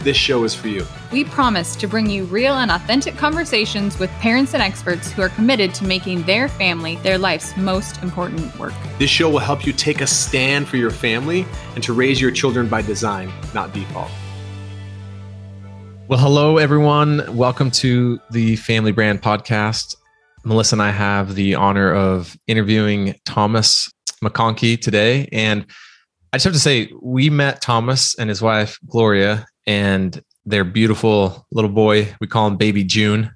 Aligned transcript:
this 0.00 0.16
show 0.16 0.44
is 0.44 0.54
for 0.54 0.68
you. 0.68 0.86
We 1.12 1.24
promise 1.24 1.76
to 1.76 1.86
bring 1.86 2.08
you 2.08 2.24
real 2.24 2.54
and 2.54 2.70
authentic 2.70 3.16
conversations 3.16 3.98
with 3.98 4.10
parents 4.12 4.54
and 4.54 4.62
experts 4.62 5.12
who 5.12 5.20
are 5.20 5.28
committed 5.28 5.74
to 5.74 5.84
making 5.84 6.22
their 6.22 6.48
family 6.48 6.96
their 6.96 7.18
life's 7.18 7.56
most 7.56 8.02
important 8.02 8.58
work. 8.58 8.72
This 8.98 9.10
show 9.10 9.28
will 9.28 9.38
help 9.38 9.66
you 9.66 9.72
take 9.74 10.00
a 10.00 10.06
stand 10.06 10.68
for 10.68 10.78
your 10.78 10.90
family 10.90 11.44
and 11.74 11.84
to 11.84 11.92
raise 11.92 12.20
your 12.20 12.30
children 12.30 12.66
by 12.68 12.80
design, 12.80 13.30
not 13.52 13.74
default. 13.74 14.10
Well, 16.08 16.18
hello, 16.18 16.56
everyone. 16.56 17.36
Welcome 17.36 17.70
to 17.72 18.18
the 18.30 18.56
Family 18.56 18.92
Brand 18.92 19.22
Podcast. 19.22 19.94
Melissa 20.44 20.74
and 20.74 20.82
I 20.82 20.90
have 20.90 21.34
the 21.34 21.54
honor 21.54 21.92
of 21.92 22.36
interviewing 22.46 23.14
Thomas 23.26 23.92
McConkie 24.24 24.80
today. 24.80 25.28
And 25.30 25.66
I 26.32 26.36
just 26.36 26.44
have 26.44 26.54
to 26.54 26.58
say, 26.58 26.90
we 27.02 27.28
met 27.28 27.60
Thomas 27.60 28.18
and 28.18 28.28
his 28.28 28.40
wife, 28.40 28.78
Gloria, 28.86 29.46
and 29.66 30.22
their 30.44 30.64
beautiful 30.64 31.46
little 31.52 31.70
boy. 31.70 32.14
We 32.20 32.26
call 32.26 32.46
him 32.46 32.56
Baby 32.56 32.84
June 32.84 33.30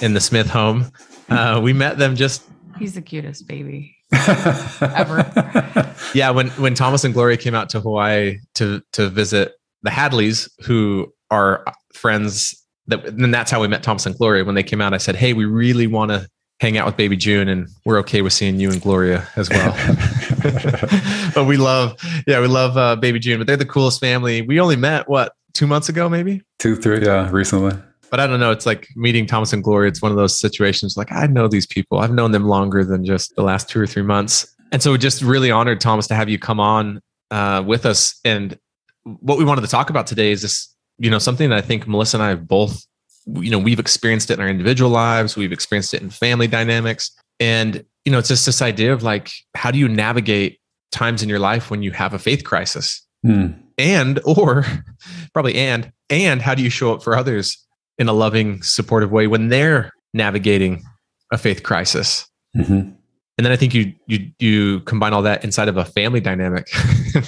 in 0.00 0.14
the 0.14 0.20
Smith 0.20 0.48
home. 0.48 0.90
Uh, 1.28 1.60
we 1.62 1.72
met 1.72 1.98
them 1.98 2.16
just. 2.16 2.42
He's 2.78 2.94
the 2.94 3.02
cutest 3.02 3.46
baby 3.46 3.96
ever. 4.12 5.94
yeah, 6.14 6.30
when 6.30 6.48
when 6.50 6.74
Thomas 6.74 7.04
and 7.04 7.14
Gloria 7.14 7.36
came 7.36 7.54
out 7.54 7.70
to 7.70 7.80
Hawaii 7.80 8.38
to 8.54 8.82
to 8.92 9.08
visit 9.08 9.52
the 9.82 9.90
Hadleys, 9.90 10.50
who 10.64 11.12
are 11.30 11.64
friends. 11.94 12.58
That 12.88 13.06
and 13.06 13.32
that's 13.32 13.50
how 13.50 13.60
we 13.60 13.68
met 13.68 13.82
Thomas 13.82 14.06
and 14.06 14.16
Gloria. 14.16 14.44
When 14.44 14.56
they 14.56 14.62
came 14.64 14.80
out, 14.80 14.92
I 14.92 14.98
said, 14.98 15.14
"Hey, 15.14 15.32
we 15.32 15.44
really 15.44 15.86
want 15.86 16.10
to 16.10 16.26
hang 16.62 16.78
out 16.78 16.86
with 16.86 16.96
baby 16.96 17.16
June 17.16 17.48
and 17.48 17.68
we're 17.84 17.98
okay 17.98 18.22
with 18.22 18.32
seeing 18.32 18.60
you 18.60 18.70
and 18.70 18.80
Gloria 18.80 19.26
as 19.34 19.50
well. 19.50 19.72
but 21.34 21.44
we 21.44 21.56
love, 21.56 21.98
yeah, 22.24 22.40
we 22.40 22.46
love 22.46 22.76
uh, 22.76 22.94
baby 22.94 23.18
June, 23.18 23.38
but 23.38 23.48
they're 23.48 23.56
the 23.56 23.66
coolest 23.66 23.98
family. 23.98 24.42
We 24.42 24.60
only 24.60 24.76
met 24.76 25.08
what, 25.08 25.32
two 25.52 25.66
months 25.66 25.88
ago, 25.88 26.08
maybe 26.08 26.42
two, 26.58 26.76
three. 26.76 27.04
Yeah. 27.04 27.30
Recently. 27.30 27.76
But 28.10 28.20
I 28.20 28.26
don't 28.26 28.40
know. 28.40 28.50
It's 28.50 28.66
like 28.66 28.88
meeting 28.94 29.26
Thomas 29.26 29.52
and 29.54 29.64
Glory. 29.64 29.88
It's 29.88 30.02
one 30.02 30.10
of 30.10 30.18
those 30.18 30.38
situations 30.38 30.96
like 30.96 31.10
I 31.10 31.26
know 31.26 31.48
these 31.48 31.66
people. 31.66 31.98
I've 31.98 32.12
known 32.12 32.32
them 32.32 32.44
longer 32.44 32.84
than 32.84 33.04
just 33.04 33.34
the 33.36 33.42
last 33.42 33.70
two 33.70 33.80
or 33.80 33.86
three 33.86 34.02
months. 34.02 34.54
And 34.70 34.82
so 34.82 34.96
just 34.96 35.22
really 35.22 35.50
honored 35.50 35.80
Thomas 35.80 36.06
to 36.08 36.14
have 36.14 36.28
you 36.28 36.38
come 36.38 36.60
on 36.60 37.00
uh, 37.30 37.62
with 37.66 37.86
us. 37.86 38.18
And 38.24 38.58
what 39.04 39.38
we 39.38 39.44
wanted 39.44 39.62
to 39.62 39.66
talk 39.66 39.88
about 39.88 40.06
today 40.06 40.30
is 40.30 40.42
this, 40.42 40.74
you 40.98 41.10
know, 41.10 41.18
something 41.18 41.48
that 41.48 41.58
I 41.58 41.62
think 41.62 41.88
Melissa 41.88 42.18
and 42.18 42.24
I 42.24 42.28
have 42.28 42.46
both 42.46 42.86
you 43.26 43.50
know 43.50 43.58
we've 43.58 43.78
experienced 43.78 44.30
it 44.30 44.34
in 44.34 44.40
our 44.40 44.48
individual 44.48 44.90
lives 44.90 45.36
we've 45.36 45.52
experienced 45.52 45.94
it 45.94 46.02
in 46.02 46.10
family 46.10 46.46
dynamics 46.46 47.12
and 47.38 47.84
you 48.04 48.12
know 48.12 48.18
it's 48.18 48.28
just 48.28 48.46
this 48.46 48.62
idea 48.62 48.92
of 48.92 49.02
like 49.02 49.30
how 49.54 49.70
do 49.70 49.78
you 49.78 49.88
navigate 49.88 50.60
times 50.90 51.22
in 51.22 51.28
your 51.28 51.38
life 51.38 51.70
when 51.70 51.82
you 51.82 51.90
have 51.90 52.14
a 52.14 52.18
faith 52.18 52.44
crisis 52.44 53.06
hmm. 53.24 53.48
And 53.82 54.20
or 54.24 54.64
probably 55.32 55.54
and 55.54 55.92
and 56.08 56.40
how 56.40 56.54
do 56.54 56.62
you 56.62 56.70
show 56.70 56.94
up 56.94 57.02
for 57.02 57.16
others 57.16 57.58
in 57.98 58.08
a 58.08 58.12
loving 58.12 58.62
supportive 58.62 59.10
way 59.10 59.26
when 59.26 59.48
they're 59.48 59.92
navigating 60.14 60.82
a 61.32 61.38
faith 61.38 61.62
crisis 61.62 62.26
mm-hmm. 62.56 62.72
and 62.72 62.96
then 63.38 63.52
i 63.52 63.56
think 63.56 63.74
you 63.74 63.92
you 64.06 64.30
you 64.38 64.80
combine 64.80 65.12
all 65.12 65.22
that 65.22 65.44
inside 65.44 65.68
of 65.68 65.76
a 65.76 65.84
family 65.84 66.20
dynamic 66.20 66.68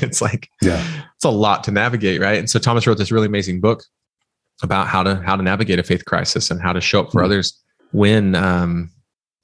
it's 0.03 0.23
like 0.23 0.49
yeah 0.62 0.83
it's 1.17 1.25
a 1.25 1.31
lot 1.31 1.65
to 1.65 1.71
navigate 1.71 2.21
right 2.21 2.39
and 2.39 2.49
so 2.49 2.59
thomas 2.59 2.87
wrote 2.87 2.99
this 2.99 3.11
really 3.11 3.27
amazing 3.27 3.61
book 3.61 3.83
about 4.62 4.87
how 4.87 5.03
to 5.03 5.17
how 5.17 5.37
to 5.37 5.43
navigate 5.43 5.78
a 5.78 5.83
faith 5.83 6.05
crisis 6.05 6.51
and 6.51 6.62
how 6.62 6.73
to 6.73 6.81
show 6.81 7.01
up 7.01 7.11
for 7.11 7.19
mm-hmm. 7.19 7.27
others 7.27 7.61
when 7.93 8.34
um, 8.34 8.91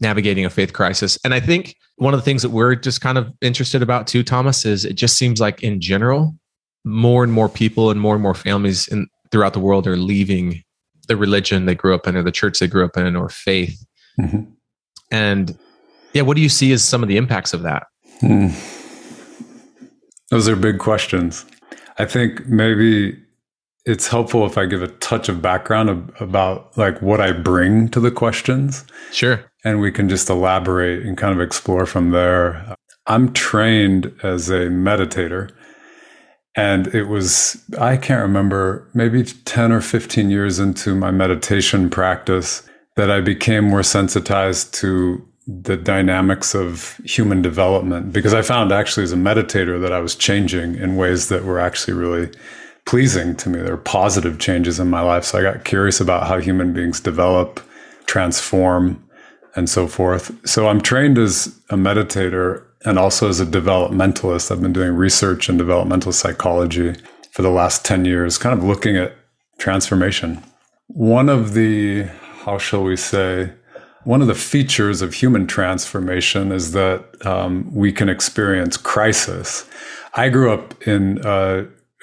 navigating 0.01 0.45
a 0.45 0.51
faith 0.51 0.73
crisis. 0.73 1.19
And 1.25 1.35
I 1.35 1.41
think 1.41 1.77
one 1.97 2.15
of 2.15 2.21
the 2.21 2.25
things 2.25 2.43
that 2.43 2.51
we're 2.51 2.75
just 2.75 3.01
kind 3.01 3.19
of 3.19 3.33
interested 3.41 3.83
about 3.83 4.07
too, 4.07 4.23
Thomas, 4.23 4.65
is 4.65 4.85
it 4.85 4.95
just 4.95 5.17
seems 5.17 5.41
like 5.41 5.63
in 5.63 5.81
general, 5.81 6.35
more 6.85 7.23
and 7.25 7.33
more 7.33 7.49
people 7.49 7.91
and 7.91 8.01
more 8.01 8.15
and 8.15 8.23
more 8.23 8.35
families 8.35 8.89
in 8.89 9.07
throughout 9.31 9.53
the 9.53 9.61
world 9.61 9.87
are 9.87 9.97
leaving 9.97 10.63
the 11.09 11.17
religion 11.17 11.67
they 11.67 11.75
grew 11.75 11.95
up 11.95 12.07
in 12.07 12.17
or 12.17 12.23
the 12.23 12.33
church 12.33 12.59
they 12.59 12.67
grew 12.67 12.85
up 12.85 12.97
in 12.97 13.17
or 13.17 13.29
faith. 13.29 13.85
Mm-hmm. 14.21 14.51
And 15.11 15.59
yeah, 16.13 16.23
what 16.23 16.37
do 16.37 16.43
you 16.43 16.49
see 16.49 16.73
as 16.73 16.83
some 16.83 17.03
of 17.03 17.09
the 17.09 17.17
impacts 17.17 17.53
of 17.53 17.63
that? 17.63 17.87
Hmm. 18.21 18.49
Those 20.31 20.49
are 20.49 20.57
big 20.57 20.79
questions. 20.79 21.45
I 21.99 22.05
think 22.05 22.47
maybe 22.47 23.19
it's 23.85 24.09
helpful 24.09 24.47
if 24.47 24.57
I 24.57 24.67
give 24.67 24.83
a 24.83 24.89
touch 24.89 25.29
of 25.29 25.43
background 25.43 25.91
of, 25.91 26.21
about 26.21 26.77
like 26.77 27.01
what 27.03 27.21
I 27.21 27.33
bring 27.33 27.89
to 27.89 28.01
the 28.01 28.11
questions. 28.11 28.85
Sure. 29.11 29.45
And 29.65 29.81
we 29.81 29.91
can 29.91 30.09
just 30.09 30.31
elaborate 30.31 31.05
and 31.05 31.17
kind 31.17 31.35
of 31.35 31.41
explore 31.41 31.87
from 31.87 32.11
there. 32.11 32.75
I'm 33.07 33.33
trained 33.33 34.13
as 34.23 34.49
a 34.49 34.69
meditator. 34.69 35.51
And 36.57 36.89
it 36.89 37.05
was, 37.05 37.63
I 37.79 37.97
can't 37.97 38.23
remember, 38.23 38.89
maybe 38.93 39.23
10 39.25 39.73
or 39.73 39.81
15 39.81 40.31
years 40.31 40.59
into 40.59 40.95
my 40.95 41.11
meditation 41.11 41.89
practice 41.91 42.69
that 42.97 43.11
I 43.11 43.21
became 43.21 43.65
more 43.65 43.83
sensitized 43.83 44.75
to 44.75 45.27
the 45.47 45.77
dynamics 45.77 46.55
of 46.55 47.01
human 47.05 47.43
development 47.43 48.13
because 48.13 48.35
I 48.35 48.43
found 48.43 48.73
actually 48.73 49.05
as 49.05 49.13
a 49.13 49.17
meditator 49.17 49.81
that 49.81 49.93
I 49.93 50.01
was 50.01 50.15
changing 50.15 50.77
in 50.77 50.97
ways 50.97 51.29
that 51.29 51.45
were 51.45 51.59
actually 51.59 51.95
really 51.95 52.31
pleasing 52.85 53.37
to 53.37 53.49
me. 53.49 53.61
There 53.61 53.77
were 53.77 53.83
positive 53.83 54.39
changes 54.39 54.79
in 54.79 54.91
my 54.91 55.01
life. 55.01 55.25
So 55.25 55.39
I 55.39 55.43
got 55.43 55.65
curious 55.65 56.01
about 56.01 56.27
how 56.27 56.39
human 56.39 56.73
beings 56.73 57.01
develop, 57.01 57.61
transform, 58.07 59.03
and 59.57 59.69
so 59.69 59.87
forth. 59.87 60.33
So 60.49 60.69
I'm 60.69 60.81
trained 60.81 61.19
as 61.19 61.47
a 61.71 61.77
meditator 61.77 62.65
and 62.85 62.99
also 62.99 63.29
as 63.29 63.41
a 63.41 63.47
developmentalist. 63.47 64.51
I've 64.51 64.63
been 64.63 64.73
doing 64.73 64.95
research 64.95 65.49
in 65.49 65.57
developmental 65.57 66.13
psychology 66.13 66.95
for 67.33 67.43
the 67.43 67.51
last 67.51 67.85
10 67.85 68.05
years, 68.05 68.39
kind 68.39 68.59
of 68.59 68.65
looking 68.65 68.97
at 68.97 69.15
transformation. 69.59 70.43
One 70.89 71.29
of 71.29 71.55
the, 71.55 72.05
how 72.45 72.59
shall 72.59 72.83
we 72.83 72.97
say, 72.97 73.53
one 74.05 74.23
of 74.23 74.29
the 74.29 74.35
features 74.35 75.03
of 75.03 75.15
human 75.15 75.47
transformation 75.47 76.53
is 76.53 76.73
that 76.73 77.05
um, 77.27 77.71
we 77.73 77.93
can 77.93 78.09
experience 78.09 78.77
crisis. 78.77 79.69
I 80.15 80.31
grew 80.31 80.53
up 80.53 80.81
in 80.87 81.25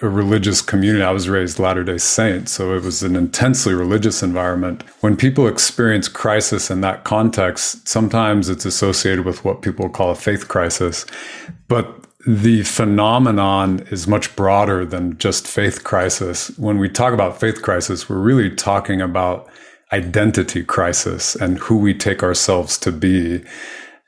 a 0.02 0.10
religious 0.10 0.62
community. 0.62 1.04
I 1.04 1.12
was 1.12 1.28
raised 1.28 1.58
Latter 1.58 1.84
day 1.84 1.98
Saint, 1.98 2.50
so 2.50 2.76
it 2.76 2.84
was 2.84 3.02
an 3.02 3.16
intensely 3.16 3.74
religious 3.74 4.22
environment. 4.22 4.84
When 5.02 5.18
people 5.18 5.48
experience 5.48 6.08
crisis 6.08 6.70
in 6.70 6.82
that 6.82 7.04
context, 7.04 7.88
sometimes 7.88 8.48
it's 8.48 8.66
associated 8.66 9.26
with 9.26 9.44
what 9.44 9.64
people 9.64 9.90
call 9.90 10.12
a 10.12 10.16
faith 10.16 10.48
crisis. 10.48 11.06
But 11.68 12.06
the 12.28 12.64
phenomenon 12.64 13.88
is 13.90 14.08
much 14.08 14.36
broader 14.36 14.86
than 14.86 15.18
just 15.18 15.48
faith 15.48 15.84
crisis. 15.84 16.50
When 16.58 16.78
we 16.78 16.90
talk 16.90 17.14
about 17.14 17.40
faith 17.40 17.62
crisis, 17.62 18.08
we're 18.08 18.18
really 18.18 18.54
talking 18.54 19.02
about 19.02 19.50
identity 19.92 20.64
crisis 20.64 21.36
and 21.36 21.58
who 21.58 21.78
we 21.78 21.94
take 21.94 22.22
ourselves 22.22 22.78
to 22.80 22.92
be. 22.92 23.44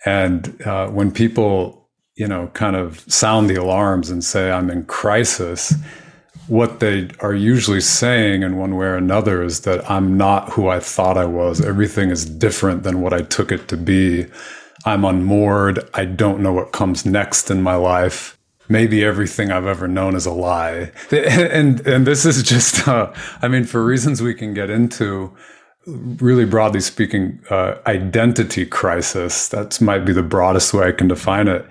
And 0.06 0.62
uh, 0.64 0.90
when 0.90 1.12
people 1.12 1.79
you 2.20 2.28
know, 2.28 2.48
kind 2.48 2.76
of 2.76 3.00
sound 3.12 3.50
the 3.50 3.56
alarms 3.56 4.10
and 4.10 4.24
say, 4.24 4.52
I'm 4.52 4.70
in 4.70 4.84
crisis, 4.84 5.74
what 6.50 6.82
they 6.82 7.10
are 7.22 7.34
usually 7.34 7.80
saying 7.80 8.44
in 8.44 8.58
one 8.58 8.76
way 8.76 8.88
or 8.88 8.98
another 8.98 9.42
is 9.42 9.62
that 9.62 9.90
I'm 9.90 10.18
not 10.18 10.50
who 10.50 10.68
I 10.68 10.82
thought 10.82 11.18
I 11.18 11.26
was. 11.26 11.62
Everything 11.62 12.10
is 12.10 12.26
different 12.26 12.84
than 12.84 13.00
what 13.00 13.14
I 13.14 13.22
took 13.22 13.54
it 13.54 13.70
to 13.70 13.78
be. 13.78 14.26
I'm 14.86 15.06
unmoored. 15.06 15.80
I 15.94 16.04
don't 16.04 16.42
know 16.42 16.52
what 16.52 16.74
comes 16.74 17.06
next 17.06 17.50
in 17.50 17.62
my 17.62 17.76
life. 17.76 18.38
Maybe 18.68 19.04
everything 19.04 19.50
I've 19.50 19.66
ever 19.66 19.88
known 19.88 20.16
is 20.16 20.26
a 20.26 20.34
lie. 20.34 20.92
And, 21.12 21.80
and 21.88 22.06
this 22.06 22.26
is 22.26 22.44
just, 22.44 22.86
uh, 22.86 23.14
I 23.42 23.48
mean, 23.48 23.64
for 23.64 23.86
reasons 23.86 24.22
we 24.22 24.34
can 24.34 24.54
get 24.54 24.70
into, 24.70 25.34
really 25.86 26.46
broadly 26.46 26.82
speaking, 26.82 27.40
uh, 27.50 27.76
identity 27.88 28.66
crisis. 28.66 29.48
That 29.48 29.80
might 29.80 30.06
be 30.06 30.14
the 30.14 30.24
broadest 30.24 30.74
way 30.74 30.88
I 30.90 30.92
can 30.92 31.08
define 31.08 31.48
it. 31.48 31.66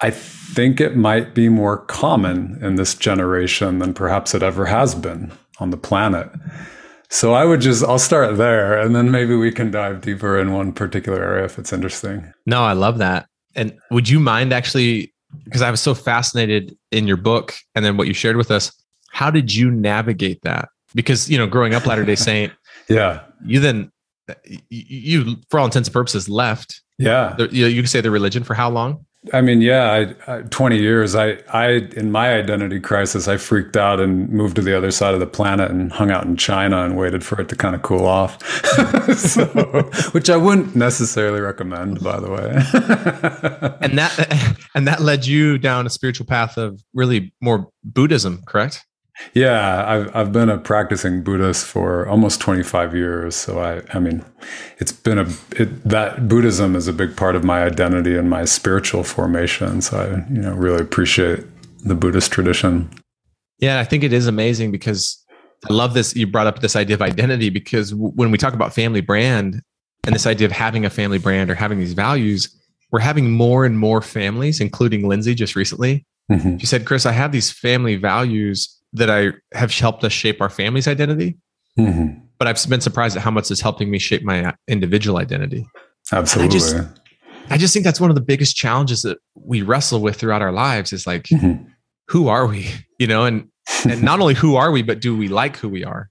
I 0.00 0.10
think 0.10 0.80
it 0.80 0.96
might 0.96 1.34
be 1.34 1.48
more 1.48 1.78
common 1.78 2.58
in 2.62 2.76
this 2.76 2.94
generation 2.94 3.78
than 3.78 3.94
perhaps 3.94 4.34
it 4.34 4.42
ever 4.42 4.66
has 4.66 4.94
been 4.94 5.32
on 5.58 5.70
the 5.70 5.76
planet. 5.76 6.30
So 7.10 7.32
I 7.32 7.44
would 7.44 7.60
just, 7.60 7.82
I'll 7.82 7.98
start 7.98 8.36
there 8.36 8.78
and 8.78 8.94
then 8.94 9.10
maybe 9.10 9.34
we 9.34 9.50
can 9.50 9.70
dive 9.70 10.02
deeper 10.02 10.38
in 10.38 10.52
one 10.52 10.72
particular 10.72 11.22
area 11.22 11.44
if 11.44 11.58
it's 11.58 11.72
interesting. 11.72 12.32
No, 12.46 12.62
I 12.62 12.74
love 12.74 12.98
that. 12.98 13.26
And 13.54 13.76
would 13.90 14.08
you 14.08 14.20
mind 14.20 14.52
actually, 14.52 15.12
because 15.44 15.62
I 15.62 15.70
was 15.70 15.80
so 15.80 15.94
fascinated 15.94 16.76
in 16.92 17.06
your 17.06 17.16
book 17.16 17.54
and 17.74 17.84
then 17.84 17.96
what 17.96 18.06
you 18.06 18.14
shared 18.14 18.36
with 18.36 18.50
us, 18.50 18.72
how 19.10 19.30
did 19.30 19.54
you 19.54 19.70
navigate 19.70 20.42
that? 20.42 20.68
Because, 20.94 21.28
you 21.28 21.38
know, 21.38 21.46
growing 21.46 21.74
up 21.74 21.86
Latter 21.86 22.04
day 22.04 22.14
Saint, 22.16 22.52
yeah, 22.88 23.22
you 23.44 23.60
then 23.60 23.90
you, 24.68 25.36
for 25.50 25.60
all 25.60 25.66
intents 25.66 25.88
and 25.88 25.92
purposes, 25.92 26.28
left. 26.28 26.82
Yeah, 26.98 27.36
you, 27.50 27.66
you 27.66 27.82
could 27.82 27.90
say 27.90 28.00
the 28.00 28.10
religion 28.10 28.44
for 28.44 28.54
how 28.54 28.70
long? 28.70 29.04
I 29.32 29.40
mean, 29.40 29.60
yeah, 29.60 30.14
I, 30.26 30.36
I, 30.36 30.42
20 30.42 30.78
years. 30.78 31.14
I, 31.14 31.38
I, 31.52 31.88
in 31.96 32.10
my 32.10 32.34
identity 32.34 32.80
crisis, 32.80 33.28
I 33.28 33.36
freaked 33.36 33.76
out 33.76 34.00
and 34.00 34.28
moved 34.30 34.56
to 34.56 34.62
the 34.62 34.76
other 34.76 34.90
side 34.90 35.14
of 35.14 35.20
the 35.20 35.26
planet 35.26 35.70
and 35.70 35.92
hung 35.92 36.10
out 36.10 36.24
in 36.24 36.36
China 36.36 36.84
and 36.84 36.96
waited 36.96 37.24
for 37.24 37.40
it 37.40 37.48
to 37.50 37.56
kind 37.56 37.74
of 37.74 37.82
cool 37.82 38.06
off. 38.06 38.42
so, 39.16 39.44
which 40.12 40.30
I 40.30 40.36
wouldn't 40.36 40.74
necessarily 40.74 41.40
recommend, 41.40 42.02
by 42.02 42.20
the 42.20 42.30
way. 42.30 43.78
and 43.80 43.98
that, 43.98 44.56
and 44.74 44.86
that 44.86 45.00
led 45.00 45.26
you 45.26 45.58
down 45.58 45.86
a 45.86 45.90
spiritual 45.90 46.26
path 46.26 46.56
of 46.56 46.82
really 46.94 47.32
more 47.40 47.68
Buddhism, 47.84 48.42
correct? 48.46 48.84
Yeah, 49.34 49.84
I've 49.86 50.14
I've 50.14 50.32
been 50.32 50.48
a 50.48 50.58
practicing 50.58 51.22
Buddhist 51.22 51.66
for 51.66 52.06
almost 52.08 52.40
25 52.40 52.94
years. 52.94 53.34
So 53.34 53.60
I 53.60 53.82
I 53.94 53.98
mean, 53.98 54.24
it's 54.78 54.92
been 54.92 55.18
a 55.18 55.26
it, 55.52 55.84
that 55.84 56.28
Buddhism 56.28 56.76
is 56.76 56.88
a 56.88 56.92
big 56.92 57.16
part 57.16 57.36
of 57.36 57.44
my 57.44 57.62
identity 57.62 58.16
and 58.16 58.30
my 58.30 58.44
spiritual 58.44 59.02
formation. 59.04 59.80
So 59.80 59.98
I 59.98 60.32
you 60.32 60.40
know 60.40 60.54
really 60.54 60.80
appreciate 60.80 61.44
the 61.84 61.94
Buddhist 61.94 62.32
tradition. 62.32 62.90
Yeah, 63.58 63.80
I 63.80 63.84
think 63.84 64.04
it 64.04 64.12
is 64.12 64.26
amazing 64.26 64.70
because 64.70 65.24
I 65.68 65.72
love 65.72 65.94
this. 65.94 66.14
You 66.14 66.26
brought 66.26 66.46
up 66.46 66.60
this 66.60 66.76
idea 66.76 66.94
of 66.94 67.02
identity 67.02 67.50
because 67.50 67.94
when 67.94 68.30
we 68.30 68.38
talk 68.38 68.54
about 68.54 68.72
family 68.72 69.00
brand 69.00 69.60
and 70.04 70.14
this 70.14 70.26
idea 70.26 70.46
of 70.46 70.52
having 70.52 70.84
a 70.84 70.90
family 70.90 71.18
brand 71.18 71.50
or 71.50 71.54
having 71.54 71.80
these 71.80 71.92
values, 71.92 72.54
we're 72.92 73.00
having 73.00 73.30
more 73.32 73.64
and 73.64 73.78
more 73.78 74.00
families, 74.00 74.60
including 74.60 75.08
Lindsay 75.08 75.34
just 75.34 75.56
recently. 75.56 76.06
Mm-hmm. 76.30 76.58
She 76.58 76.66
said, 76.66 76.86
Chris, 76.86 77.06
I 77.06 77.12
have 77.12 77.32
these 77.32 77.50
family 77.50 77.96
values 77.96 78.77
that 78.98 79.10
I 79.10 79.32
have 79.56 79.72
helped 79.72 80.04
us 80.04 80.12
shape 80.12 80.40
our 80.40 80.50
family's 80.50 80.86
identity. 80.86 81.38
Mm-hmm. 81.78 82.20
But 82.38 82.48
I've 82.48 82.68
been 82.68 82.80
surprised 82.80 83.16
at 83.16 83.22
how 83.22 83.30
much 83.30 83.50
it's 83.50 83.60
helping 83.60 83.90
me 83.90 83.98
shape 83.98 84.22
my 84.22 84.54
individual 84.68 85.18
identity. 85.18 85.66
Absolutely. 86.12 86.48
I 86.48 86.58
just, 86.58 86.76
I 87.50 87.58
just 87.58 87.72
think 87.72 87.84
that's 87.84 88.00
one 88.00 88.10
of 88.10 88.14
the 88.14 88.22
biggest 88.22 88.56
challenges 88.56 89.02
that 89.02 89.18
we 89.34 89.62
wrestle 89.62 90.00
with 90.00 90.16
throughout 90.16 90.42
our 90.42 90.52
lives 90.52 90.92
is 90.92 91.06
like, 91.06 91.24
mm-hmm. 91.24 91.64
who 92.08 92.28
are 92.28 92.46
we? 92.46 92.70
You 92.98 93.06
know, 93.06 93.24
and 93.24 93.48
and 93.84 94.02
not 94.02 94.20
only 94.20 94.34
who 94.34 94.56
are 94.56 94.70
we, 94.70 94.82
but 94.82 95.00
do 95.00 95.16
we 95.16 95.28
like 95.28 95.56
who 95.56 95.68
we 95.68 95.84
are? 95.84 96.10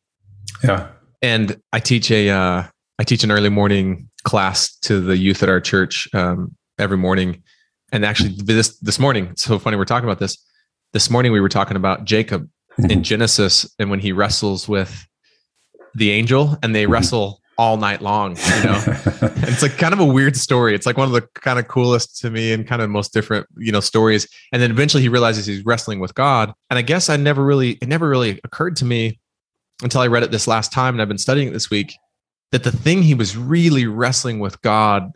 Yeah. 0.64 0.90
And 1.22 1.60
I 1.74 1.80
teach 1.80 2.12
a 2.12 2.30
uh, 2.30 2.64
I 3.00 3.04
teach 3.04 3.24
an 3.24 3.32
early 3.32 3.50
morning 3.50 4.10
class 4.24 4.76
to 4.80 5.00
the 5.00 5.18
youth 5.18 5.44
at 5.44 5.50
our 5.50 5.62
church 5.62 6.08
um, 6.14 6.56
every 6.78 6.98
morning. 6.98 7.44
And 7.92 8.06
actually, 8.06 8.36
this 8.38 8.78
this 8.80 9.00
morning, 9.00 9.34
so 9.36 9.60
funny 9.60 9.78
we're 9.78 9.86
talking 9.86 10.08
about 10.08 10.20
this. 10.20 10.38
This 10.94 11.10
morning 11.10 11.32
we 11.32 11.42
were 11.42 11.50
talking 11.50 11.78
about 11.78 12.06
Jacob 12.06 12.50
in. 12.90 13.04
Genesis 13.04 13.70
and 13.80 13.90
when 13.90 14.00
he 14.00 14.12
wrestles 14.12 14.68
with 14.68 15.08
the 15.96 16.12
angel 16.12 16.58
and 16.62 16.76
they 16.76 16.84
mm-hmm. 16.84 16.94
wrestle 16.94 17.42
all 17.58 17.78
night 17.78 18.02
long, 18.02 18.36
you 18.36 18.64
know. 18.64 18.84
it's 19.48 19.64
like 19.64 19.78
kind 19.78 19.94
of 19.94 20.00
a 20.00 20.06
weird 20.06 20.36
story. 20.36 20.76
It's 20.76 20.86
like 20.86 20.98
one 20.98 21.08
of 21.08 21.14
the 21.14 21.22
kind 21.34 21.58
of 21.58 21.68
coolest 21.68 22.20
to 22.20 22.30
me 22.30 22.54
and 22.54 22.68
kind 22.68 22.82
of 22.82 22.90
most 22.90 23.14
different, 23.14 23.48
you 23.58 23.72
know, 23.72 23.80
stories. 23.80 24.28
And 24.52 24.62
then 24.62 24.70
eventually 24.70 25.02
he 25.02 25.10
realizes 25.10 25.48
he's 25.48 25.66
wrestling 25.66 26.00
with 26.00 26.14
God. 26.14 26.54
And 26.70 26.78
I 26.78 26.84
guess 26.84 27.10
I 27.10 27.18
never 27.18 27.44
really 27.44 27.72
it 27.82 27.88
never 27.88 28.08
really 28.08 28.40
occurred 28.44 28.76
to 28.78 28.86
me 28.86 29.20
until 29.82 30.02
I 30.02 30.08
read 30.08 30.24
it 30.24 30.32
this 30.32 30.48
last 30.48 30.72
time 30.72 30.94
and 30.94 31.02
I've 31.02 31.08
been 31.08 31.18
studying 31.18 31.48
it 31.48 31.54
this 31.54 31.70
week 31.70 31.94
that 32.52 32.64
the 32.64 32.72
thing 32.72 33.02
he 33.02 33.14
was 33.14 33.36
really 33.36 33.88
wrestling 33.88 34.40
with 34.40 34.62
God 34.62 35.12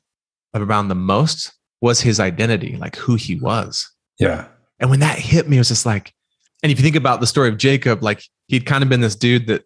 around 0.53 0.87
the 0.87 0.95
most 0.95 1.51
was 1.79 2.01
his 2.01 2.19
identity, 2.19 2.75
like 2.77 2.95
who 2.95 3.15
he 3.15 3.35
was. 3.35 3.89
Yeah. 4.19 4.47
And 4.79 4.89
when 4.89 4.99
that 4.99 5.17
hit 5.17 5.47
me, 5.47 5.57
it 5.57 5.59
was 5.61 5.69
just 5.69 5.85
like, 5.85 6.13
and 6.63 6.71
if 6.71 6.77
you 6.77 6.83
think 6.83 6.95
about 6.95 7.19
the 7.19 7.27
story 7.27 7.49
of 7.49 7.57
Jacob, 7.57 8.03
like 8.03 8.23
he'd 8.47 8.65
kind 8.65 8.83
of 8.83 8.89
been 8.89 9.01
this 9.01 9.15
dude 9.15 9.47
that, 9.47 9.63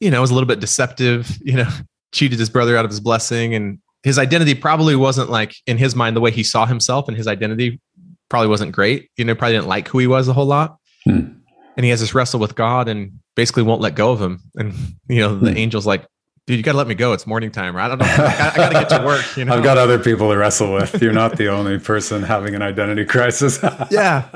you 0.00 0.10
know, 0.10 0.20
was 0.20 0.30
a 0.30 0.34
little 0.34 0.46
bit 0.46 0.60
deceptive, 0.60 1.30
you 1.40 1.54
know, 1.54 1.68
cheated 2.12 2.38
his 2.38 2.50
brother 2.50 2.76
out 2.76 2.84
of 2.84 2.90
his 2.90 3.00
blessing. 3.00 3.54
And 3.54 3.78
his 4.02 4.18
identity 4.18 4.54
probably 4.54 4.96
wasn't 4.96 5.30
like 5.30 5.54
in 5.66 5.78
his 5.78 5.94
mind 5.94 6.16
the 6.16 6.20
way 6.20 6.30
he 6.30 6.42
saw 6.42 6.66
himself, 6.66 7.08
and 7.08 7.16
his 7.16 7.26
identity 7.26 7.80
probably 8.28 8.48
wasn't 8.48 8.72
great. 8.72 9.10
You 9.16 9.24
know, 9.24 9.34
probably 9.34 9.56
didn't 9.56 9.68
like 9.68 9.88
who 9.88 9.98
he 9.98 10.06
was 10.06 10.28
a 10.28 10.32
whole 10.32 10.46
lot. 10.46 10.76
Hmm. 11.04 11.32
And 11.76 11.84
he 11.84 11.90
has 11.90 12.00
this 12.00 12.14
wrestle 12.14 12.40
with 12.40 12.54
God 12.54 12.88
and 12.88 13.20
basically 13.36 13.62
won't 13.62 13.80
let 13.80 13.94
go 13.94 14.12
of 14.12 14.20
him. 14.20 14.40
And, 14.56 14.74
you 15.08 15.20
know, 15.20 15.38
the 15.38 15.52
hmm. 15.52 15.56
angel's 15.56 15.86
like, 15.86 16.06
dude, 16.50 16.58
you 16.58 16.62
got 16.64 16.72
to 16.72 16.78
let 16.78 16.88
me 16.88 16.94
go. 16.94 17.12
It's 17.12 17.26
morning 17.26 17.50
time. 17.50 17.76
Right? 17.76 17.86
I 17.86 17.88
don't 17.88 17.98
know. 17.98 18.06
I 18.06 18.52
got 18.56 18.68
to 18.68 18.74
get 18.74 18.88
to 18.90 19.02
work. 19.06 19.36
You 19.36 19.44
know, 19.44 19.54
I've 19.54 19.62
got 19.62 19.78
other 19.78 19.98
people 19.98 20.30
to 20.30 20.36
wrestle 20.36 20.72
with. 20.74 21.00
You're 21.00 21.12
not 21.12 21.36
the 21.36 21.48
only 21.48 21.78
person 21.78 22.22
having 22.22 22.54
an 22.54 22.62
identity 22.62 23.04
crisis. 23.04 23.58
yeah, 23.90 24.26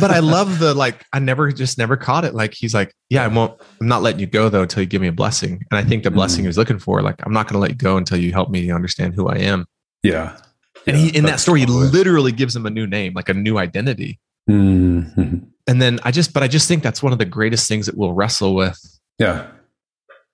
but 0.00 0.10
I 0.10 0.20
love 0.20 0.60
the 0.60 0.74
like. 0.74 1.04
I 1.12 1.18
never 1.18 1.50
just 1.52 1.76
never 1.76 1.96
caught 1.96 2.24
it. 2.24 2.34
Like 2.34 2.54
he's 2.54 2.74
like, 2.74 2.94
yeah, 3.10 3.24
I 3.24 3.28
won't. 3.28 3.60
I'm 3.80 3.88
not 3.88 4.02
letting 4.02 4.20
you 4.20 4.26
go 4.26 4.48
though 4.48 4.62
until 4.62 4.82
you 4.82 4.86
give 4.86 5.02
me 5.02 5.08
a 5.08 5.12
blessing. 5.12 5.64
And 5.70 5.78
I 5.78 5.82
think 5.82 6.04
the 6.04 6.10
blessing 6.10 6.40
mm. 6.40 6.44
he 6.44 6.46
was 6.46 6.58
looking 6.58 6.78
for, 6.78 7.02
like, 7.02 7.16
I'm 7.26 7.32
not 7.32 7.46
going 7.46 7.54
to 7.54 7.60
let 7.60 7.70
you 7.70 7.76
go 7.76 7.96
until 7.96 8.18
you 8.18 8.32
help 8.32 8.50
me 8.50 8.70
understand 8.70 9.14
who 9.14 9.28
I 9.28 9.38
am. 9.38 9.66
Yeah. 10.02 10.38
And 10.86 10.96
yeah, 10.96 11.04
he 11.04 11.16
in 11.16 11.24
that 11.24 11.40
story, 11.40 11.60
he 11.60 11.66
literally 11.66 12.32
gives 12.32 12.54
him 12.54 12.64
a 12.66 12.70
new 12.70 12.86
name, 12.86 13.12
like 13.14 13.28
a 13.28 13.34
new 13.34 13.58
identity. 13.58 14.20
Mm-hmm. 14.48 15.38
And 15.66 15.82
then 15.82 15.98
I 16.04 16.12
just, 16.12 16.32
but 16.32 16.42
I 16.42 16.48
just 16.48 16.68
think 16.68 16.82
that's 16.82 17.02
one 17.02 17.12
of 17.12 17.18
the 17.18 17.26
greatest 17.26 17.68
things 17.68 17.86
that 17.86 17.96
we'll 17.96 18.12
wrestle 18.12 18.54
with. 18.54 18.78
Yeah 19.18 19.50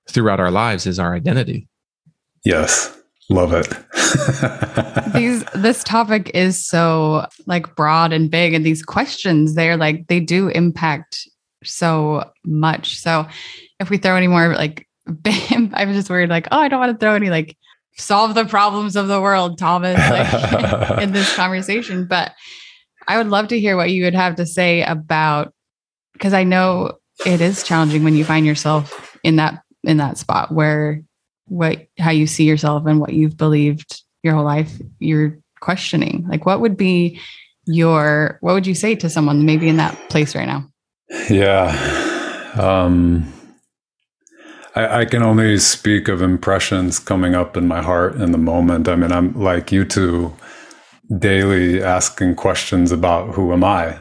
throughout 0.08 0.40
our 0.40 0.50
lives 0.50 0.86
is 0.86 0.98
our 0.98 1.14
identity. 1.14 1.68
Yes. 2.44 2.96
Love 3.30 3.54
it. 3.54 3.68
these 5.14 5.44
this 5.54 5.82
topic 5.82 6.30
is 6.34 6.64
so 6.64 7.26
like 7.46 7.74
broad 7.74 8.12
and 8.12 8.30
big 8.30 8.52
and 8.52 8.66
these 8.66 8.82
questions 8.82 9.54
they're 9.54 9.78
like 9.78 10.06
they 10.08 10.20
do 10.20 10.48
impact 10.48 11.26
so 11.62 12.30
much. 12.44 12.98
So 13.00 13.26
if 13.80 13.88
we 13.88 13.96
throw 13.96 14.16
any 14.16 14.26
more 14.26 14.54
like 14.54 14.86
bam, 15.06 15.70
I 15.74 15.86
was 15.86 15.96
just 15.96 16.10
worried 16.10 16.28
like 16.28 16.48
oh 16.52 16.58
I 16.58 16.68
don't 16.68 16.80
want 16.80 16.92
to 16.92 16.98
throw 16.98 17.14
any 17.14 17.30
like 17.30 17.56
solve 17.96 18.34
the 18.34 18.44
problems 18.44 18.96
of 18.96 19.08
the 19.08 19.20
world 19.20 19.56
Thomas 19.56 19.98
like 19.98 20.98
in 21.02 21.12
this 21.12 21.34
conversation 21.34 22.06
but 22.06 22.32
I 23.06 23.18
would 23.18 23.28
love 23.28 23.48
to 23.48 23.60
hear 23.60 23.76
what 23.76 23.90
you 23.90 24.04
would 24.04 24.14
have 24.14 24.34
to 24.36 24.46
say 24.46 24.82
about 24.82 25.54
because 26.12 26.32
I 26.32 26.44
know 26.44 26.98
it 27.24 27.40
is 27.40 27.62
challenging 27.62 28.02
when 28.02 28.16
you 28.16 28.24
find 28.24 28.44
yourself 28.44 29.16
in 29.22 29.36
that 29.36 29.63
in 29.86 29.96
that 29.98 30.18
spot 30.18 30.52
where 30.52 31.02
what 31.46 31.86
how 31.98 32.10
you 32.10 32.26
see 32.26 32.44
yourself 32.44 32.86
and 32.86 33.00
what 33.00 33.12
you've 33.12 33.36
believed 33.36 34.02
your 34.22 34.34
whole 34.34 34.44
life 34.44 34.72
you're 34.98 35.38
questioning. 35.60 36.26
Like 36.28 36.46
what 36.46 36.60
would 36.60 36.76
be 36.76 37.20
your 37.66 38.38
what 38.40 38.54
would 38.54 38.66
you 38.66 38.74
say 38.74 38.94
to 38.96 39.08
someone 39.08 39.46
maybe 39.46 39.68
in 39.68 39.76
that 39.76 39.96
place 40.08 40.34
right 40.34 40.46
now? 40.46 40.68
Yeah. 41.30 42.52
Um 42.58 43.32
I, 44.74 45.00
I 45.00 45.04
can 45.04 45.22
only 45.22 45.58
speak 45.58 46.08
of 46.08 46.20
impressions 46.22 46.98
coming 46.98 47.34
up 47.34 47.56
in 47.56 47.68
my 47.68 47.82
heart 47.82 48.16
in 48.16 48.32
the 48.32 48.38
moment. 48.38 48.88
I 48.88 48.96
mean 48.96 49.12
i'm 49.12 49.38
like 49.38 49.72
you 49.72 49.84
two 49.84 50.34
daily 51.18 51.82
asking 51.82 52.34
questions 52.34 52.90
about 52.90 53.34
who 53.34 53.52
am 53.52 53.62
i 53.62 53.98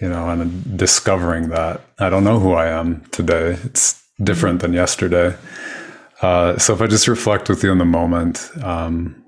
you 0.00 0.08
know 0.08 0.28
and 0.28 0.76
discovering 0.76 1.48
that. 1.48 1.80
I 1.98 2.10
don't 2.10 2.24
know 2.24 2.38
who 2.38 2.52
i 2.52 2.66
am 2.66 3.04
today. 3.10 3.58
It's 3.64 4.03
different 4.22 4.60
than 4.60 4.72
yesterday. 4.72 5.36
Uh, 6.22 6.56
so 6.58 6.72
if 6.74 6.80
I 6.80 6.86
just 6.86 7.08
reflect 7.08 7.48
with 7.48 7.62
you 7.62 7.72
in 7.72 7.78
the 7.78 7.84
moment, 7.84 8.50
um, 8.62 9.22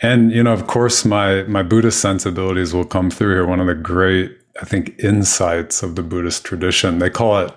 and 0.00 0.30
you 0.30 0.42
know, 0.42 0.52
of 0.52 0.66
course, 0.66 1.04
my 1.04 1.42
my 1.42 1.62
Buddhist 1.62 2.00
sensibilities 2.00 2.72
will 2.72 2.84
come 2.84 3.10
through 3.10 3.34
here. 3.34 3.46
One 3.46 3.60
of 3.60 3.66
the 3.66 3.74
great, 3.74 4.36
I 4.62 4.64
think, 4.64 4.98
insights 5.00 5.82
of 5.82 5.96
the 5.96 6.02
Buddhist 6.02 6.44
tradition. 6.44 6.98
They 6.98 7.10
call 7.10 7.38
it 7.40 7.52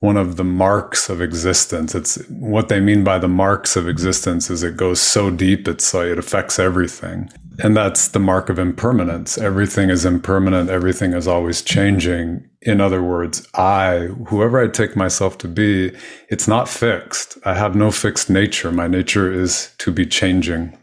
one 0.00 0.16
of 0.16 0.36
the 0.36 0.44
marks 0.44 1.08
of 1.08 1.20
existence. 1.20 1.94
It's 1.94 2.16
what 2.28 2.68
they 2.68 2.80
mean 2.80 3.02
by 3.02 3.18
the 3.18 3.28
marks 3.28 3.74
of 3.74 3.88
existence 3.88 4.48
is 4.48 4.62
it 4.62 4.76
goes 4.76 5.00
so 5.00 5.30
deep, 5.30 5.66
it's 5.66 5.92
like 5.92 6.06
it 6.06 6.18
affects 6.18 6.58
everything. 6.58 7.30
And 7.60 7.76
that's 7.76 8.08
the 8.08 8.20
mark 8.20 8.48
of 8.48 8.60
impermanence. 8.60 9.36
Everything 9.36 9.90
is 9.90 10.04
impermanent, 10.04 10.70
everything 10.70 11.12
is 11.12 11.26
always 11.26 11.62
changing. 11.62 12.48
In 12.62 12.80
other 12.80 13.02
words, 13.02 13.46
I, 13.54 14.10
whoever 14.28 14.62
I 14.62 14.68
take 14.68 14.94
myself 14.94 15.38
to 15.38 15.48
be, 15.48 15.92
it's 16.28 16.46
not 16.46 16.68
fixed. 16.68 17.36
I 17.44 17.54
have 17.54 17.74
no 17.74 17.90
fixed 17.90 18.30
nature. 18.30 18.70
My 18.70 18.86
nature 18.86 19.32
is 19.32 19.74
to 19.78 19.90
be 19.90 20.06
changing. 20.06 20.78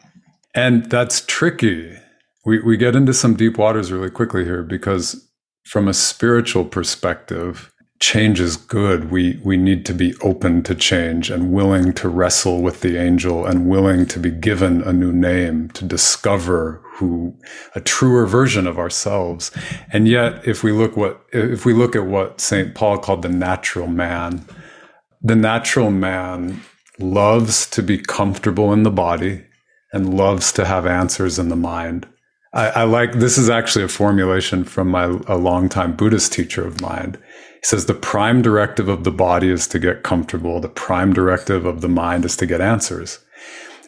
And 0.53 0.89
that's 0.89 1.25
tricky. 1.25 1.97
We, 2.45 2.59
we 2.59 2.75
get 2.75 2.95
into 2.95 3.13
some 3.13 3.35
deep 3.35 3.57
waters 3.57 3.91
really 3.91 4.09
quickly 4.09 4.43
here 4.43 4.63
because, 4.63 5.29
from 5.63 5.87
a 5.87 5.93
spiritual 5.93 6.65
perspective, 6.65 7.73
change 7.99 8.39
is 8.39 8.57
good. 8.57 9.09
We 9.09 9.39
we 9.43 9.57
need 9.57 9.85
to 9.85 9.93
be 9.93 10.15
open 10.21 10.63
to 10.63 10.75
change 10.75 11.29
and 11.29 11.53
willing 11.53 11.93
to 11.93 12.09
wrestle 12.09 12.61
with 12.61 12.81
the 12.81 12.97
angel 12.97 13.45
and 13.45 13.69
willing 13.69 14.05
to 14.07 14.19
be 14.19 14.31
given 14.31 14.81
a 14.81 14.91
new 14.91 15.11
name 15.11 15.69
to 15.69 15.85
discover 15.85 16.81
who 16.95 17.35
a 17.73 17.81
truer 17.81 18.25
version 18.25 18.67
of 18.67 18.77
ourselves. 18.77 19.51
And 19.91 20.07
yet 20.07 20.45
if 20.47 20.63
we 20.63 20.71
look 20.71 20.97
what 20.97 21.25
if 21.31 21.65
we 21.65 21.73
look 21.73 21.95
at 21.95 22.05
what 22.05 22.41
St. 22.41 22.75
Paul 22.75 22.97
called 22.97 23.21
the 23.21 23.29
natural 23.29 23.87
man, 23.87 24.45
the 25.21 25.35
natural 25.35 25.91
man 25.91 26.61
loves 26.99 27.65
to 27.67 27.81
be 27.81 27.97
comfortable 27.97 28.71
in 28.73 28.83
the 28.83 28.91
body 28.91 29.45
and 29.93 30.17
loves 30.17 30.51
to 30.53 30.65
have 30.65 30.85
answers 30.85 31.39
in 31.39 31.49
the 31.49 31.55
mind. 31.55 32.07
I, 32.53 32.67
I 32.67 32.83
like 32.83 33.13
this 33.13 33.37
is 33.37 33.49
actually 33.49 33.85
a 33.85 33.89
formulation 33.89 34.63
from 34.63 34.89
my 34.89 35.05
a 35.27 35.37
longtime 35.37 35.95
Buddhist 35.95 36.33
teacher 36.33 36.65
of 36.65 36.81
mine 36.81 37.17
says 37.65 37.87
the 37.87 37.95
prime 37.95 38.43
directive 38.43 38.87
of 38.87 39.03
the 39.03 39.11
body 39.11 39.49
is 39.49 39.67
to 39.67 39.79
get 39.79 40.03
comfortable, 40.03 40.59
the 40.59 40.69
prime 40.69 41.13
directive 41.13 41.65
of 41.65 41.81
the 41.81 41.89
mind 41.89 42.23
is 42.23 42.37
to 42.37 42.45
get 42.45 42.61
answers. 42.61 43.17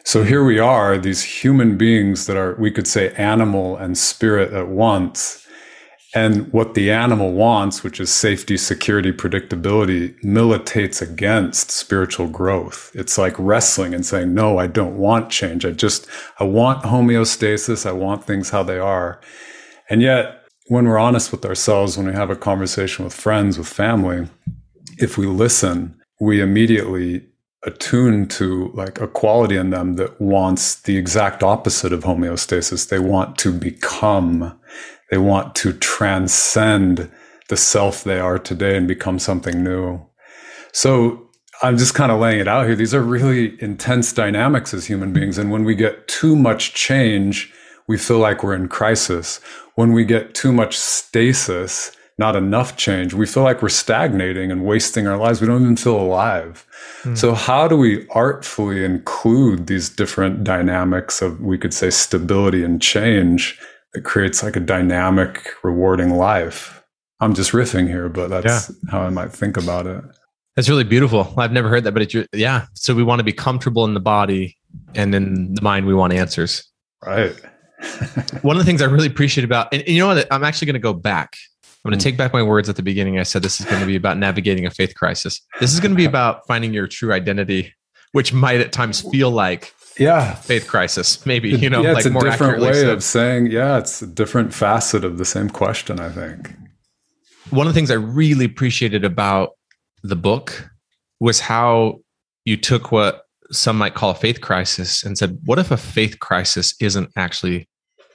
So 0.02 0.24
here 0.24 0.42
we 0.42 0.58
are, 0.58 0.98
these 0.98 1.22
human 1.22 1.78
beings 1.78 2.26
that 2.26 2.36
are, 2.36 2.56
we 2.56 2.72
could 2.72 2.88
say, 2.88 3.14
animal 3.14 3.76
and 3.76 3.96
spirit 3.96 4.52
at 4.52 4.66
once. 4.66 5.46
And 6.12 6.52
what 6.52 6.74
the 6.74 6.90
animal 6.90 7.32
wants, 7.32 7.84
which 7.84 8.00
is 8.00 8.10
safety, 8.10 8.56
security, 8.56 9.12
predictability, 9.12 10.20
militates 10.24 11.00
against 11.00 11.70
spiritual 11.70 12.26
growth. 12.26 12.90
It's 12.94 13.16
like 13.16 13.34
wrestling 13.38 13.94
and 13.94 14.04
saying, 14.04 14.34
no, 14.34 14.58
I 14.58 14.66
don't 14.66 14.96
want 14.96 15.30
change. 15.30 15.64
I 15.64 15.70
just, 15.70 16.08
I 16.40 16.44
want 16.44 16.82
homeostasis. 16.82 17.86
I 17.86 17.92
want 17.92 18.24
things 18.24 18.50
how 18.50 18.64
they 18.64 18.78
are. 18.80 19.20
And 19.88 20.02
yet, 20.02 20.37
when 20.68 20.86
we're 20.86 20.98
honest 20.98 21.32
with 21.32 21.44
ourselves, 21.44 21.96
when 21.96 22.06
we 22.06 22.12
have 22.12 22.30
a 22.30 22.36
conversation 22.36 23.04
with 23.04 23.14
friends, 23.14 23.58
with 23.58 23.66
family, 23.66 24.28
if 24.98 25.16
we 25.16 25.26
listen, 25.26 25.98
we 26.20 26.40
immediately 26.40 27.26
attuned 27.64 28.30
to 28.30 28.70
like 28.74 29.00
a 29.00 29.08
quality 29.08 29.56
in 29.56 29.70
them 29.70 29.96
that 29.96 30.20
wants 30.20 30.76
the 30.82 30.96
exact 30.96 31.42
opposite 31.42 31.92
of 31.92 32.04
homeostasis. 32.04 32.88
They 32.88 32.98
want 32.98 33.36
to 33.38 33.52
become, 33.52 34.58
they 35.10 35.18
want 35.18 35.54
to 35.56 35.72
transcend 35.72 37.10
the 37.48 37.56
self 37.56 38.04
they 38.04 38.20
are 38.20 38.38
today 38.38 38.76
and 38.76 38.86
become 38.86 39.18
something 39.18 39.64
new. 39.64 40.00
So 40.72 41.28
I'm 41.62 41.78
just 41.78 41.94
kind 41.94 42.12
of 42.12 42.20
laying 42.20 42.40
it 42.40 42.48
out 42.48 42.66
here. 42.66 42.76
These 42.76 42.94
are 42.94 43.02
really 43.02 43.60
intense 43.60 44.12
dynamics 44.12 44.72
as 44.74 44.86
human 44.86 45.12
beings. 45.12 45.38
And 45.38 45.50
when 45.50 45.64
we 45.64 45.74
get 45.74 46.06
too 46.06 46.36
much 46.36 46.74
change, 46.74 47.52
we 47.88 47.98
feel 47.98 48.18
like 48.18 48.44
we're 48.44 48.54
in 48.54 48.68
crisis. 48.68 49.40
When 49.74 49.92
we 49.92 50.04
get 50.04 50.34
too 50.34 50.52
much 50.52 50.76
stasis, 50.78 51.90
not 52.18 52.36
enough 52.36 52.76
change, 52.76 53.14
we 53.14 53.26
feel 53.26 53.42
like 53.42 53.62
we're 53.62 53.68
stagnating 53.68 54.52
and 54.52 54.64
wasting 54.64 55.06
our 55.06 55.16
lives. 55.16 55.40
We 55.40 55.46
don't 55.46 55.62
even 55.62 55.76
feel 55.76 55.96
alive. 55.96 56.66
Mm. 57.02 57.16
So, 57.16 57.34
how 57.34 57.66
do 57.66 57.76
we 57.76 58.06
artfully 58.10 58.84
include 58.84 59.66
these 59.66 59.88
different 59.88 60.44
dynamics 60.44 61.22
of, 61.22 61.40
we 61.40 61.58
could 61.58 61.72
say, 61.72 61.90
stability 61.90 62.62
and 62.62 62.82
change 62.82 63.58
that 63.94 64.02
creates 64.02 64.42
like 64.42 64.56
a 64.56 64.60
dynamic, 64.60 65.48
rewarding 65.62 66.10
life? 66.10 66.84
I'm 67.20 67.34
just 67.34 67.52
riffing 67.52 67.88
here, 67.88 68.08
but 68.08 68.28
that's 68.28 68.70
yeah. 68.70 68.90
how 68.90 69.00
I 69.00 69.10
might 69.10 69.32
think 69.32 69.56
about 69.56 69.86
it. 69.86 70.04
That's 70.56 70.68
really 70.68 70.84
beautiful. 70.84 71.32
I've 71.36 71.52
never 71.52 71.68
heard 71.68 71.84
that, 71.84 71.92
but 71.92 72.02
it's 72.02 72.14
yeah. 72.32 72.66
So 72.74 72.94
we 72.94 73.04
want 73.04 73.20
to 73.20 73.24
be 73.24 73.32
comfortable 73.32 73.84
in 73.84 73.94
the 73.94 74.00
body, 74.00 74.56
and 74.94 75.14
in 75.14 75.54
the 75.54 75.62
mind, 75.62 75.86
we 75.86 75.94
want 75.94 76.12
answers. 76.12 76.64
Right. 77.04 77.36
One 78.42 78.56
of 78.56 78.60
the 78.60 78.64
things 78.64 78.82
I 78.82 78.86
really 78.86 79.06
appreciate 79.06 79.44
about, 79.44 79.72
and, 79.72 79.82
and 79.82 79.90
you 79.90 80.00
know 80.00 80.08
what, 80.08 80.26
I'm 80.30 80.44
actually 80.44 80.66
going 80.66 80.74
to 80.74 80.80
go 80.80 80.92
back 80.92 81.36
I'm 81.84 81.90
going 81.90 81.98
to 82.00 82.02
hmm. 82.02 82.10
take 82.10 82.16
back 82.18 82.32
my 82.32 82.42
words 82.42 82.68
at 82.68 82.76
the 82.76 82.82
beginning. 82.82 83.18
I 83.18 83.22
said 83.22 83.42
this 83.42 83.60
is 83.60 83.66
going 83.66 83.80
to 83.80 83.86
be 83.86 83.94
about 83.94 84.18
navigating 84.18 84.66
a 84.66 84.70
faith 84.70 84.94
crisis. 84.94 85.40
This 85.60 85.72
is 85.72 85.80
going 85.80 85.92
to 85.92 85.96
be 85.96 86.04
about 86.04 86.46
finding 86.46 86.74
your 86.74 86.88
true 86.88 87.12
identity, 87.12 87.72
which 88.12 88.32
might 88.32 88.60
at 88.60 88.72
times 88.72 89.00
feel 89.00 89.30
like 89.30 89.72
yeah 89.98 90.34
faith 90.34 90.68
crisis 90.68 91.26
maybe 91.26 91.50
you 91.50 91.68
know 91.68 91.82
yeah, 91.82 91.90
it's 91.96 92.06
like 92.06 92.14
a 92.14 92.30
different 92.30 92.62
way 92.62 92.72
said. 92.72 92.88
of 92.88 93.02
saying 93.02 93.50
yeah 93.50 93.78
it's 93.78 94.00
a 94.00 94.06
different 94.06 94.54
facet 94.54 95.04
of 95.04 95.18
the 95.18 95.24
same 95.24 95.50
question 95.50 95.98
i 95.98 96.08
think 96.08 96.54
one 97.50 97.66
of 97.66 97.74
the 97.74 97.76
things 97.76 97.90
i 97.90 97.94
really 97.94 98.44
appreciated 98.44 99.04
about 99.04 99.50
the 100.04 100.14
book 100.14 100.70
was 101.18 101.40
how 101.40 101.98
you 102.44 102.56
took 102.56 102.92
what 102.92 103.22
some 103.50 103.76
might 103.76 103.94
call 103.94 104.10
a 104.10 104.14
faith 104.14 104.40
crisis 104.40 105.02
and 105.02 105.18
said 105.18 105.36
what 105.46 105.58
if 105.58 105.72
a 105.72 105.76
faith 105.76 106.20
crisis 106.20 106.76
isn't 106.80 107.10
actually 107.16 107.67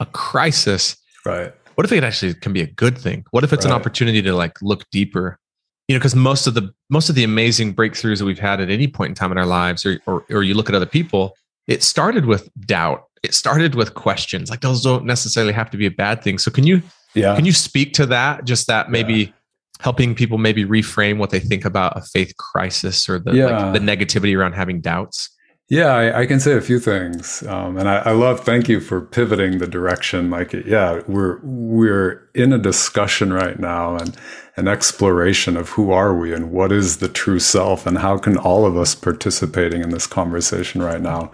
a 0.04 0.12
crisis 0.12 0.96
right. 1.26 1.54
what 1.76 1.86
if 1.86 1.92
it 1.92 2.04
actually 2.04 2.34
can 2.36 2.54
be 2.54 2.62
a 2.62 2.68
good 2.68 2.98
thing? 2.98 3.26
What 3.32 3.44
if 3.44 3.52
it's 3.54 3.66
right. 3.66 3.72
an 3.72 3.76
opportunity 3.76 4.22
to 4.22 4.36
like 4.36 4.62
look 4.62 4.90
deeper? 4.92 5.40
You 5.88 5.96
know 5.96 6.00
because 6.00 6.16
most 6.16 6.48
of 6.48 6.54
the 6.54 6.74
most 6.90 7.10
of 7.10 7.16
the 7.16 7.24
amazing 7.24 7.76
breakthroughs 7.76 8.20
that 8.20 8.26
we've 8.26 8.40
had 8.40 8.62
at 8.62 8.70
any 8.70 8.88
point 8.88 9.10
in 9.10 9.16
time 9.16 9.32
in 9.32 9.38
our 9.38 9.46
lives 9.46 9.86
or, 9.86 10.00
or 10.06 10.26
or 10.30 10.44
you 10.44 10.54
look 10.54 10.70
at 10.70 10.76
other 10.76 10.86
people 10.86 11.36
it 11.68 11.84
started 11.84 12.26
with 12.26 12.50
doubt. 12.66 13.06
It 13.24 13.34
started 13.34 13.76
with 13.76 13.94
questions. 13.94 14.50
Like 14.50 14.62
those 14.62 14.82
don't 14.82 15.06
necessarily 15.06 15.54
have 15.54 15.70
to 15.72 15.78
be 15.78 15.86
a 15.86 15.92
bad 15.92 16.22
thing. 16.22 16.38
So 16.38 16.52
can 16.52 16.66
you 16.66 16.82
yeah. 17.14 17.36
can 17.36 17.46
you 17.46 17.54
speak 17.54 17.94
to 17.94 18.06
that? 18.08 18.46
Just 18.46 18.68
that 18.68 18.90
maybe 18.90 19.14
yeah. 19.14 19.32
helping 19.80 20.14
people 20.16 20.38
maybe 20.38 20.66
reframe 20.66 21.18
what 21.18 21.30
they 21.30 21.40
think 21.40 21.64
about 21.64 21.98
a 21.98 22.02
faith 22.02 22.36
crisis 22.38 23.08
or 23.08 23.20
the 23.20 23.34
yeah. 23.34 23.46
like 23.46 23.74
the 23.74 23.80
negativity 23.80 24.38
around 24.38 24.54
having 24.54 24.82
doubts 24.82 25.30
yeah, 25.74 25.96
I, 25.96 26.22
I, 26.22 26.26
can 26.28 26.40
say 26.40 26.54
a 26.54 26.62
few 26.62 26.80
things, 26.80 27.42
um, 27.48 27.78
and 27.78 27.90
I, 27.90 27.96
I, 27.98 28.12
love. 28.12 28.42
Thank 28.42 28.70
you 28.70 28.80
for 28.80 29.02
pivoting 29.02 29.58
the 29.58 29.66
direction. 29.66 30.30
Like, 30.30 30.54
yeah, 30.54 31.02
we're 31.08 31.40
we're 31.42 32.30
in 32.36 32.54
a 32.54 32.60
discussion 32.60 33.34
right 33.34 33.58
now, 33.58 33.96
and 33.96 34.16
an 34.56 34.68
exploration 34.68 35.58
of 35.58 35.70
who 35.70 35.92
are 35.92 36.16
we 36.16 36.32
and 36.32 36.52
what 36.52 36.72
is 36.72 36.98
the 36.98 37.10
true 37.10 37.40
self, 37.40 37.88
and 37.88 37.98
how 37.98 38.20
can 38.20 38.38
all 38.38 38.68
of 38.68 38.78
us 38.78 38.94
participating 38.94 39.82
in 39.82 39.90
this 39.90 40.06
conversation 40.06 40.84
right 40.84 41.02
now 41.02 41.32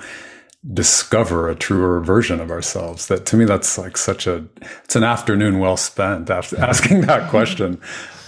discover 0.73 1.49
a 1.49 1.55
truer 1.55 1.99
version 1.99 2.39
of 2.39 2.49
ourselves. 2.49 3.07
That 3.07 3.25
to 3.25 3.35
me, 3.35 3.43
that's 3.43 3.77
like 3.77 3.97
such 3.97 4.25
a 4.25 4.45
it's 4.85 4.95
an 4.95 5.03
afternoon 5.03 5.59
well 5.59 5.75
spent 5.75 6.29
after 6.29 6.57
asking 6.61 7.01
that 7.01 7.29
question. 7.29 7.81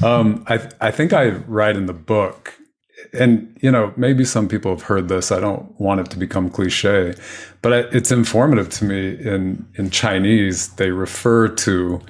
Um, 0.03 0.44
I 0.48 0.70
I 0.82 0.91
think 0.91 1.13
I 1.13 1.30
write 1.30 1.77
in 1.77 1.86
the 1.86 1.94
book 1.94 2.58
and 3.13 3.58
you 3.62 3.72
know 3.72 3.93
maybe 3.98 4.24
some 4.24 4.48
people 4.48 4.72
have 4.72 4.84
heard 4.84 5.08
this 5.08 5.31
i 5.31 5.39
don't 5.39 5.79
want 5.79 6.00
it 6.00 6.10
to 6.10 6.17
become 6.17 6.50
cliche 6.50 7.13
but 7.62 7.93
it's 7.93 8.12
informative 8.12 8.70
to 8.70 8.86
me 8.86 9.12
in 9.20 9.65
in 9.75 9.89
chinese 9.89 10.70
they 10.75 10.91
refer 10.91 11.48
to 11.48 12.01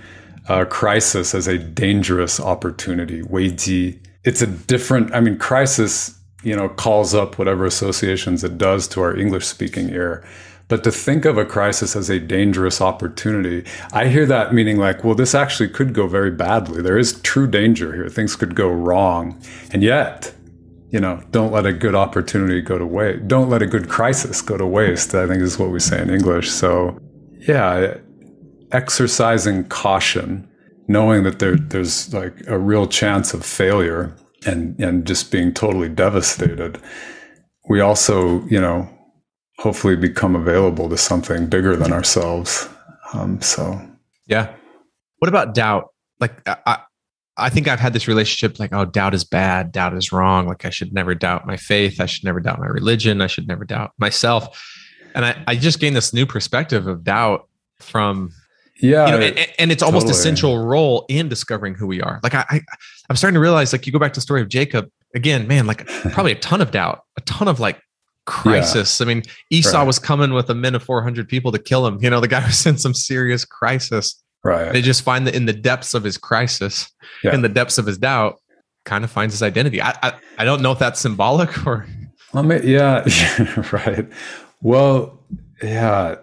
a 0.50 0.66
crisis 0.66 1.34
as 1.34 1.48
a 1.48 1.58
dangerous 1.58 2.40
opportunity 2.40 3.22
weiji 3.24 4.00
it's 4.24 4.42
a 4.42 4.48
different 4.48 5.14
i 5.14 5.20
mean 5.20 5.38
crisis 5.38 6.18
you 6.44 6.56
know 6.56 6.70
calls 6.70 7.14
up 7.14 7.38
whatever 7.38 7.66
associations 7.66 8.44
it 8.44 8.58
does 8.58 8.88
to 8.88 9.02
our 9.02 9.16
english 9.16 9.46
speaking 9.46 9.90
ear 9.90 10.24
but 10.72 10.86
to 10.86 10.92
think 10.92 11.26
of 11.26 11.38
a 11.38 11.44
crisis 11.44 11.98
as 11.98 12.10
a 12.10 12.18
dangerous 12.18 12.80
opportunity, 12.80 13.66
I 13.92 14.08
hear 14.08 14.26
that 14.28 14.54
meaning 14.54 14.78
like, 14.78 15.04
well, 15.04 15.16
this 15.16 15.36
actually 15.36 15.68
could 15.68 15.94
go 15.94 16.08
very 16.08 16.32
badly. 16.32 16.82
There 16.82 16.98
is 16.98 17.20
true 17.24 17.46
danger 17.46 17.94
here. 17.94 18.08
Things 18.08 18.38
could 18.38 18.56
go 18.56 18.70
wrong. 18.70 19.38
And 19.74 19.84
yet, 19.84 20.34
you 20.92 21.00
know, 21.00 21.24
don't 21.32 21.52
let 21.52 21.66
a 21.66 21.74
good 21.74 21.96
opportunity 21.96 22.62
go 22.62 22.78
to 22.78 22.86
waste. 22.86 23.28
Don't 23.28 23.50
let 23.50 23.62
a 23.62 23.66
good 23.66 23.88
crisis 23.88 24.42
go 24.42 24.58
to 24.58 24.66
waste. 24.66 25.16
I 25.16 25.26
think 25.26 25.42
is 25.42 25.58
what 25.58 25.72
we 25.72 25.80
say 25.80 26.02
in 26.02 26.10
English. 26.10 26.52
So, 26.52 27.00
yeah, 27.48 27.96
exercising 28.72 29.64
caution, 29.66 30.50
knowing 30.88 31.24
that 31.24 31.40
there, 31.40 31.56
there's 31.56 32.14
like 32.14 32.36
a 32.48 32.60
real 32.60 32.88
chance 32.88 33.34
of 33.34 33.46
failure 33.46 34.14
and, 34.46 34.78
and 34.80 35.08
just 35.08 35.32
being 35.32 35.54
totally 35.54 35.90
devastated. 35.90 36.82
We 37.70 37.80
also, 37.80 38.46
you 38.48 38.60
know, 38.60 38.90
hopefully 39.60 39.96
become 39.96 40.36
available 40.36 40.90
to 40.90 40.98
something 40.98 41.48
bigger 41.48 41.76
than 41.78 41.94
ourselves. 41.94 42.68
Um, 43.14 43.42
so, 43.42 43.80
yeah. 44.28 44.54
What 45.20 45.30
about 45.30 45.54
doubt? 45.54 45.86
Like, 46.20 46.42
I, 46.48 46.80
I 47.42 47.50
think 47.50 47.68
I've 47.68 47.80
had 47.80 47.94
this 47.94 48.08
relationship 48.08 48.60
like, 48.60 48.74
oh, 48.74 48.86
doubt 48.86 49.14
is 49.14 49.24
bad, 49.24 49.72
doubt 49.72 49.96
is 49.96 50.12
wrong. 50.12 50.48
Like 50.48 50.66
I 50.66 50.70
should 50.70 50.94
never 50.94 51.16
doubt 51.16 51.48
my 51.48 51.58
faith. 51.58 52.00
I 52.00 52.06
should 52.06 52.24
never 52.24 52.40
doubt 52.40 52.60
my 52.60 52.68
religion. 52.68 53.22
I 53.22 53.28
should 53.28 53.48
never 53.48 53.66
doubt 53.66 53.92
myself. 53.98 54.62
And 55.16 55.26
I, 55.26 55.44
I 55.48 55.56
just 55.56 55.80
gained 55.80 55.96
this 55.96 56.14
new 56.14 56.26
perspective 56.26 56.88
of 56.88 57.04
doubt 57.04 57.48
from 57.80 58.32
yeah 58.82 59.06
you 59.06 59.12
know, 59.12 59.20
and, 59.20 59.50
and, 59.60 59.72
it's 59.72 59.84
almost 59.84 60.08
totally. 60.08 60.20
a 60.20 60.24
central 60.24 60.66
role 60.66 61.06
in 61.10 61.30
discovering 61.30 61.76
who 61.76 61.88
we 61.88 62.02
are 62.02 62.20
like 62.24 62.34
I, 62.34 62.46
I 62.50 62.62
i'm 63.10 63.16
starting 63.16 63.36
to 63.36 63.40
realize 63.40 63.74
like 63.74 63.86
you 63.86 63.94
go 63.94 64.00
back 64.00 64.14
to 64.14 64.18
the 64.18 64.22
story 64.22 64.42
of 64.42 64.50
jacob 64.50 64.90
again 65.14 65.48
man 65.48 65.68
like 65.68 65.86
probably 66.12 66.32
a 66.32 66.40
ton 66.40 66.62
of 66.62 66.72
doubt 66.72 67.04
a 67.18 67.22
ton 67.22 67.48
of 67.48 67.60
like 67.60 67.82
crisis 68.26 69.00
yeah. 69.00 69.06
i 69.06 69.08
mean 69.08 69.24
esau 69.50 69.80
right. 69.80 69.84
was 69.88 70.00
coming 70.00 70.34
with 70.34 70.50
a 70.50 70.56
men 70.56 70.74
of 70.74 70.84
400 70.84 71.28
people 71.28 71.52
to 71.52 71.60
kill 71.60 71.86
him 71.86 72.00
you 72.02 72.10
know 72.10 72.20
the 72.20 72.28
guy 72.28 72.46
was 72.46 72.66
in 72.66 72.78
some 72.78 72.94
serious 72.94 73.46
crisis 73.46 74.22
Right. 74.44 74.74
They 74.74 74.82
just 74.82 75.04
find 75.04 75.28
that 75.28 75.36
in 75.36 75.46
the 75.46 75.54
depths 75.54 75.94
of 75.94 76.04
his 76.04 76.18
crisis, 76.18 76.92
yeah. 77.24 77.34
in 77.34 77.42
the 77.42 77.50
depths 77.50 77.78
of 77.78 77.86
his 77.86 77.98
doubt, 77.98 78.40
kind 78.86 79.04
of 79.04 79.12
finds 79.12 79.34
his 79.34 79.44
identity. 79.44 79.82
I, 79.82 79.96
I, 80.02 80.14
I 80.40 80.46
don't 80.46 80.62
know 80.62 80.72
if 80.72 80.80
that's 80.80 81.00
symbolic 81.00 81.66
or. 81.66 81.86
Well, 82.34 82.52
yeah, 82.64 83.06
right. 83.72 84.08
Well, 84.62 85.20
yeah, 85.62 86.16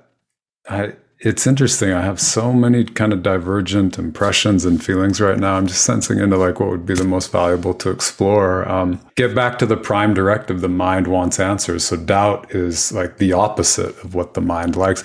I 0.68 0.94
it's 1.20 1.48
interesting. 1.48 1.90
I 1.90 2.02
have 2.02 2.20
so 2.20 2.52
many 2.52 2.84
kind 2.84 3.12
of 3.12 3.24
divergent 3.24 3.98
impressions 3.98 4.64
and 4.64 4.82
feelings 4.82 5.20
right 5.20 5.36
now. 5.38 5.54
I'm 5.54 5.66
just 5.66 5.84
sensing 5.84 6.20
into 6.20 6.36
like 6.36 6.60
what 6.60 6.68
would 6.70 6.86
be 6.86 6.94
the 6.94 7.02
most 7.02 7.32
valuable 7.32 7.74
to 7.74 7.90
explore. 7.90 8.68
Um, 8.68 9.00
get 9.16 9.34
back 9.34 9.58
to 9.58 9.66
the 9.66 9.76
prime 9.76 10.14
directive. 10.14 10.60
The 10.60 10.68
mind 10.68 11.08
wants 11.08 11.40
answers. 11.40 11.84
So 11.84 11.96
doubt 11.96 12.54
is 12.54 12.92
like 12.92 13.18
the 13.18 13.32
opposite 13.32 13.98
of 14.04 14.14
what 14.14 14.34
the 14.34 14.40
mind 14.40 14.76
likes. 14.76 15.02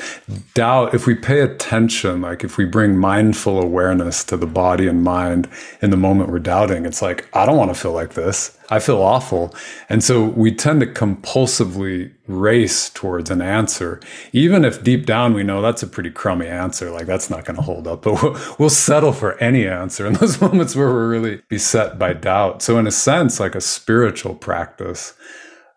Doubt, 0.53 0.93
if 0.93 1.07
we 1.07 1.15
pay 1.15 1.39
attention, 1.39 2.21
like 2.21 2.43
if 2.43 2.57
we 2.57 2.65
bring 2.65 2.95
mindful 2.95 3.59
awareness 3.59 4.23
to 4.25 4.37
the 4.37 4.45
body 4.45 4.87
and 4.87 5.03
mind 5.03 5.49
in 5.81 5.89
the 5.89 5.97
moment 5.97 6.29
we're 6.29 6.37
doubting, 6.37 6.85
it's 6.85 7.01
like, 7.01 7.27
I 7.33 7.47
don't 7.47 7.57
want 7.57 7.73
to 7.73 7.79
feel 7.79 7.93
like 7.93 8.13
this. 8.13 8.55
I 8.69 8.79
feel 8.79 9.01
awful. 9.01 9.53
And 9.89 10.03
so 10.03 10.23
we 10.23 10.53
tend 10.53 10.79
to 10.81 10.87
compulsively 10.87 12.13
race 12.27 12.89
towards 12.89 13.29
an 13.29 13.41
answer, 13.41 13.99
even 14.31 14.63
if 14.63 14.83
deep 14.83 15.05
down 15.05 15.33
we 15.33 15.43
know 15.43 15.61
that's 15.61 15.83
a 15.83 15.87
pretty 15.87 16.09
crummy 16.09 16.47
answer. 16.47 16.89
Like 16.89 17.05
that's 17.05 17.29
not 17.29 17.45
going 17.45 17.57
to 17.57 17.61
hold 17.61 17.87
up, 17.87 18.01
but 18.03 18.21
we'll, 18.21 18.39
we'll, 18.57 18.69
settle 18.69 19.13
for 19.13 19.37
any 19.39 19.67
answer 19.67 20.07
in 20.07 20.13
those 20.21 20.39
moments 20.41 20.75
where 20.75 20.87
we're 20.87 21.09
really 21.09 21.41
beset 21.49 21.99
by 21.99 22.13
doubt. 22.13 22.61
So, 22.61 22.77
in 22.77 22.87
a 22.87 22.91
sense, 22.91 23.39
like 23.39 23.55
a 23.55 23.61
spiritual 23.61 24.35
practice. 24.35 25.13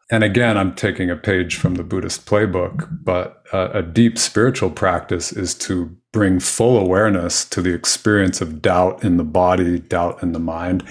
And 0.08 0.22
again, 0.22 0.56
I'm 0.56 0.72
taking 0.76 1.10
a 1.10 1.16
page 1.16 1.56
from 1.56 1.74
the 1.74 1.82
Buddhist 1.82 2.26
playbook, 2.26 2.88
but 3.02 3.42
a 3.52 3.82
deep 3.82 4.18
spiritual 4.18 4.70
practice 4.70 5.32
is 5.32 5.52
to 5.54 5.96
bring 6.12 6.38
full 6.38 6.78
awareness 6.78 7.44
to 7.46 7.60
the 7.60 7.74
experience 7.74 8.40
of 8.40 8.62
doubt 8.62 9.02
in 9.02 9.16
the 9.16 9.24
body, 9.24 9.80
doubt 9.80 10.22
in 10.22 10.30
the 10.30 10.38
mind, 10.38 10.84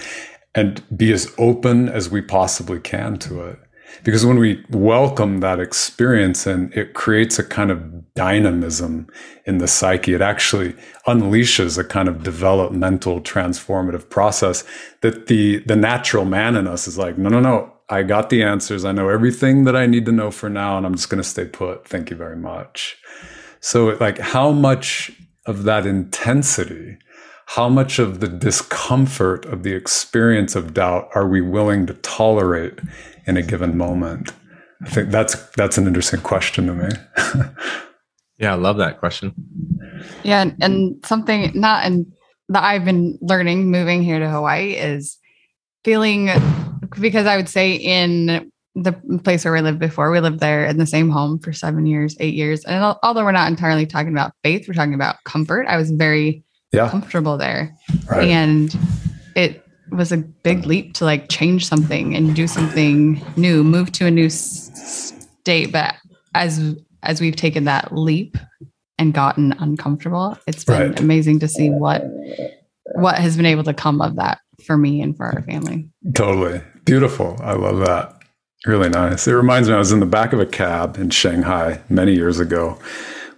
and 0.56 0.82
be 0.96 1.12
as 1.12 1.32
open 1.38 1.88
as 1.88 2.10
we 2.10 2.20
possibly 2.20 2.80
can 2.80 3.18
to 3.18 3.42
it. 3.42 3.60
Because 4.02 4.26
when 4.26 4.38
we 4.38 4.64
welcome 4.70 5.40
that 5.40 5.60
experience 5.60 6.46
and 6.46 6.72
it 6.74 6.94
creates 6.94 7.38
a 7.38 7.44
kind 7.44 7.70
of 7.70 8.14
dynamism 8.14 9.06
in 9.44 9.58
the 9.58 9.68
psyche, 9.68 10.14
it 10.14 10.20
actually 10.20 10.74
unleashes 11.06 11.78
a 11.78 11.84
kind 11.84 12.08
of 12.08 12.22
developmental 12.22 13.20
transformative 13.20 14.08
process 14.10 14.64
that 15.02 15.28
the, 15.28 15.58
the 15.66 15.76
natural 15.76 16.24
man 16.24 16.56
in 16.56 16.66
us 16.66 16.88
is 16.88 16.98
like, 16.98 17.16
no, 17.16 17.28
no, 17.28 17.40
no, 17.40 17.72
I 17.88 18.02
got 18.02 18.30
the 18.30 18.42
answers. 18.42 18.84
I 18.84 18.92
know 18.92 19.08
everything 19.08 19.64
that 19.64 19.76
I 19.76 19.86
need 19.86 20.06
to 20.06 20.12
know 20.12 20.30
for 20.30 20.48
now, 20.48 20.76
and 20.76 20.84
I'm 20.84 20.96
just 20.96 21.08
going 21.08 21.22
to 21.22 21.28
stay 21.28 21.44
put. 21.44 21.86
Thank 21.86 22.10
you 22.10 22.16
very 22.16 22.36
much. 22.36 22.96
So, 23.60 23.96
like, 24.00 24.18
how 24.18 24.50
much 24.50 25.12
of 25.46 25.62
that 25.62 25.86
intensity 25.86 26.98
how 27.46 27.68
much 27.68 27.98
of 27.98 28.20
the 28.20 28.28
discomfort 28.28 29.46
of 29.46 29.62
the 29.62 29.72
experience 29.72 30.54
of 30.56 30.74
doubt 30.74 31.08
are 31.14 31.26
we 31.26 31.40
willing 31.40 31.86
to 31.86 31.94
tolerate 31.94 32.80
in 33.26 33.36
a 33.36 33.42
given 33.42 33.76
moment? 33.76 34.32
I 34.84 34.90
think 34.90 35.10
that's 35.10 35.34
that's 35.56 35.78
an 35.78 35.86
interesting 35.86 36.20
question 36.20 36.66
to 36.66 36.74
me. 36.74 36.88
yeah, 38.38 38.52
I 38.52 38.56
love 38.56 38.76
that 38.78 38.98
question. 38.98 39.32
Yeah, 40.22 40.42
and, 40.42 40.56
and 40.60 41.06
something 41.06 41.52
not 41.54 41.84
and 41.84 42.12
that 42.48 42.62
I've 42.62 42.84
been 42.84 43.18
learning 43.22 43.70
moving 43.70 44.02
here 44.02 44.18
to 44.18 44.28
Hawaii 44.28 44.72
is 44.72 45.16
feeling 45.84 46.30
because 47.00 47.26
I 47.26 47.36
would 47.36 47.48
say 47.48 47.72
in 47.72 48.50
the 48.74 48.92
place 49.24 49.44
where 49.44 49.54
we 49.54 49.62
lived 49.62 49.78
before, 49.78 50.10
we 50.10 50.20
lived 50.20 50.40
there 50.40 50.66
in 50.66 50.76
the 50.76 50.86
same 50.86 51.08
home 51.10 51.38
for 51.38 51.52
seven 51.52 51.86
years, 51.86 52.14
eight 52.20 52.34
years. 52.34 52.64
And 52.64 52.96
although 53.02 53.24
we're 53.24 53.32
not 53.32 53.48
entirely 53.48 53.86
talking 53.86 54.12
about 54.12 54.32
faith, 54.44 54.68
we're 54.68 54.74
talking 54.74 54.94
about 54.94 55.16
comfort. 55.24 55.66
I 55.66 55.78
was 55.78 55.90
very 55.90 56.44
yeah. 56.72 56.88
comfortable 56.88 57.36
there. 57.36 57.74
Right. 58.10 58.28
And 58.28 58.76
it 59.34 59.64
was 59.90 60.12
a 60.12 60.18
big 60.18 60.66
leap 60.66 60.94
to 60.94 61.04
like 61.04 61.28
change 61.28 61.66
something 61.66 62.14
and 62.14 62.34
do 62.34 62.46
something 62.46 63.22
new, 63.36 63.62
move 63.62 63.92
to 63.92 64.06
a 64.06 64.10
new 64.10 64.28
state. 64.28 65.72
But 65.72 65.94
as 66.34 66.76
as 67.02 67.20
we've 67.20 67.36
taken 67.36 67.64
that 67.64 67.92
leap 67.92 68.36
and 68.98 69.12
gotten 69.14 69.52
uncomfortable, 69.58 70.38
it's 70.46 70.64
been 70.64 70.90
right. 70.90 71.00
amazing 71.00 71.40
to 71.40 71.48
see 71.48 71.70
what 71.70 72.04
what 72.94 73.16
has 73.18 73.36
been 73.36 73.46
able 73.46 73.64
to 73.64 73.74
come 73.74 74.00
of 74.00 74.16
that 74.16 74.38
for 74.64 74.76
me 74.76 75.00
and 75.00 75.16
for 75.16 75.26
our 75.26 75.42
family. 75.42 75.88
Totally. 76.14 76.62
Beautiful. 76.84 77.36
I 77.40 77.52
love 77.52 77.78
that. 77.80 78.12
Really 78.64 78.88
nice. 78.88 79.28
It 79.28 79.32
reminds 79.32 79.68
me 79.68 79.74
I 79.74 79.78
was 79.78 79.92
in 79.92 80.00
the 80.00 80.06
back 80.06 80.32
of 80.32 80.40
a 80.40 80.46
cab 80.46 80.96
in 80.96 81.10
Shanghai 81.10 81.80
many 81.88 82.14
years 82.14 82.40
ago 82.40 82.78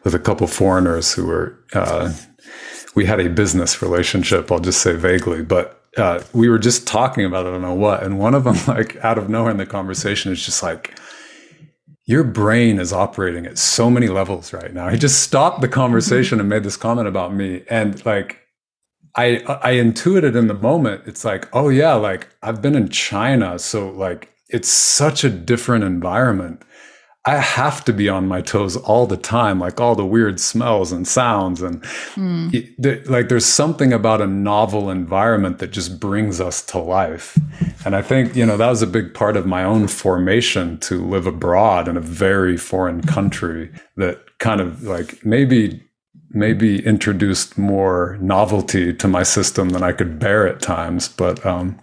with 0.04 0.14
a 0.14 0.18
couple 0.18 0.46
foreigners 0.46 1.12
who 1.12 1.26
were 1.26 1.58
uh, 1.74 2.12
we 2.98 3.04
had 3.04 3.20
a 3.20 3.30
business 3.30 3.80
relationship. 3.80 4.50
I'll 4.50 4.58
just 4.58 4.82
say 4.82 4.96
vaguely, 4.96 5.40
but 5.40 5.84
uh, 5.96 6.20
we 6.32 6.48
were 6.48 6.58
just 6.58 6.84
talking 6.84 7.24
about 7.24 7.46
I 7.46 7.50
don't 7.50 7.62
know 7.62 7.72
what, 7.72 8.02
and 8.02 8.18
one 8.18 8.34
of 8.34 8.42
them, 8.42 8.56
like 8.66 8.96
out 9.04 9.18
of 9.18 9.28
nowhere 9.28 9.52
in 9.52 9.56
the 9.56 9.66
conversation, 9.66 10.32
is 10.32 10.44
just 10.44 10.64
like, 10.64 10.98
"Your 12.06 12.24
brain 12.24 12.80
is 12.80 12.92
operating 12.92 13.46
at 13.46 13.56
so 13.56 13.88
many 13.88 14.08
levels 14.08 14.52
right 14.52 14.74
now." 14.74 14.88
He 14.88 14.98
just 14.98 15.22
stopped 15.22 15.60
the 15.60 15.68
conversation 15.68 16.40
and 16.40 16.48
made 16.48 16.64
this 16.64 16.76
comment 16.76 17.06
about 17.06 17.32
me, 17.32 17.62
and 17.70 18.04
like. 18.04 18.40
I, 19.16 19.38
I 19.64 19.70
intuited 19.70 20.36
in 20.36 20.46
the 20.46 20.54
moment, 20.54 21.02
it's 21.06 21.24
like, 21.24 21.48
oh 21.52 21.70
yeah, 21.70 21.94
like 21.94 22.28
I've 22.40 22.62
been 22.62 22.76
in 22.76 22.88
China. 22.88 23.58
So 23.58 23.90
like 23.90 24.32
it's 24.48 24.68
such 24.68 25.24
a 25.24 25.30
different 25.30 25.82
environment 25.82 26.62
I 27.28 27.36
have 27.36 27.84
to 27.84 27.92
be 27.92 28.08
on 28.08 28.26
my 28.26 28.40
toes 28.40 28.74
all 28.74 29.06
the 29.06 29.18
time, 29.18 29.60
like 29.60 29.82
all 29.82 29.94
the 29.94 30.06
weird 30.06 30.40
smells 30.40 30.92
and 30.92 31.06
sounds. 31.06 31.60
And 31.60 31.82
mm. 32.14 33.06
like 33.06 33.28
there's 33.28 33.44
something 33.44 33.92
about 33.92 34.22
a 34.22 34.26
novel 34.26 34.88
environment 34.88 35.58
that 35.58 35.70
just 35.70 36.00
brings 36.00 36.40
us 36.40 36.62
to 36.62 36.78
life. 36.78 37.38
And 37.84 37.94
I 37.94 38.00
think, 38.00 38.34
you 38.34 38.46
know, 38.46 38.56
that 38.56 38.70
was 38.70 38.80
a 38.80 38.86
big 38.86 39.12
part 39.12 39.36
of 39.36 39.44
my 39.44 39.62
own 39.62 39.88
formation 39.88 40.78
to 40.78 41.04
live 41.04 41.26
abroad 41.26 41.86
in 41.86 41.98
a 41.98 42.00
very 42.00 42.56
foreign 42.56 43.02
country 43.02 43.70
that 43.96 44.38
kind 44.38 44.62
of 44.62 44.84
like 44.84 45.22
maybe 45.22 45.82
maybe 46.30 46.82
introduced 46.86 47.58
more 47.58 48.16
novelty 48.22 48.94
to 48.94 49.06
my 49.06 49.22
system 49.22 49.70
than 49.70 49.82
I 49.82 49.92
could 49.92 50.18
bear 50.18 50.48
at 50.48 50.62
times. 50.62 51.08
But 51.08 51.44
um, 51.44 51.78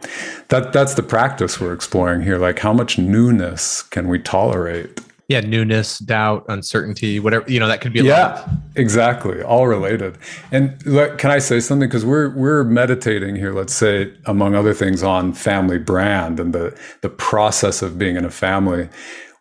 that 0.47 0.73
that's 0.73 0.95
the 0.95 1.03
practice 1.03 1.61
we're 1.61 1.73
exploring 1.73 2.23
here. 2.23 2.39
Like, 2.39 2.57
how 2.57 2.73
much 2.73 2.97
newness 2.97 3.83
can 3.83 4.07
we 4.07 4.17
tolerate? 4.17 5.01
Yeah 5.27 5.39
newness 5.39 5.99
doubt 5.99 6.45
uncertainty 6.49 7.19
whatever 7.19 7.49
you 7.49 7.59
know 7.59 7.67
that 7.67 7.81
could 7.81 7.93
be 7.93 8.01
yeah 8.01 8.47
exactly 8.75 9.41
all 9.41 9.67
related. 9.67 10.17
And 10.51 10.79
can 10.83 11.31
i 11.31 11.39
say 11.39 11.59
something? 11.59 11.87
Because 11.87 12.05
we're 12.05 12.35
we're 12.35 12.63
meditating 12.63 13.35
here 13.35 13.53
let's 13.53 13.73
say 13.73 14.13
among 14.25 14.55
other 14.55 14.73
things 14.73 15.03
on 15.03 15.33
family 15.33 15.77
brand 15.77 16.39
and 16.39 16.53
the 16.53 16.77
the 17.01 17.09
process 17.09 17.81
of 17.81 17.97
being 17.97 18.15
in 18.15 18.25
a 18.25 18.31
family. 18.31 18.89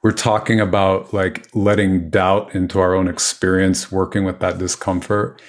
We're 0.02 0.12
talking 0.12 0.60
about 0.60 1.14
like 1.14 1.48
letting 1.54 2.10
doubt 2.10 2.54
into 2.54 2.78
our 2.78 2.94
own 2.94 3.08
experience 3.08 3.90
working 3.90 4.24
with 4.24 4.40
that 4.40 4.58
discomfort. 4.58 5.40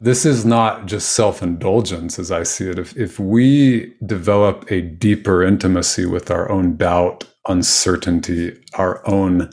This 0.00 0.24
is 0.24 0.44
not 0.44 0.86
just 0.86 1.12
self-indulgence 1.12 2.18
as 2.18 2.30
i 2.30 2.42
see 2.42 2.68
it. 2.68 2.78
If, 2.78 2.96
if 2.96 3.18
we 3.18 3.94
develop 4.04 4.70
a 4.70 4.80
deeper 4.82 5.42
intimacy 5.42 6.06
with 6.06 6.30
our 6.30 6.50
own 6.50 6.76
doubt 6.76 7.24
uncertainty 7.46 8.58
our 8.74 9.06
own 9.06 9.50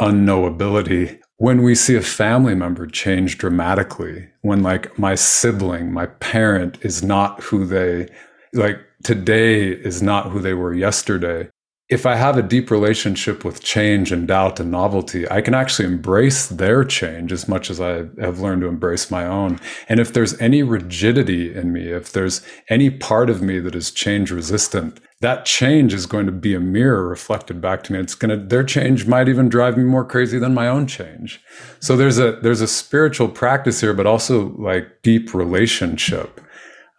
unknowability 0.00 1.20
when 1.36 1.62
we 1.62 1.74
see 1.74 1.96
a 1.96 2.02
family 2.02 2.54
member 2.54 2.86
change 2.86 3.38
dramatically 3.38 4.28
when 4.42 4.62
like 4.62 4.98
my 4.98 5.14
sibling 5.14 5.92
my 5.92 6.06
parent 6.06 6.78
is 6.82 7.02
not 7.02 7.42
who 7.42 7.66
they 7.66 8.08
like 8.54 8.78
today 9.04 9.68
is 9.68 10.02
not 10.02 10.30
who 10.30 10.40
they 10.40 10.54
were 10.54 10.74
yesterday 10.74 11.48
if 11.90 12.06
I 12.06 12.14
have 12.14 12.36
a 12.36 12.42
deep 12.42 12.70
relationship 12.70 13.44
with 13.44 13.64
change 13.64 14.12
and 14.12 14.28
doubt 14.28 14.60
and 14.60 14.70
novelty, 14.70 15.28
I 15.28 15.40
can 15.40 15.54
actually 15.54 15.86
embrace 15.86 16.46
their 16.46 16.84
change 16.84 17.32
as 17.32 17.48
much 17.48 17.68
as 17.68 17.80
I 17.80 18.04
have 18.20 18.38
learned 18.38 18.62
to 18.62 18.68
embrace 18.68 19.10
my 19.10 19.26
own. 19.26 19.58
And 19.88 19.98
if 19.98 20.12
there's 20.12 20.40
any 20.40 20.62
rigidity 20.62 21.52
in 21.52 21.72
me, 21.72 21.88
if 21.88 22.12
there's 22.12 22.42
any 22.68 22.90
part 22.90 23.28
of 23.28 23.42
me 23.42 23.58
that 23.58 23.74
is 23.74 23.90
change 23.90 24.30
resistant, 24.30 25.00
that 25.20 25.44
change 25.44 25.92
is 25.92 26.06
going 26.06 26.26
to 26.26 26.32
be 26.32 26.54
a 26.54 26.60
mirror 26.60 27.08
reflected 27.08 27.60
back 27.60 27.82
to 27.82 27.92
me. 27.92 27.98
It's 27.98 28.14
going 28.14 28.38
to, 28.38 28.46
their 28.46 28.64
change 28.64 29.08
might 29.08 29.28
even 29.28 29.48
drive 29.48 29.76
me 29.76 29.82
more 29.82 30.04
crazy 30.04 30.38
than 30.38 30.54
my 30.54 30.68
own 30.68 30.86
change. 30.86 31.42
So 31.80 31.96
there's 31.96 32.18
a, 32.18 32.38
there's 32.40 32.60
a 32.60 32.68
spiritual 32.68 33.28
practice 33.28 33.80
here, 33.80 33.94
but 33.94 34.06
also 34.06 34.50
like 34.50 35.02
deep 35.02 35.34
relationship 35.34 36.40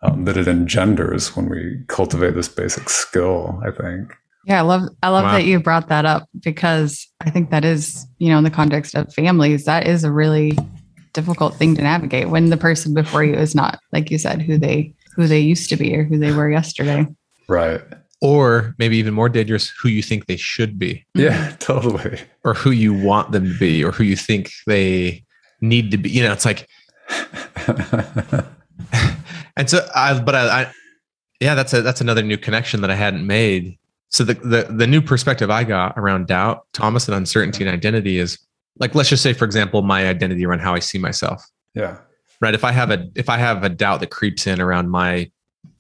um, 0.02 0.26
that 0.26 0.36
it 0.36 0.50
engenders 0.50 1.34
when 1.36 1.50
we 1.50 1.82
cultivate 1.88 2.36
this 2.36 2.50
basic 2.50 2.90
skill, 2.90 3.62
I 3.66 3.72
think. 3.72 4.18
Yeah, 4.46 4.60
I 4.60 4.62
love 4.62 4.90
I 5.04 5.10
love 5.10 5.26
wow. 5.26 5.34
that 5.34 5.46
you 5.46 5.60
brought 5.60 5.90
that 5.90 6.06
up 6.06 6.28
because 6.40 7.08
I 7.22 7.30
think 7.30 7.52
that 7.52 7.64
is, 7.64 8.08
you 8.18 8.30
know, 8.30 8.38
in 8.38 8.44
the 8.44 8.50
context 8.50 8.96
of 8.96 9.14
families, 9.14 9.66
that 9.66 9.86
is 9.86 10.04
a 10.04 10.12
really 10.12 10.58
difficult 11.14 11.56
thing 11.56 11.76
to 11.76 11.82
navigate 11.82 12.30
when 12.30 12.50
the 12.50 12.58
person 12.58 12.94
before 12.94 13.24
you 13.24 13.34
is 13.34 13.54
not, 13.54 13.80
like 13.92 14.10
you 14.10 14.18
said, 14.18 14.42
who 14.42 14.58
they 14.58 14.94
who 15.16 15.28
they 15.28 15.40
used 15.40 15.70
to 15.70 15.76
be 15.76 15.96
or 15.96 16.04
who 16.04 16.18
they 16.18 16.32
were 16.32 16.50
yesterday. 16.50 17.06
Right. 17.48 17.82
Or 18.22 18.76
maybe 18.78 18.98
even 18.98 19.14
more 19.14 19.30
dangerous, 19.30 19.70
who 19.82 19.90
you 19.90 20.02
think 20.02 20.28
they 20.28 20.38
should 20.38 20.80
be. 20.80 21.06
Yeah, 21.16 21.56
totally. 21.60 22.20
Or 22.44 22.54
who 22.54 22.72
you 22.72 22.94
want 22.94 23.32
them 23.32 23.46
to 23.46 23.60
be, 23.60 23.84
or 23.84 23.92
who 23.92 24.04
you 24.04 24.16
think 24.16 24.52
they 24.66 25.24
need 25.60 25.92
to 25.92 25.98
be. 25.98 26.10
You 26.10 26.24
know, 26.24 26.32
it's 26.32 26.46
like 26.46 26.68
and 29.58 29.70
so 29.70 29.88
I 29.94 30.20
but 30.20 30.36
I, 30.36 30.62
I 30.62 30.74
yeah, 31.40 31.56
that's 31.56 31.74
a 31.74 31.82
that's 31.82 32.02
another 32.02 32.22
new 32.22 32.38
connection 32.38 32.82
that 32.82 32.92
I 32.92 32.96
hadn't 32.96 33.26
made 33.26 33.78
so 34.12 34.26
the, 34.26 34.34
the 34.34 34.68
the 34.70 34.88
new 34.88 35.02
perspective 35.02 35.50
I 35.50 35.64
got 35.64 35.98
around 35.98 36.28
doubt, 36.28 36.68
Thomas, 36.74 37.08
and 37.08 37.16
uncertainty 37.16 37.64
and 37.64 37.74
identity 37.74 38.18
is 38.18 38.38
like 38.78 38.94
let's 38.94 39.10
just 39.10 39.24
say, 39.24 39.32
for 39.32 39.46
example, 39.46 39.82
my 39.82 40.08
identity 40.08 40.46
around 40.46 40.60
how 40.60 40.76
I 40.76 40.80
see 40.80 40.98
myself. 40.98 41.44
Yeah. 41.74 41.98
Right. 42.42 42.54
If 42.54 42.66
I 42.66 42.72
have 42.74 42.92
a 42.92 43.08
if 43.16 43.30
I 43.30 43.38
have 43.38 43.64
a 43.64 43.70
doubt 43.70 44.02
that 44.02 44.12
creeps 44.12 44.48
in 44.48 44.60
around 44.60 44.90
my 44.90 45.32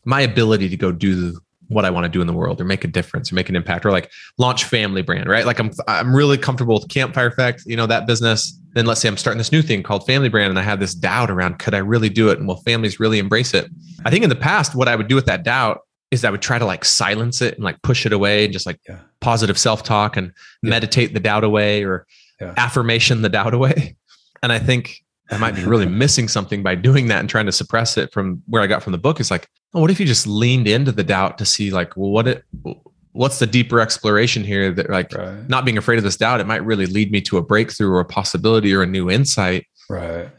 my 0.05 0.21
ability 0.21 0.69
to 0.69 0.77
go 0.77 0.91
do 0.91 1.39
what 1.67 1.83
I 1.83 1.89
want 1.89 2.05
to 2.05 2.09
do 2.09 2.21
in 2.21 2.27
the 2.27 2.33
world 2.33 2.59
or 2.59 2.65
make 2.65 2.83
a 2.83 2.87
difference 2.87 3.31
or 3.31 3.35
make 3.35 3.49
an 3.49 3.55
impact 3.55 3.85
or 3.85 3.91
like 3.91 4.09
launch 4.37 4.63
family 4.63 5.01
brand, 5.01 5.27
right? 5.27 5.45
Like 5.45 5.59
I'm 5.59 5.71
I'm 5.89 6.15
really 6.15 6.37
comfortable 6.37 6.75
with 6.75 6.87
campfire 6.87 7.27
effect, 7.27 7.63
you 7.65 7.75
know, 7.75 7.85
that 7.87 8.07
business. 8.07 8.57
Then 8.73 8.85
let's 8.85 9.01
say 9.01 9.09
I'm 9.09 9.17
starting 9.17 9.39
this 9.39 9.51
new 9.51 9.61
thing 9.61 9.83
called 9.83 10.05
family 10.05 10.29
brand 10.29 10.51
and 10.51 10.59
I 10.59 10.63
have 10.63 10.79
this 10.79 10.93
doubt 10.93 11.29
around 11.29 11.59
could 11.59 11.73
I 11.73 11.79
really 11.79 12.09
do 12.09 12.29
it 12.29 12.39
and 12.39 12.47
will 12.47 12.61
families 12.61 12.97
really 12.97 13.19
embrace 13.19 13.53
it? 13.53 13.69
I 14.05 14.09
think 14.09 14.23
in 14.23 14.29
the 14.29 14.37
past, 14.37 14.73
what 14.73 14.87
I 14.87 14.95
would 14.95 15.09
do 15.09 15.15
with 15.15 15.25
that 15.25 15.43
doubt 15.43 15.79
is 16.11 16.25
I 16.25 16.29
would 16.29 16.41
try 16.41 16.59
to 16.59 16.65
like 16.65 16.83
silence 16.85 17.41
it 17.41 17.55
and 17.55 17.63
like 17.63 17.81
push 17.81 18.05
it 18.05 18.11
away 18.13 18.43
and 18.43 18.53
just 18.53 18.65
like 18.65 18.79
Yeah. 18.87 18.99
positive 19.21 19.57
self 19.57 19.81
talk 19.83 20.17
and 20.17 20.33
Yeah. 20.61 20.69
meditate 20.69 21.13
the 21.13 21.19
doubt 21.19 21.43
away 21.43 21.83
or 21.83 22.05
Yeah. 22.39 22.53
affirmation 22.57 23.21
the 23.21 23.29
doubt 23.29 23.53
away. 23.53 23.95
And 24.43 24.51
I 24.51 24.57
think 24.57 25.03
I 25.29 25.37
might 25.37 25.53
be 25.55 25.63
really 25.63 25.85
missing 26.03 26.27
something 26.27 26.63
by 26.63 26.73
doing 26.73 27.07
that 27.09 27.19
and 27.19 27.29
trying 27.29 27.45
to 27.45 27.51
suppress 27.51 27.95
it 27.95 28.11
from 28.11 28.41
where 28.47 28.63
I 28.63 28.65
got 28.67 28.81
from 28.81 28.91
the 28.91 28.97
book. 28.97 29.19
Is 29.19 29.29
like, 29.29 29.47
oh, 29.75 29.81
what 29.81 29.91
if 29.91 29.99
you 29.99 30.05
just 30.07 30.25
leaned 30.25 30.67
into 30.67 30.91
the 30.91 31.03
doubt 31.03 31.37
to 31.37 31.45
see 31.45 31.69
like, 31.69 31.95
well, 31.95 32.09
what 32.09 32.27
it, 32.27 32.43
what's 33.11 33.37
the 33.37 33.45
deeper 33.45 33.79
exploration 33.79 34.43
here 34.43 34.71
that 34.71 34.89
like 34.89 35.13
Right. 35.13 35.47
not 35.47 35.63
being 35.63 35.77
afraid 35.77 35.97
of 35.99 36.03
this 36.03 36.17
doubt, 36.17 36.39
it 36.41 36.47
might 36.47 36.65
really 36.65 36.87
lead 36.87 37.11
me 37.11 37.21
to 37.21 37.37
a 37.37 37.41
breakthrough 37.43 37.91
or 37.91 37.99
a 37.99 38.05
possibility 38.05 38.73
or 38.73 38.81
a 38.81 38.87
new 38.87 39.11
insight. 39.11 39.67
Right. 39.89 40.29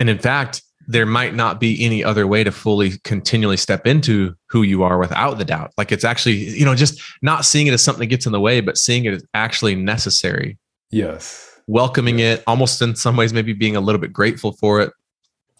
And 0.00 0.08
in 0.08 0.18
fact, 0.18 0.62
there 0.88 1.06
might 1.06 1.34
not 1.34 1.60
be 1.60 1.84
any 1.84 2.02
other 2.02 2.26
way 2.26 2.42
to 2.44 2.50
fully 2.52 2.98
continually 3.04 3.56
step 3.56 3.86
into 3.86 4.34
who 4.48 4.62
you 4.62 4.82
are 4.82 4.98
without 4.98 5.38
the 5.38 5.44
doubt. 5.44 5.72
Like 5.76 5.92
it's 5.92 6.04
actually, 6.04 6.34
you 6.36 6.64
know, 6.64 6.74
just 6.74 7.00
not 7.22 7.44
seeing 7.44 7.66
it 7.66 7.72
as 7.72 7.82
something 7.82 8.00
that 8.00 8.06
gets 8.06 8.26
in 8.26 8.32
the 8.32 8.40
way, 8.40 8.60
but 8.60 8.76
seeing 8.76 9.04
it 9.04 9.14
as 9.14 9.24
actually 9.34 9.74
necessary, 9.74 10.58
Yes. 10.90 11.48
welcoming 11.66 12.18
it, 12.18 12.42
almost 12.46 12.82
in 12.82 12.96
some 12.96 13.16
ways, 13.16 13.32
maybe 13.32 13.52
being 13.52 13.76
a 13.76 13.80
little 13.80 14.00
bit 14.00 14.12
grateful 14.12 14.52
for 14.52 14.80
it. 14.80 14.92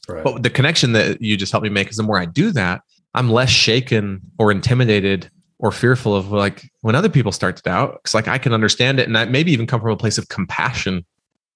Right. 0.08 0.24
But 0.24 0.42
the 0.42 0.50
connection 0.50 0.92
that 0.92 1.22
you 1.22 1.36
just 1.36 1.52
helped 1.52 1.62
me 1.64 1.70
make 1.70 1.88
is 1.90 1.96
the 1.96 2.02
more 2.02 2.18
I 2.18 2.24
do 2.26 2.50
that, 2.52 2.82
I'm 3.14 3.30
less 3.30 3.50
shaken 3.50 4.20
or 4.38 4.50
intimidated 4.50 5.30
or 5.58 5.70
fearful 5.70 6.16
of 6.16 6.32
like 6.32 6.68
when 6.80 6.96
other 6.96 7.08
people 7.08 7.30
start 7.30 7.56
to 7.56 7.62
doubt. 7.62 8.00
Cause 8.02 8.14
like 8.14 8.26
I 8.26 8.38
can 8.38 8.52
understand 8.52 8.98
it 8.98 9.06
and 9.06 9.14
that 9.14 9.30
maybe 9.30 9.52
even 9.52 9.66
come 9.68 9.80
from 9.80 9.90
a 9.92 9.96
place 9.96 10.18
of 10.18 10.28
compassion. 10.28 11.04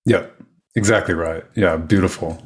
yeah. 0.05 0.27
Exactly 0.77 1.15
right. 1.15 1.43
Yeah. 1.55 1.79
Beautiful. 1.79 2.46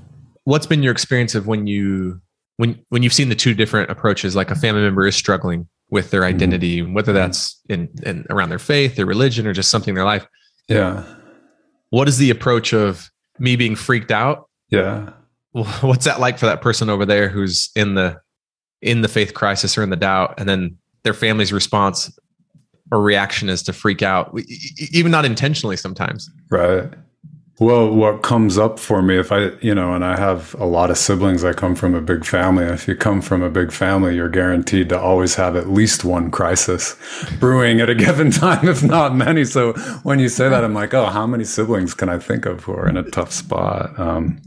What's 0.50 0.66
been 0.66 0.82
your 0.82 0.90
experience 0.90 1.36
of 1.36 1.46
when 1.46 1.66
you 1.68 2.20
when 2.56 2.78
when 2.88 3.02
you've 3.04 3.12
seen 3.12 3.28
the 3.28 3.36
two 3.36 3.54
different 3.54 3.88
approaches, 3.90 4.34
like 4.34 4.50
a 4.50 4.56
family 4.56 4.82
member 4.82 5.06
is 5.06 5.14
struggling 5.14 5.68
with 5.90 6.10
their 6.10 6.22
Mhm. 6.22 6.34
identity, 6.34 6.82
whether 6.82 7.12
that's 7.12 7.60
in, 7.68 7.88
in 8.02 8.26
around 8.30 8.48
their 8.48 8.58
faith, 8.58 8.96
their 8.96 9.06
religion, 9.06 9.46
or 9.46 9.52
just 9.52 9.70
something 9.70 9.92
in 9.92 9.94
their 9.94 10.04
life. 10.04 10.26
Yeah. 10.68 11.04
What 11.90 12.08
is 12.08 12.18
the 12.18 12.30
approach 12.30 12.72
of 12.72 13.10
me 13.38 13.54
being 13.54 13.76
freaked 13.76 14.10
out 14.10 14.48
Yeah. 14.70 15.10
what's 15.52 16.04
that 16.04 16.18
like 16.20 16.36
for 16.38 16.46
that 16.46 16.60
person 16.62 16.90
over 16.90 17.06
there 17.06 17.28
who's 17.28 17.70
in 17.76 17.94
the 17.94 18.18
in 18.82 19.02
the 19.02 19.08
faith 19.08 19.34
crisis 19.34 19.76
or 19.78 19.82
in 19.84 19.90
the 19.90 19.96
doubt 19.96 20.34
and 20.38 20.48
then 20.48 20.76
their 21.04 21.14
family's 21.14 21.52
response 21.52 22.10
or 22.92 23.00
reaction 23.02 23.48
is 23.48 23.62
to 23.64 23.72
freak 23.72 24.02
out 24.02 24.36
even 24.92 25.10
not 25.12 25.24
intentionally 25.24 25.76
sometimes 25.76 26.28
Right. 26.50 26.92
Well, 27.60 27.94
what 27.94 28.22
comes 28.22 28.56
up 28.56 28.78
for 28.78 29.02
me 29.02 29.18
if 29.18 29.30
I, 29.30 29.50
you 29.60 29.74
know, 29.74 29.92
and 29.92 30.02
I 30.02 30.16
have 30.16 30.54
a 30.54 30.64
lot 30.64 30.90
of 30.90 30.96
siblings, 30.96 31.44
I 31.44 31.52
come 31.52 31.74
from 31.74 31.94
a 31.94 32.00
big 32.00 32.24
family. 32.24 32.64
If 32.64 32.88
you 32.88 32.96
come 32.96 33.20
from 33.20 33.42
a 33.42 33.50
big 33.50 33.70
family, 33.70 34.16
you're 34.16 34.30
guaranteed 34.30 34.88
to 34.88 34.98
always 34.98 35.34
have 35.34 35.56
at 35.56 35.68
least 35.68 36.02
one 36.02 36.30
crisis 36.30 36.96
brewing 37.38 37.82
at 37.82 37.90
a 37.90 37.94
given 37.94 38.30
time, 38.30 38.66
if 38.66 38.82
not 38.82 39.14
many. 39.14 39.44
So 39.44 39.74
when 40.04 40.18
you 40.18 40.30
say 40.30 40.48
that, 40.48 40.64
I'm 40.64 40.72
like, 40.72 40.94
oh, 40.94 41.04
how 41.06 41.26
many 41.26 41.44
siblings 41.44 41.92
can 41.92 42.08
I 42.08 42.18
think 42.18 42.46
of 42.46 42.64
who 42.64 42.72
are 42.72 42.88
in 42.88 42.96
a 42.96 43.02
tough 43.10 43.30
spot? 43.30 43.98
Um, 44.00 44.40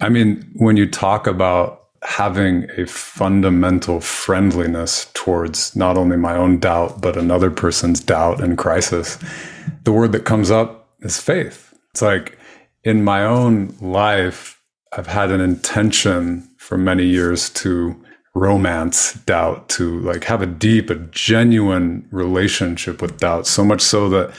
I 0.00 0.08
mean, 0.08 0.50
when 0.56 0.76
you 0.76 0.90
talk 0.90 1.28
about 1.28 1.86
having 2.02 2.68
a 2.76 2.86
fundamental 2.86 4.00
friendliness 4.00 5.12
towards 5.14 5.76
not 5.76 5.96
only 5.96 6.16
my 6.16 6.34
own 6.34 6.58
doubt, 6.58 7.00
but 7.00 7.16
another 7.16 7.52
person's 7.52 8.00
doubt 8.00 8.42
and 8.42 8.58
crisis, 8.58 9.16
the 9.84 9.92
word 9.92 10.10
that 10.10 10.24
comes 10.24 10.50
up 10.50 10.90
is 11.02 11.20
faith. 11.20 11.72
It's 11.92 12.02
like 12.02 12.37
in 12.88 13.04
my 13.04 13.22
own 13.22 13.76
life, 13.82 14.62
I've 14.96 15.08
had 15.08 15.30
an 15.30 15.42
intention 15.42 16.48
for 16.56 16.78
many 16.78 17.04
years 17.04 17.50
to 17.50 18.02
romance 18.34 19.12
doubt, 19.26 19.68
to 19.68 20.00
like 20.00 20.24
have 20.24 20.40
a 20.40 20.46
deep, 20.46 20.88
a 20.88 20.94
genuine 20.94 22.08
relationship 22.10 23.02
with 23.02 23.18
doubt, 23.18 23.46
so 23.46 23.62
much 23.62 23.82
so 23.82 24.08
that 24.08 24.32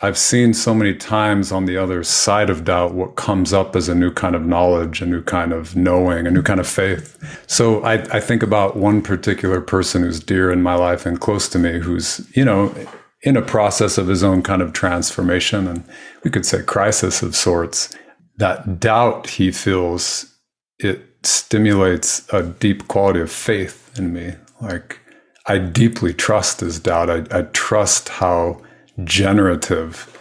I've 0.00 0.16
seen 0.16 0.54
so 0.54 0.74
many 0.74 0.94
times 0.94 1.52
on 1.52 1.66
the 1.66 1.76
other 1.76 2.02
side 2.02 2.48
of 2.48 2.64
doubt 2.64 2.94
what 2.94 3.16
comes 3.16 3.52
up 3.52 3.76
as 3.76 3.86
a 3.90 3.94
new 3.94 4.10
kind 4.10 4.34
of 4.34 4.46
knowledge, 4.46 5.02
a 5.02 5.06
new 5.06 5.22
kind 5.22 5.52
of 5.52 5.76
knowing, 5.76 6.26
a 6.26 6.30
new 6.30 6.42
kind 6.42 6.58
of 6.58 6.66
faith. 6.66 7.18
So 7.48 7.84
I, 7.84 7.94
I 8.16 8.20
think 8.20 8.42
about 8.42 8.76
one 8.76 9.02
particular 9.02 9.60
person 9.60 10.04
who's 10.04 10.20
dear 10.20 10.50
in 10.50 10.62
my 10.62 10.74
life 10.74 11.04
and 11.04 11.20
close 11.20 11.50
to 11.50 11.58
me, 11.58 11.80
who's, 11.80 12.26
you 12.34 12.46
know, 12.46 12.74
in 13.22 13.36
a 13.36 13.42
process 13.42 13.98
of 13.98 14.08
his 14.08 14.22
own 14.22 14.42
kind 14.42 14.62
of 14.62 14.72
transformation 14.72 15.66
and 15.66 15.84
we 16.24 16.30
could 16.30 16.46
say 16.46 16.62
crisis 16.62 17.22
of 17.22 17.36
sorts. 17.36 17.94
That 18.36 18.80
doubt 18.80 19.28
he 19.30 19.52
feels, 19.52 20.34
it 20.78 21.02
stimulates 21.22 22.26
a 22.32 22.42
deep 22.42 22.88
quality 22.88 23.20
of 23.20 23.30
faith 23.30 23.98
in 23.98 24.12
me. 24.12 24.34
Like 24.60 24.98
I 25.46 25.58
deeply 25.58 26.14
trust 26.14 26.60
his 26.60 26.78
doubt. 26.78 27.10
I, 27.10 27.38
I 27.38 27.42
trust 27.42 28.08
how 28.08 28.62
generative 29.04 30.16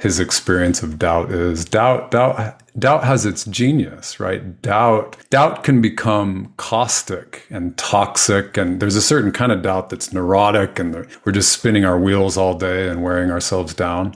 his 0.00 0.18
experience 0.18 0.82
of 0.82 0.98
doubt 0.98 1.30
is. 1.30 1.64
Doubt, 1.64 2.10
doubt, 2.10 2.61
doubt 2.78 3.04
has 3.04 3.26
its 3.26 3.44
genius, 3.44 4.18
right? 4.18 4.60
Doubt, 4.62 5.16
doubt 5.30 5.64
can 5.64 5.80
become 5.80 6.52
caustic 6.56 7.46
and 7.50 7.76
toxic, 7.76 8.56
and 8.56 8.80
there's 8.80 8.96
a 8.96 9.02
certain 9.02 9.32
kind 9.32 9.52
of 9.52 9.62
doubt 9.62 9.90
that's 9.90 10.12
neurotic, 10.12 10.78
and 10.78 11.06
we're 11.24 11.32
just 11.32 11.52
spinning 11.52 11.84
our 11.84 11.98
wheels 11.98 12.36
all 12.36 12.56
day 12.56 12.88
and 12.88 13.02
wearing 13.02 13.30
ourselves 13.30 13.74
down. 13.74 14.14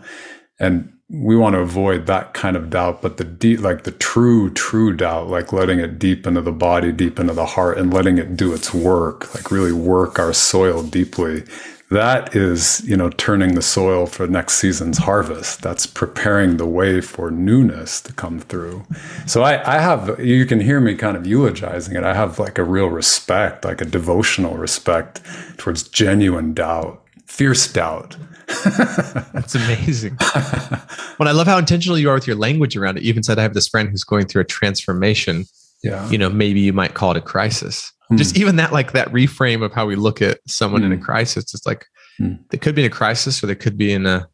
And 0.58 0.92
we 1.08 1.36
want 1.36 1.54
to 1.54 1.60
avoid 1.60 2.06
that 2.06 2.34
kind 2.34 2.56
of 2.56 2.70
doubt, 2.70 3.00
but 3.02 3.16
the 3.16 3.24
deep, 3.24 3.60
like 3.60 3.84
the 3.84 3.92
true, 3.92 4.50
true 4.50 4.92
doubt, 4.92 5.28
like 5.28 5.52
letting 5.52 5.78
it 5.78 5.98
deep 5.98 6.26
into 6.26 6.40
the 6.40 6.52
body, 6.52 6.90
deep 6.90 7.20
into 7.20 7.34
the 7.34 7.46
heart, 7.46 7.78
and 7.78 7.92
letting 7.92 8.18
it 8.18 8.36
do 8.36 8.52
its 8.52 8.74
work, 8.74 9.32
like 9.34 9.50
really 9.50 9.72
work 9.72 10.18
our 10.18 10.32
soil 10.32 10.82
deeply 10.82 11.44
that 11.90 12.34
is 12.34 12.82
you 12.84 12.96
know 12.96 13.10
turning 13.10 13.54
the 13.54 13.62
soil 13.62 14.06
for 14.06 14.26
next 14.26 14.54
season's 14.54 14.98
harvest. 14.98 15.62
That's 15.62 15.86
preparing 15.86 16.56
the 16.56 16.66
way 16.66 17.00
for 17.00 17.30
newness 17.30 18.00
to 18.02 18.12
come 18.12 18.40
through. 18.40 18.84
So 19.26 19.42
I, 19.42 19.76
I 19.76 19.78
have 19.78 20.18
you 20.18 20.46
can 20.46 20.60
hear 20.60 20.80
me 20.80 20.96
kind 20.96 21.16
of 21.16 21.26
eulogizing 21.26 21.94
it. 21.94 22.02
I 22.02 22.14
have 22.14 22.38
like 22.38 22.58
a 22.58 22.64
real 22.64 22.88
respect 22.88 23.64
like 23.64 23.80
a 23.80 23.84
devotional 23.84 24.56
respect 24.56 25.20
towards 25.58 25.84
genuine 25.84 26.54
doubt 26.54 27.02
fierce 27.26 27.72
doubt. 27.72 28.16
That's 28.64 29.54
amazing. 29.54 30.16
Well 31.18 31.28
i 31.28 31.32
love 31.32 31.46
how 31.46 31.58
intentional 31.58 31.98
you 31.98 32.10
are 32.10 32.14
with 32.14 32.26
your 32.26 32.36
language 32.36 32.76
around 32.76 32.98
it. 32.98 33.04
You 33.04 33.10
even 33.10 33.22
said 33.22 33.38
i 33.38 33.42
have 33.42 33.54
this 33.54 33.68
friend 33.68 33.88
who's 33.88 34.04
going 34.04 34.26
through 34.26 34.42
a 34.42 34.46
transformation. 34.46 35.44
Yeah. 35.84 36.08
You 36.10 36.18
know 36.18 36.30
maybe 36.30 36.60
you 36.60 36.72
might 36.72 36.94
call 36.94 37.12
it 37.12 37.16
a 37.16 37.20
crisis 37.20 37.92
Hmm. 38.08 38.16
just 38.16 38.36
even 38.36 38.56
that 38.56 38.72
like 38.72 38.92
that 38.92 39.08
reframe 39.08 39.64
of 39.64 39.72
how 39.72 39.86
we 39.86 39.96
look 39.96 40.22
at 40.22 40.38
someone 40.46 40.82
in 40.84 40.92
a 40.92 40.96
Hmm. 40.96 41.02
crisis 41.02 41.52
it's 41.54 41.66
like 41.66 41.86
Hmm. 42.18 42.34
they 42.50 42.58
could 42.58 42.74
be 42.74 42.82
in 42.82 42.86
a 42.86 42.94
crisis 42.94 43.42
or 43.42 43.46
they 43.46 43.54
could 43.54 43.76
be 43.76 43.92
in 43.92 44.06
a 44.06 44.26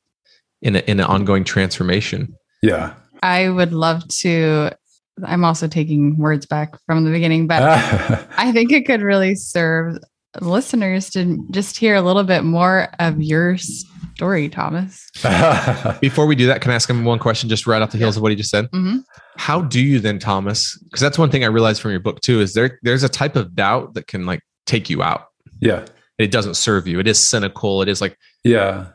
in 0.61 0.76
a 0.76 0.80
in 0.80 1.00
an 1.00 1.06
ongoing 1.06 1.44
transformation 1.44 2.35
yeah 2.62 2.94
I 3.24 3.48
would 3.48 3.72
love 3.72 4.06
to. 4.22 4.70
I'm 5.24 5.44
also 5.44 5.68
taking 5.68 6.16
words 6.18 6.44
back 6.44 6.74
from 6.87 7.04
the 7.04 7.11
beginning, 7.12 7.46
but 7.46 7.62
I 8.37 8.50
think 8.50 8.72
it 8.72 8.85
could 8.85 9.00
really 9.00 9.37
serve 9.37 9.98
listeners 10.40 11.11
to 11.11 11.46
just 11.52 11.76
hear 11.76 11.94
a 11.94 12.02
little 12.02 12.24
bit 12.24 12.42
more 12.42 12.88
of 12.98 13.22
your 13.22 13.56
story, 14.22 14.48
Thomas. 14.48 15.11
before 16.00 16.26
we 16.26 16.35
do 16.37 16.46
that 16.46 16.61
can 16.61 16.70
i 16.70 16.74
ask 16.74 16.88
him 16.88 17.04
one 17.04 17.18
question 17.18 17.48
just 17.48 17.66
right 17.66 17.82
off 17.82 17.90
the 17.90 17.98
heels 17.98 18.16
of 18.16 18.22
what 18.22 18.30
he 18.32 18.37
just 18.37 18.50
said? 18.50 18.68
Hmm 18.72 18.98
how 19.37 19.62
do 19.62 19.80
you 19.80 19.98
then 19.98 20.18
thomas 20.18 20.76
because 20.85 21.00
that's 21.00 21.16
one 21.16 21.30
thing 21.30 21.42
i 21.42 21.46
realized 21.46 21.80
from 21.80 21.90
your 21.90 22.00
book 22.00 22.20
too 22.20 22.42
is 22.42 22.52
there 22.52 22.78
there's 22.82 23.02
a 23.02 23.08
type 23.08 23.35
of 23.35 23.54
doubt 23.54 23.94
that 23.94 24.06
can 24.06 24.26
like 24.26 24.40
take 24.66 24.90
you 24.90 25.02
out. 25.02 25.28
Yeah. 25.61 25.85
It 26.18 26.30
doesn't 26.30 26.54
serve 26.54 26.87
you. 26.87 27.00
It 27.00 27.08
is 27.08 27.18
cynical. 27.18 27.82
It 27.82 27.88
is 27.88 28.00
like 28.00 28.16
yeah. 28.44 28.87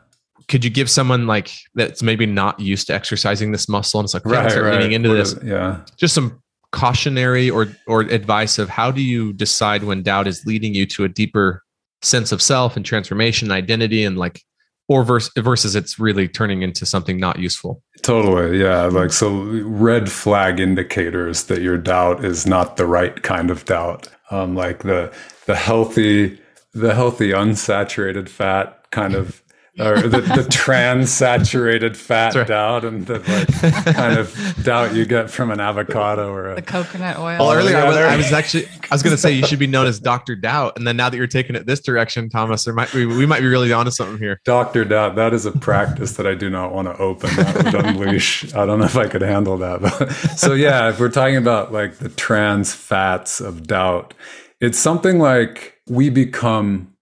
could 0.48 0.64
you 0.64 0.70
give 0.70 0.88
someone 0.90 1.26
like 1.26 1.50
that's 1.74 2.02
maybe 2.02 2.26
not 2.26 2.58
used 2.60 2.86
to 2.88 2.94
exercising 2.94 3.52
this 3.52 3.68
muscle 3.68 4.00
and 4.00 4.06
it's 4.06 4.14
like 4.14 4.26
okay, 4.26 4.36
right 4.36 4.50
start 4.50 4.64
right. 4.66 4.74
leaning 4.74 4.92
into 4.92 5.10
What 5.10 5.16
this. 5.16 5.32
is- 5.32 5.44
yeah. 5.44 5.80
Just 5.96 6.14
some 6.14 6.40
cautionary 6.72 7.48
or 7.50 7.66
or 7.86 8.02
advice 8.02 8.58
of 8.58 8.68
how 8.68 8.90
do 8.90 9.02
you 9.02 9.32
decide 9.32 9.84
when 9.84 10.02
doubt 10.02 10.26
is 10.26 10.44
leading 10.46 10.74
you 10.74 10.86
to 10.86 11.04
a 11.04 11.08
deeper 11.08 11.62
sense 12.02 12.30
of 12.30 12.40
self 12.40 12.76
and 12.76 12.84
transformation 12.84 13.50
identity 13.50 14.04
and 14.04 14.18
like 14.18 14.42
or 14.88 15.04
versus 15.04 15.30
versus 15.36 15.76
it's 15.76 15.98
really 15.98 16.26
turning 16.26 16.62
into 16.62 16.84
something 16.84 17.18
not 17.20 17.38
useful 17.38 17.82
Totally. 18.02 18.60
Yeah. 18.60 18.84
Like, 18.84 19.12
so 19.12 19.30
red 19.64 20.10
flag 20.10 20.60
indicators 20.60 21.44
that 21.44 21.62
your 21.62 21.78
doubt 21.78 22.24
is 22.24 22.46
not 22.46 22.76
the 22.76 22.86
right 22.86 23.22
kind 23.22 23.50
of 23.50 23.64
doubt. 23.64 24.08
Um, 24.30 24.54
like 24.54 24.82
the, 24.82 25.12
the 25.46 25.56
healthy, 25.56 26.40
the 26.72 26.94
healthy 26.94 27.30
unsaturated 27.30 28.28
fat 28.28 28.90
kind 28.90 29.14
of, 29.14 29.42
or 29.80 30.00
the, 30.00 30.20
the 30.20 30.46
trans 30.50 31.10
saturated 31.12 31.96
fat 32.08 32.34
right. 32.34 32.46
doubt 32.46 32.84
and 32.84 33.06
the 33.06 33.18
like 33.20 33.94
kind 33.96 34.18
of 34.18 34.34
doubt 34.62 34.94
you 34.94 35.04
get 35.04 35.30
from 35.30 35.50
an 35.50 35.60
avocado 35.60 36.32
or 36.32 36.54
The 36.54 36.60
a, 36.60 36.62
coconut 36.62 37.18
oil. 37.18 37.38
well 37.38 37.52
earlier 37.52 37.76
I, 37.76 37.88
was, 37.88 37.96
I 37.96 38.16
was 38.16 38.32
actually 38.32 38.66
i 38.90 38.94
was 38.94 39.02
going 39.02 39.14
to 39.14 39.20
say 39.20 39.32
you 39.32 39.46
should 39.46 39.58
be 39.58 39.66
known 39.66 39.86
as 39.86 40.00
dr 40.00 40.34
doubt 40.36 40.76
and 40.76 40.86
then 40.86 40.96
now 40.96 41.08
that 41.08 41.16
you're 41.16 41.26
taking 41.26 41.56
it 41.56 41.66
this 41.66 41.80
direction 41.80 42.28
thomas 42.28 42.64
there 42.64 42.74
might 42.74 42.92
be 42.92 43.06
we 43.06 43.26
might 43.26 43.40
be 43.40 43.46
really 43.46 43.72
onto 43.72 43.90
something 43.90 44.18
here 44.18 44.40
Dr. 44.44 44.84
Doubt, 44.84 45.16
that 45.16 45.34
is 45.34 45.46
a 45.46 45.52
practice 45.52 46.12
that 46.16 46.26
I 46.26 46.34
do 46.34 46.48
not 46.48 46.72
want 46.72 46.88
to 46.88 46.96
open. 46.96 47.30
That 47.36 47.64
would 47.64 47.74
unleash. 47.74 48.54
I 48.54 48.64
don't 48.66 48.78
know 48.78 48.86
if 48.86 48.96
I 48.96 49.06
could 49.06 49.22
handle 49.22 49.56
that. 49.58 49.80
But, 49.82 50.10
so 50.38 50.54
yeah, 50.54 50.88
if 50.88 50.98
we're 50.98 51.10
talking 51.10 51.36
about 51.36 51.72
like 51.72 51.98
the 51.98 52.08
trans 52.08 52.72
fats 52.74 53.40
of 53.40 53.66
doubt, 53.66 54.14
it's 54.60 54.78
something 54.78 55.18
like 55.18 55.74
we 55.88 56.10
become 56.10 56.94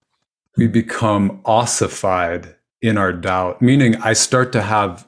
we 0.57 0.67
become 0.67 1.41
ossified 1.45 2.55
in 2.81 2.97
our 2.97 3.13
doubt, 3.13 3.61
meaning 3.61 3.95
I 3.97 4.13
start 4.13 4.51
to 4.53 4.61
have 4.61 5.07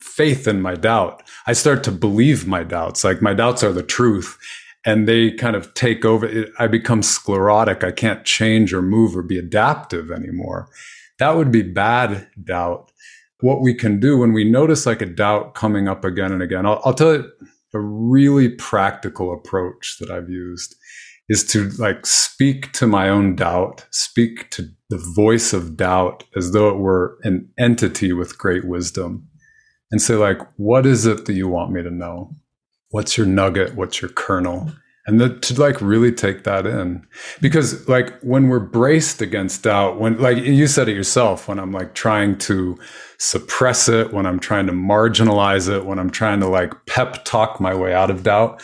faith 0.00 0.46
in 0.46 0.60
my 0.62 0.74
doubt. 0.74 1.22
I 1.46 1.52
start 1.52 1.82
to 1.84 1.92
believe 1.92 2.46
my 2.46 2.62
doubts, 2.62 3.04
like 3.04 3.22
my 3.22 3.34
doubts 3.34 3.62
are 3.62 3.72
the 3.72 3.82
truth. 3.82 4.38
And 4.86 5.08
they 5.08 5.30
kind 5.30 5.56
of 5.56 5.72
take 5.72 6.04
over. 6.04 6.46
I 6.58 6.66
become 6.66 7.02
sclerotic. 7.02 7.82
I 7.82 7.90
can't 7.90 8.22
change 8.26 8.74
or 8.74 8.82
move 8.82 9.16
or 9.16 9.22
be 9.22 9.38
adaptive 9.38 10.10
anymore. 10.10 10.68
That 11.18 11.36
would 11.36 11.50
be 11.50 11.62
bad 11.62 12.28
doubt. 12.44 12.92
What 13.40 13.62
we 13.62 13.72
can 13.72 13.98
do 13.98 14.18
when 14.18 14.34
we 14.34 14.44
notice 14.44 14.84
like 14.84 15.00
a 15.00 15.06
doubt 15.06 15.54
coming 15.54 15.88
up 15.88 16.04
again 16.04 16.32
and 16.32 16.42
again, 16.42 16.66
I'll, 16.66 16.82
I'll 16.84 16.92
tell 16.92 17.14
you 17.14 17.32
a 17.72 17.80
really 17.80 18.50
practical 18.50 19.32
approach 19.32 19.96
that 20.00 20.10
I've 20.10 20.28
used 20.28 20.76
is 21.28 21.44
to 21.44 21.70
like 21.78 22.06
speak 22.06 22.72
to 22.72 22.86
my 22.86 23.08
own 23.08 23.36
doubt, 23.36 23.86
speak 23.90 24.50
to 24.50 24.68
the 24.94 25.12
voice 25.16 25.52
of 25.52 25.76
doubt 25.76 26.22
as 26.36 26.52
though 26.52 26.68
it 26.68 26.76
were 26.76 27.18
an 27.24 27.50
entity 27.58 28.12
with 28.12 28.38
great 28.38 28.64
wisdom 28.64 29.26
and 29.90 30.00
say 30.00 30.14
like, 30.14 30.38
what 30.56 30.86
is 30.86 31.04
it 31.04 31.26
that 31.26 31.32
you 31.32 31.48
want 31.48 31.72
me 31.72 31.82
to 31.82 31.90
know? 31.90 32.32
What's 32.90 33.18
your 33.18 33.26
nugget? 33.26 33.74
What's 33.74 34.00
your 34.00 34.12
kernel? 34.12 34.70
And 35.08 35.20
the, 35.20 35.36
to 35.36 35.60
like 35.60 35.80
really 35.80 36.12
take 36.12 36.44
that 36.44 36.64
in 36.64 37.04
because 37.40 37.88
like 37.88 38.16
when 38.20 38.46
we're 38.46 38.60
braced 38.60 39.20
against 39.20 39.64
doubt, 39.64 39.98
when 39.98 40.16
like 40.20 40.36
you 40.36 40.68
said 40.68 40.88
it 40.88 40.94
yourself, 40.94 41.48
when 41.48 41.58
I'm 41.58 41.72
like 41.72 41.94
trying 41.94 42.38
to 42.38 42.78
suppress 43.18 43.88
it, 43.88 44.12
when 44.12 44.26
I'm 44.26 44.38
trying 44.38 44.68
to 44.68 44.72
marginalize 44.72 45.68
it, 45.68 45.86
when 45.86 45.98
I'm 45.98 46.10
trying 46.10 46.38
to 46.38 46.46
like 46.46 46.72
pep 46.86 47.24
talk 47.24 47.60
my 47.60 47.74
way 47.74 47.92
out 47.92 48.12
of 48.12 48.22
doubt, 48.22 48.62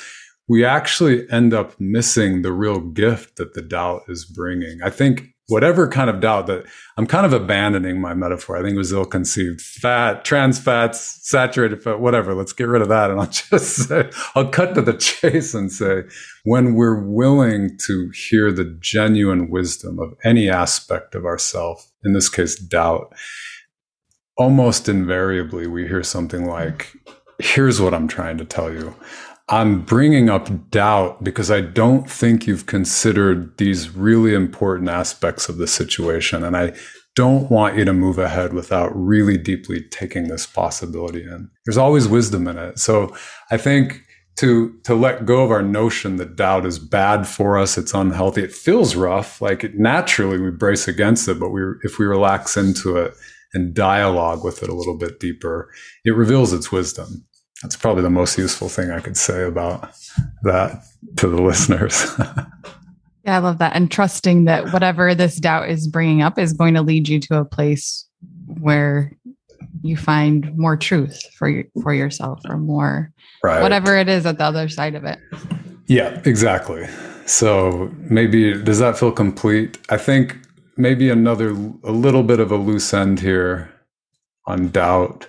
we 0.49 0.65
actually 0.65 1.29
end 1.29 1.53
up 1.53 1.79
missing 1.81 2.43
the 2.43 2.53
real 2.53 2.79
gift 2.79 3.35
that 3.37 3.55
the 3.55 3.63
doubt 3.63 4.03
is 4.07 4.25
bringing. 4.25 4.79
I 4.85 4.91
think 4.91 5.30
whatever 5.51 5.89
kind 5.89 6.09
of 6.09 6.21
doubt 6.21 6.47
that 6.47 6.65
I'm 6.97 7.07
kind 7.07 7.27
of 7.27 7.33
abandoning 7.33 8.01
my 8.01 8.15
metaphor. 8.15 8.57
I 8.57 8.63
think 8.63 8.75
it 8.75 8.79
was 8.79 8.93
ill 8.93 9.05
conceived. 9.05 9.61
Fat, 9.61 10.25
trans 10.25 10.59
fats, 10.59 11.19
saturated 11.29 11.83
fat, 11.83 12.01
whatever. 12.01 12.35
Let's 12.35 12.53
get 12.53 12.69
rid 12.69 12.83
of 12.83 12.89
that. 12.89 13.11
And 13.11 13.21
I'll 13.21 13.27
just 13.51 13.89
say, 13.89 14.11
I'll 14.35 14.49
cut 14.49 14.75
to 14.75 14.83
the 14.83 14.93
chase 14.99 15.55
and 15.55 15.73
say, 15.73 16.03
when 16.45 16.75
we're 16.75 17.03
willing 17.03 17.77
to 17.87 18.11
hear 18.11 18.53
the 18.53 18.65
genuine 18.81 19.51
wisdom 19.51 19.99
of 19.99 20.15
any 20.25 20.49
aspect 20.49 21.15
of 21.15 21.25
ourself, 21.25 21.91
in 22.05 22.13
this 22.13 22.29
case, 22.29 22.57
doubt, 22.57 23.13
almost 24.37 24.89
invariably 24.89 25.67
we 25.67 25.87
hear 25.87 26.03
something 26.03 26.47
like, 26.47 26.93
here's 27.39 27.81
what 27.81 27.95
I'm 27.95 28.09
trying 28.09 28.39
to 28.39 28.45
tell 28.45 28.73
you. 28.73 28.95
I'm 29.51 29.83
bringing 29.83 30.31
up 30.31 30.71
doubt 30.71 31.25
because 31.25 31.51
I 31.51 31.61
don't 31.61 32.09
think 32.09 32.47
you've 32.47 32.67
considered 32.67 33.59
these 33.59 33.91
really 33.91 34.33
important 34.33 34.89
aspects 34.89 35.49
of 35.49 35.59
the 35.59 35.67
situation. 35.67 36.45
And 36.45 36.57
I 36.57 36.73
don't 37.17 37.51
want 37.51 37.77
you 37.77 37.85
to 37.85 37.93
move 37.93 38.17
ahead 38.17 38.53
without 38.53 38.93
really 38.95 39.37
deeply 39.37 39.83
taking 39.91 40.29
this 40.29 40.47
possibility 40.47 41.25
in. 41.25 41.51
There's 41.67 41.77
always 41.77 42.07
wisdom 42.07 42.47
in 42.47 42.59
it. 42.59 42.79
So 42.79 43.15
I 43.51 43.57
think 43.57 44.03
to 44.37 44.73
to 44.85 44.95
let 44.95 45.27
go 45.27 45.43
of 45.43 45.51
our 45.51 45.63
notion 45.63 46.17
that 46.17 46.37
doubt 46.37 46.65
is 46.65 46.79
bad 46.79 47.27
for 47.27 47.59
us, 47.59 47.77
it's 47.77 47.93
unhealthy. 47.93 48.45
It 48.45 48.53
feels 48.53 48.95
rough. 48.95 49.43
Like 49.43 49.65
it, 49.65 49.75
naturally 49.75 50.41
we 50.41 50.53
brace 50.53 50.87
against 50.87 51.27
it, 51.27 51.41
but 51.41 51.51
we 51.51 51.61
if 51.83 51.99
we 51.99 52.07
relax 52.07 52.57
into 52.57 52.97
it 52.97 53.15
and 53.53 53.75
dialogue 53.75 54.45
with 54.45 54.63
it 54.63 54.69
a 54.69 54.75
little 54.75 54.97
bit 54.97 55.19
deeper, 55.19 55.69
it 56.05 56.13
reveals 56.13 56.53
its 56.53 56.71
wisdom 56.71 57.27
that's 57.63 57.77
probably 57.77 58.03
the 58.03 58.11
most 58.11 58.39
useful 58.39 58.69
thing 58.69 58.91
I 58.91 59.01
could 59.01 59.17
say 59.17 59.45
about 59.45 59.91
that 60.43 60.83
to 61.17 61.29
the 61.29 61.43
listeners. 61.43 62.07
yeah, 63.25 63.37
I 63.37 63.39
love 63.39 63.59
that. 63.59 63.77
And 63.77 63.91
trusting 63.91 64.45
that 64.47 64.73
whatever 64.73 65.15
this 65.15 65.37
doubt 65.37 65.69
is 65.69 65.87
bringing 65.87 66.23
up 66.23 66.39
is 66.39 66.53
going 66.53 66.75
to 66.75 66.83
lead 66.83 67.09
you 67.09 67.21
to 67.21 67.39
a 67.39 67.45
place 67.45 68.07
where 68.47 69.17
you 69.83 69.97
find 69.97 70.57
more 70.57 70.77
truth 70.77 71.23
for 71.35 71.49
your, 71.49 71.65
for 71.83 71.95
yourself 71.95 72.41
or 72.49 72.57
more 72.57 73.13
right. 73.43 73.63
whatever 73.63 73.97
it 73.97 74.09
is 74.09 74.27
at 74.27 74.39
the 74.39 74.45
other 74.45 74.69
side 74.69 74.95
of 74.95 75.05
it. 75.05 75.19
Yeah, 75.87 76.21
exactly. 76.25 76.87
So 77.27 77.93
maybe 77.99 78.61
does 78.63 78.79
that 78.79 78.99
feel 78.99 79.13
complete? 79.13 79.79
I 79.89 79.97
think 79.97 80.39
maybe 80.77 81.11
another 81.11 81.51
a 81.85 81.93
little 81.93 82.23
bit 82.23 82.41
of 82.41 82.51
a 82.51 82.57
loose 82.57 82.93
end 82.93 83.21
here 83.21 83.71
on 84.47 84.69
doubt 84.69 85.27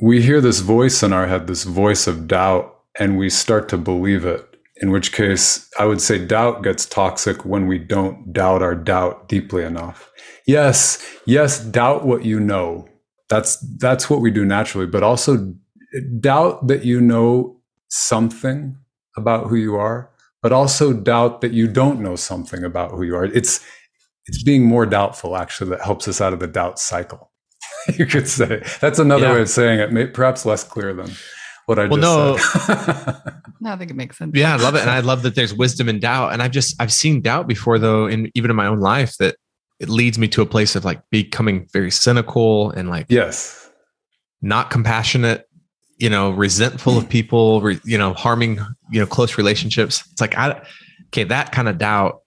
we 0.00 0.22
hear 0.22 0.40
this 0.40 0.60
voice 0.60 1.02
in 1.02 1.12
our 1.12 1.26
head, 1.26 1.46
this 1.46 1.64
voice 1.64 2.06
of 2.06 2.28
doubt, 2.28 2.78
and 2.98 3.18
we 3.18 3.30
start 3.30 3.68
to 3.70 3.78
believe 3.78 4.24
it. 4.24 4.48
In 4.76 4.90
which 4.90 5.12
case, 5.12 5.68
I 5.78 5.84
would 5.84 6.00
say 6.00 6.24
doubt 6.24 6.62
gets 6.62 6.86
toxic 6.86 7.44
when 7.44 7.66
we 7.66 7.78
don't 7.78 8.32
doubt 8.32 8.62
our 8.62 8.74
doubt 8.74 9.28
deeply 9.28 9.64
enough. 9.64 10.10
Yes, 10.46 10.98
yes, 11.24 11.60
doubt 11.60 12.04
what 12.04 12.24
you 12.24 12.40
know. 12.40 12.88
That's 13.28 13.58
that's 13.78 14.10
what 14.10 14.20
we 14.20 14.30
do 14.30 14.44
naturally, 14.44 14.86
but 14.86 15.02
also 15.02 15.54
doubt 16.20 16.66
that 16.66 16.84
you 16.84 17.00
know 17.00 17.60
something 17.88 18.76
about 19.16 19.48
who 19.48 19.56
you 19.56 19.76
are, 19.76 20.10
but 20.42 20.52
also 20.52 20.92
doubt 20.92 21.42
that 21.42 21.52
you 21.52 21.68
don't 21.68 22.00
know 22.00 22.16
something 22.16 22.64
about 22.64 22.90
who 22.92 23.02
you 23.02 23.14
are. 23.14 23.24
It's 23.24 23.64
it's 24.26 24.42
being 24.42 24.64
more 24.64 24.86
doubtful 24.86 25.36
actually 25.36 25.70
that 25.70 25.82
helps 25.82 26.08
us 26.08 26.20
out 26.20 26.32
of 26.32 26.40
the 26.40 26.46
doubt 26.46 26.78
cycle. 26.78 27.31
you 27.98 28.06
could 28.06 28.28
say. 28.28 28.62
That's 28.80 28.98
another 28.98 29.26
yeah. 29.26 29.32
way 29.34 29.40
of 29.42 29.48
saying 29.48 29.80
it, 29.80 29.92
may, 29.92 30.06
perhaps 30.06 30.44
less 30.44 30.64
clear 30.64 30.92
than 30.92 31.10
what 31.66 31.78
I 31.78 31.86
well, 31.86 32.36
just 32.36 32.68
no. 32.68 32.76
said. 32.76 33.32
no, 33.60 33.72
I 33.72 33.76
think 33.76 33.90
it 33.90 33.94
makes 33.94 34.18
sense. 34.18 34.32
Yeah, 34.34 34.54
I 34.54 34.56
love 34.56 34.74
it. 34.74 34.80
And 34.80 34.90
I 34.90 35.00
love 35.00 35.22
that 35.22 35.34
there's 35.34 35.54
wisdom 35.54 35.88
in 35.88 36.00
doubt. 36.00 36.32
And 36.32 36.42
I've 36.42 36.50
just, 36.50 36.80
I've 36.80 36.92
seen 36.92 37.20
doubt 37.20 37.46
before 37.46 37.78
though, 37.78 38.06
in 38.06 38.30
even 38.34 38.50
in 38.50 38.56
my 38.56 38.66
own 38.66 38.80
life 38.80 39.16
that 39.18 39.36
it 39.80 39.88
leads 39.88 40.18
me 40.18 40.28
to 40.28 40.42
a 40.42 40.46
place 40.46 40.76
of 40.76 40.84
like 40.84 41.02
becoming 41.10 41.66
very 41.72 41.90
cynical 41.90 42.70
and 42.70 42.88
like, 42.88 43.06
yes, 43.08 43.70
not 44.40 44.70
compassionate, 44.70 45.48
you 45.98 46.10
know, 46.10 46.30
resentful 46.30 46.98
of 46.98 47.08
people, 47.08 47.60
re, 47.60 47.80
you 47.84 47.98
know, 47.98 48.12
harming, 48.12 48.58
you 48.90 49.00
know, 49.00 49.06
close 49.06 49.38
relationships. 49.38 50.04
It's 50.12 50.20
like, 50.20 50.36
I, 50.36 50.62
okay, 51.08 51.24
that 51.24 51.52
kind 51.52 51.68
of 51.68 51.78
doubt 51.78 52.22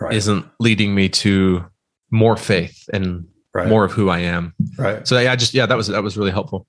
right. 0.00 0.14
isn't 0.14 0.46
leading 0.60 0.94
me 0.94 1.08
to 1.10 1.64
more 2.10 2.36
faith 2.36 2.88
and 2.92 3.26
right. 3.54 3.68
more 3.68 3.84
of 3.84 3.92
who 3.92 4.08
I 4.08 4.20
am. 4.20 4.54
Right. 4.76 5.06
So 5.06 5.18
yeah, 5.18 5.32
I 5.32 5.36
just 5.36 5.54
yeah, 5.54 5.66
that 5.66 5.76
was 5.76 5.88
that 5.88 6.02
was 6.02 6.16
really 6.16 6.30
helpful. 6.30 6.66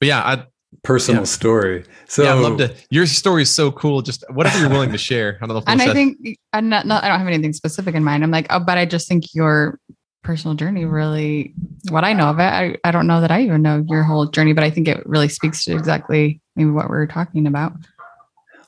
But 0.00 0.08
yeah, 0.08 0.20
I 0.20 0.44
personal 0.82 1.22
yeah. 1.22 1.26
story. 1.26 1.84
So 2.08 2.22
yeah, 2.22 2.30
I 2.30 2.34
love 2.34 2.58
to. 2.58 2.74
Your 2.90 3.06
story 3.06 3.42
is 3.42 3.50
so 3.50 3.70
cool. 3.72 4.02
Just 4.02 4.24
whatever 4.30 4.58
you're 4.58 4.70
willing 4.70 4.92
to 4.92 4.98
share. 4.98 5.38
I 5.40 5.46
don't 5.46 5.56
know. 5.56 5.62
and 5.66 5.82
I 5.82 5.92
think 5.92 6.38
I'm 6.52 6.68
not, 6.68 6.86
not. 6.86 7.04
I 7.04 7.08
don't 7.08 7.18
have 7.18 7.28
anything 7.28 7.52
specific 7.52 7.94
in 7.94 8.04
mind. 8.04 8.24
I'm 8.24 8.30
like, 8.30 8.46
oh, 8.50 8.60
but 8.60 8.78
I 8.78 8.86
just 8.86 9.08
think 9.08 9.34
your 9.34 9.78
personal 10.22 10.54
journey 10.54 10.84
really. 10.84 11.54
What 11.88 12.04
I 12.04 12.12
know 12.12 12.28
of 12.28 12.38
it, 12.38 12.42
I 12.42 12.76
I 12.84 12.90
don't 12.90 13.06
know 13.06 13.20
that 13.20 13.30
I 13.30 13.42
even 13.42 13.62
know 13.62 13.84
your 13.88 14.02
whole 14.02 14.26
journey, 14.26 14.52
but 14.52 14.64
I 14.64 14.70
think 14.70 14.88
it 14.88 15.04
really 15.06 15.28
speaks 15.28 15.64
to 15.64 15.74
exactly 15.74 16.40
maybe 16.56 16.70
what 16.70 16.88
we're 16.88 17.06
talking 17.06 17.46
about. 17.46 17.72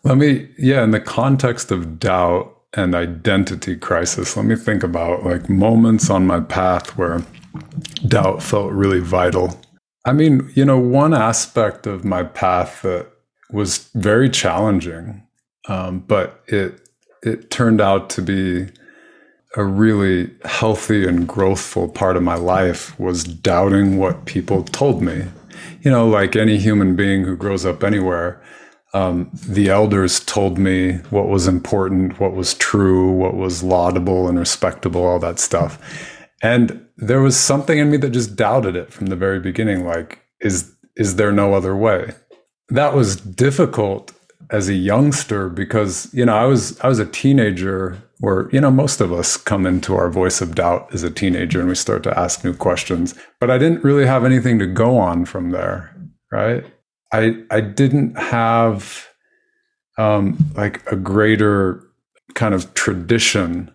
Let 0.02 0.18
me, 0.18 0.48
yeah, 0.58 0.84
in 0.84 0.90
the 0.90 1.00
context 1.00 1.70
of 1.70 1.98
doubt 1.98 2.54
and 2.74 2.94
identity 2.94 3.76
crisis, 3.76 4.36
let 4.36 4.44
me 4.44 4.54
think 4.54 4.82
about 4.82 5.24
like 5.24 5.48
moments 5.48 6.10
on 6.10 6.26
my 6.26 6.40
path 6.40 6.98
where 6.98 7.22
doubt 8.06 8.42
felt 8.42 8.72
really 8.72 9.00
vital. 9.00 9.60
I 10.04 10.12
mean, 10.12 10.50
you 10.54 10.64
know, 10.64 10.78
one 10.78 11.14
aspect 11.14 11.86
of 11.86 12.04
my 12.04 12.22
path 12.24 12.82
that 12.82 13.08
was 13.50 13.88
very 13.94 14.28
challenging, 14.28 15.26
um, 15.68 16.00
but 16.00 16.42
it 16.46 16.80
it 17.22 17.50
turned 17.50 17.80
out 17.80 18.10
to 18.10 18.22
be 18.22 18.68
a 19.56 19.64
really 19.64 20.30
healthy 20.44 21.06
and 21.06 21.28
growthful 21.28 21.94
part 21.94 22.16
of 22.16 22.22
my 22.22 22.34
life 22.34 22.98
was 22.98 23.24
doubting 23.24 23.98
what 23.98 24.26
people 24.26 24.64
told 24.64 25.00
me. 25.02 25.24
You 25.80 25.90
know, 25.90 26.08
like 26.08 26.36
any 26.36 26.58
human 26.58 26.96
being 26.96 27.24
who 27.24 27.36
grows 27.36 27.64
up 27.64 27.84
anywhere, 27.84 28.42
um, 28.94 29.30
the 29.32 29.68
elders 29.70 30.20
told 30.20 30.58
me 30.58 30.94
what 31.10 31.28
was 31.28 31.46
important, 31.46 32.20
what 32.20 32.34
was 32.34 32.54
true, 32.54 33.10
what 33.10 33.34
was 33.34 33.62
laudable 33.62 34.28
and 34.28 34.38
respectable, 34.38 35.04
all 35.04 35.18
that 35.20 35.38
stuff. 35.38 35.78
And 36.42 36.83
there 36.96 37.20
was 37.20 37.36
something 37.36 37.78
in 37.78 37.90
me 37.90 37.96
that 37.98 38.10
just 38.10 38.36
doubted 38.36 38.76
it 38.76 38.92
from 38.92 39.06
the 39.06 39.16
very 39.16 39.40
beginning 39.40 39.84
like 39.84 40.20
is 40.40 40.72
is 40.96 41.16
there 41.16 41.32
no 41.32 41.54
other 41.54 41.74
way? 41.74 42.12
That 42.68 42.94
was 42.94 43.16
difficult 43.16 44.12
as 44.50 44.68
a 44.68 44.74
youngster 44.74 45.48
because 45.48 46.12
you 46.12 46.24
know 46.24 46.36
i 46.36 46.44
was 46.44 46.78
i 46.80 46.88
was 46.88 46.98
a 46.98 47.06
teenager 47.06 47.96
or 48.22 48.48
you 48.52 48.60
know 48.60 48.70
most 48.70 49.00
of 49.00 49.12
us 49.12 49.36
come 49.36 49.64
into 49.64 49.94
our 49.94 50.10
voice 50.10 50.42
of 50.42 50.54
doubt 50.54 50.86
as 50.92 51.02
a 51.02 51.10
teenager 51.10 51.60
and 51.60 51.68
we 51.68 51.74
start 51.74 52.02
to 52.02 52.18
ask 52.18 52.44
new 52.44 52.54
questions 52.54 53.14
but 53.40 53.50
i 53.50 53.56
didn't 53.56 53.82
really 53.82 54.04
have 54.04 54.24
anything 54.24 54.58
to 54.58 54.66
go 54.66 54.98
on 54.98 55.24
from 55.24 55.50
there 55.50 55.94
right? 56.34 56.64
I 57.12 57.36
i 57.50 57.60
didn't 57.60 58.18
have 58.18 59.06
um 59.96 60.36
like 60.56 60.84
a 60.90 60.96
greater 60.96 61.82
kind 62.34 62.54
of 62.54 62.74
tradition 62.74 63.70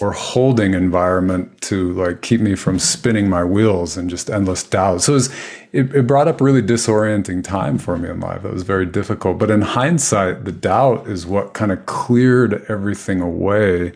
or 0.00 0.10
holding 0.10 0.74
environment 0.74 1.60
to 1.60 1.92
like 1.92 2.20
keep 2.20 2.40
me 2.40 2.56
from 2.56 2.78
spinning 2.78 3.28
my 3.28 3.44
wheels 3.44 3.96
and 3.96 4.10
just 4.10 4.28
endless 4.28 4.64
doubt. 4.64 5.02
So 5.02 5.12
it, 5.12 5.14
was, 5.14 5.28
it, 5.72 5.94
it, 5.94 6.06
brought 6.06 6.26
up 6.26 6.40
really 6.40 6.62
disorienting 6.62 7.44
time 7.44 7.78
for 7.78 7.96
me 7.96 8.08
in 8.08 8.18
life. 8.18 8.44
It 8.44 8.52
was 8.52 8.64
very 8.64 8.86
difficult. 8.86 9.38
But 9.38 9.52
in 9.52 9.62
hindsight, 9.62 10.44
the 10.44 10.52
doubt 10.52 11.06
is 11.06 11.26
what 11.26 11.54
kind 11.54 11.70
of 11.70 11.86
cleared 11.86 12.64
everything 12.68 13.20
away 13.20 13.92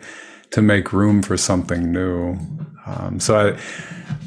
to 0.50 0.62
make 0.62 0.92
room 0.92 1.20
for 1.20 1.36
something 1.36 1.90
new. 1.92 2.38
Um, 2.86 3.18
so 3.18 3.54
I, 3.54 3.58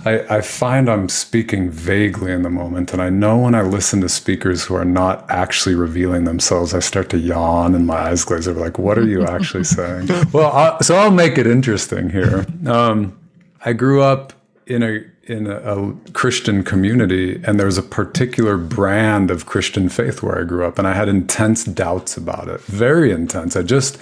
I, 0.06 0.38
I 0.38 0.42
find 0.42 0.90
I'm 0.90 1.10
speaking 1.10 1.70
vaguely 1.70 2.32
in 2.32 2.42
the 2.42 2.50
moment, 2.50 2.94
and 2.94 3.02
I 3.02 3.10
know 3.10 3.38
when 3.38 3.56
I 3.56 3.62
listen 3.62 4.02
to 4.02 4.10
speakers 4.10 4.64
who 4.64 4.76
are 4.76 4.86
not 4.86 5.30
actually 5.30 5.76
revealing 5.76 6.24
themselves, 6.24 6.74
I 6.74 6.80
start 6.80 7.10
to 7.12 7.18
yawn 7.18 7.76
and 7.76 7.86
my 7.86 7.98
eyes 7.98 8.24
glaze 8.24 8.48
over. 8.48 8.60
Like, 8.60 8.80
what 8.80 8.98
are 8.98 9.06
you 9.06 9.24
actually 9.28 9.64
saying? 9.64 10.08
well, 10.34 10.52
I, 10.52 10.80
so 10.82 10.96
I'll 10.96 11.12
make 11.12 11.38
it 11.38 11.46
interesting 11.46 12.10
here. 12.10 12.46
Um, 12.66 13.18
I 13.64 13.74
grew 13.74 14.02
up 14.02 14.34
in 14.66 14.84
a 14.84 15.04
in 15.32 15.48
a, 15.48 15.58
a, 15.58 15.94
Christian 16.14 16.64
community, 16.64 17.42
and 17.44 17.60
there 17.60 17.68
was 17.68 17.78
a 17.78 17.84
particular 17.84 18.58
brand 18.58 19.30
of 19.30 19.46
Christian 19.46 19.88
faith 19.88 20.24
where 20.24 20.40
I 20.40 20.44
grew 20.44 20.66
up, 20.66 20.80
and 20.80 20.88
I 20.88 20.94
had 20.94 21.08
intense 21.08 21.64
doubts 21.64 22.18
about 22.18 22.48
it, 22.48 22.60
very 22.62 23.12
intense. 23.12 23.56
I 23.56 23.62
just, 23.62 23.98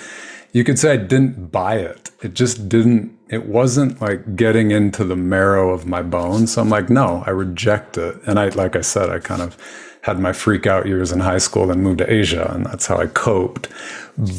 you 0.54 0.64
could 0.64 0.80
say, 0.80 0.94
I 0.94 0.98
didn't 0.98 1.52
buy 1.52 1.76
it. 1.76 2.10
It 2.22 2.34
just 2.34 2.70
didn't. 2.70 3.18
It 3.30 3.46
wasn't 3.46 4.02
like 4.02 4.36
getting 4.36 4.72
into 4.72 5.04
the 5.04 5.16
marrow 5.16 5.72
of 5.72 5.86
my 5.86 6.02
bones. 6.02 6.54
So 6.54 6.62
I'm 6.62 6.70
like, 6.70 6.90
no, 6.90 7.24
I 7.28 7.30
reject 7.30 7.98
it. 7.98 8.18
And 8.26 8.40
I, 8.40 8.50
like 8.50 8.76
I 8.76 8.82
said, 8.82 9.10
I 9.10 9.20
kind 9.20 9.42
of 9.42 9.56
had 10.02 10.20
my 10.20 10.34
freak 10.34 10.66
out 10.66 10.88
years 10.88 11.12
in 11.12 11.20
high 11.20 11.38
school, 11.38 11.68
then 11.68 11.82
moved 11.82 12.00
to 12.00 12.12
Asia, 12.12 12.52
and 12.54 12.66
that's 12.66 12.88
how 12.88 12.98
I 12.98 13.08
coped. 13.08 13.68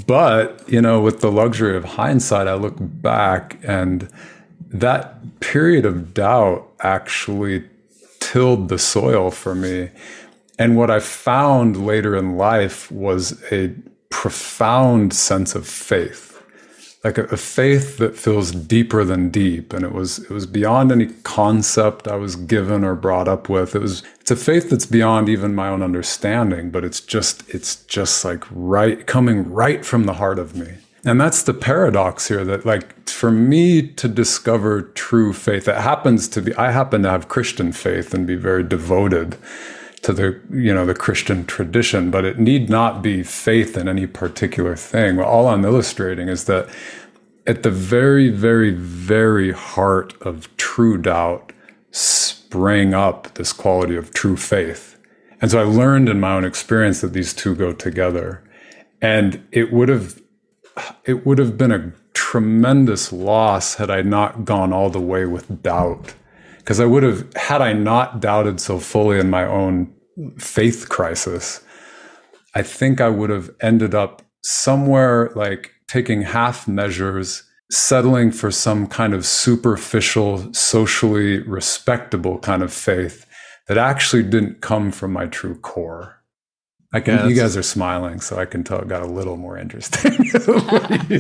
But 0.07 0.65
you 0.69 0.81
know, 0.81 1.01
with 1.01 1.21
the 1.21 1.31
luxury 1.31 1.77
of 1.77 1.85
hindsight, 1.85 2.49
I 2.49 2.55
look 2.55 2.77
back 2.79 3.59
and 3.63 4.09
that 4.71 5.41
period 5.41 5.85
of 5.85 6.15
doubt 6.15 6.69
actually 6.81 7.65
tilled 8.21 8.69
the 8.69 8.79
soil 8.79 9.31
for 9.31 9.55
me. 9.55 9.91
And 10.59 10.77
what 10.77 10.91
I 10.91 11.01
found 11.01 11.87
later 11.87 12.17
in 12.17 12.37
life 12.37 12.91
was 12.91 13.43
a 13.53 13.75
profound 14.11 15.13
sense 15.15 15.55
of 15.55 15.67
faith 15.67 16.30
like 17.05 17.17
a, 17.17 17.25
a, 17.25 17.37
faith 17.37 17.97
that 17.97 18.15
feels 18.15 18.53
deeper 18.53 19.05
than 19.05 19.31
deep. 19.31 19.73
And 19.73 19.85
it 19.85 19.93
was 19.93 20.19
it 20.19 20.31
was 20.31 20.47
beyond 20.47 20.93
any 20.93 21.07
concept 21.25 22.07
i 22.07 22.17
was 22.17 22.37
given 22.37 22.85
or 22.85 22.95
brought 22.95 23.29
up 23.29 23.49
with. 23.49 23.75
It 23.75 23.81
was 23.81 24.03
it's 24.21 24.31
a 24.31 24.37
faith 24.37 24.71
that's 24.71 24.87
beyond 24.87 25.29
even 25.29 25.55
my 25.55 25.69
own 25.69 25.83
understanding 25.83 26.71
but 26.71 26.85
it's 26.85 27.01
just 27.01 27.49
it's 27.49 27.85
just 27.85 28.25
like 28.25 28.45
right 28.51 29.07
coming 29.07 29.51
right 29.51 29.85
from 29.85 30.05
the 30.05 30.15
heart 30.15 30.39
of 30.39 30.55
me. 30.55 30.75
And 31.03 31.19
that's 31.19 31.43
the 31.43 31.55
paradox 31.55 32.29
here 32.29 32.45
that 32.45 32.67
like 32.67 33.09
for 33.09 33.31
me 33.31 33.87
to 33.87 34.09
discover 34.09 34.83
true 34.83 35.33
faith 35.33 35.69
it 35.69 35.77
happens 35.77 36.27
to 36.29 36.41
be 36.41 36.55
i 36.55 36.71
happen 36.71 37.03
to 37.03 37.11
have 37.11 37.29
christian 37.29 37.71
faith 37.71 38.15
and 38.15 38.27
be 38.27 38.35
very 38.35 38.63
devoted 38.63 39.37
to 40.03 40.13
the 40.13 40.41
you 40.51 40.73
know 40.73 40.87
the 40.87 40.95
christian 40.95 41.45
tradition 41.45 42.11
but 42.11 42.25
it 42.25 42.39
need 42.39 42.71
not 42.71 43.03
be 43.03 43.23
faith 43.23 43.77
in 43.77 43.89
any 43.89 44.07
particular 44.07 44.77
thing. 44.77 45.19
All 45.21 45.49
i'm 45.49 45.65
illustrating 45.65 46.29
is 46.29 46.45
that 46.45 46.69
at 47.47 47.63
the 47.63 47.71
very 47.71 48.29
very 48.29 48.71
very 48.71 49.53
heart 49.53 50.15
of 50.23 50.55
true 50.57 50.97
doubt 50.97 51.53
sprang 51.91 52.95
up 52.95 53.35
this 53.35 53.53
quality 53.53 53.97
of 53.97 54.13
true 54.13 54.37
faith. 54.37 54.99
And 55.41 55.51
so 55.51 55.61
i 55.61 55.65
learned 55.65 56.09
in 56.09 56.21
my 56.21 56.35
own 56.35 56.45
experience 56.45 57.01
that 57.01 57.13
these 57.13 57.35
two 57.35 57.55
go 57.55 57.73
together. 57.73 58.43
And 59.03 59.47
it 59.53 59.73
would 59.73 59.89
have 59.89 60.21
it 61.05 61.27
would 61.27 61.39
have 61.39 61.59
been 61.59 61.73
a 61.73 61.93
tremendous 62.15 63.13
loss 63.13 63.75
had 63.77 63.91
I 63.91 64.03
not 64.03 64.45
gone 64.45 64.73
all 64.73 64.91
the 64.91 65.01
way 65.01 65.25
with 65.25 65.63
doubt. 65.63 66.15
Because 66.71 66.79
I 66.79 66.87
would 66.87 67.03
have, 67.03 67.35
had 67.35 67.63
I 67.63 67.73
not 67.73 68.21
doubted 68.21 68.61
so 68.61 68.79
fully 68.79 69.19
in 69.19 69.29
my 69.29 69.45
own 69.45 69.93
faith 70.39 70.89
crisis, 70.89 71.65
I 72.55 72.63
think 72.63 73.01
I 73.01 73.09
would 73.09 73.29
have 73.29 73.51
ended 73.61 73.93
up 73.93 74.23
somewhere 74.45 75.33
like 75.35 75.73
taking 75.89 76.23
half 76.23 76.69
measures, 76.69 77.43
settling 77.73 78.31
for 78.31 78.53
some 78.53 78.87
kind 78.87 79.15
of 79.15 79.27
superficial, 79.27 80.55
socially 80.55 81.41
respectable 81.41 82.39
kind 82.39 82.63
of 82.63 82.73
faith 82.73 83.27
that 83.67 83.77
actually 83.77 84.23
didn't 84.23 84.61
come 84.61 84.93
from 84.93 85.13
my 85.13 85.27
true 85.27 85.59
core. 85.59 86.23
I 86.93 87.01
can. 87.01 87.19
Yeah, 87.19 87.27
you 87.27 87.35
guys 87.35 87.57
are 87.57 87.65
smiling, 87.65 88.21
so 88.21 88.39
I 88.39 88.45
can 88.45 88.63
tell 88.63 88.79
it 88.79 88.87
got 88.87 89.03
a 89.03 89.07
little 89.07 89.37
more 89.37 89.59
interesting. 89.59 90.13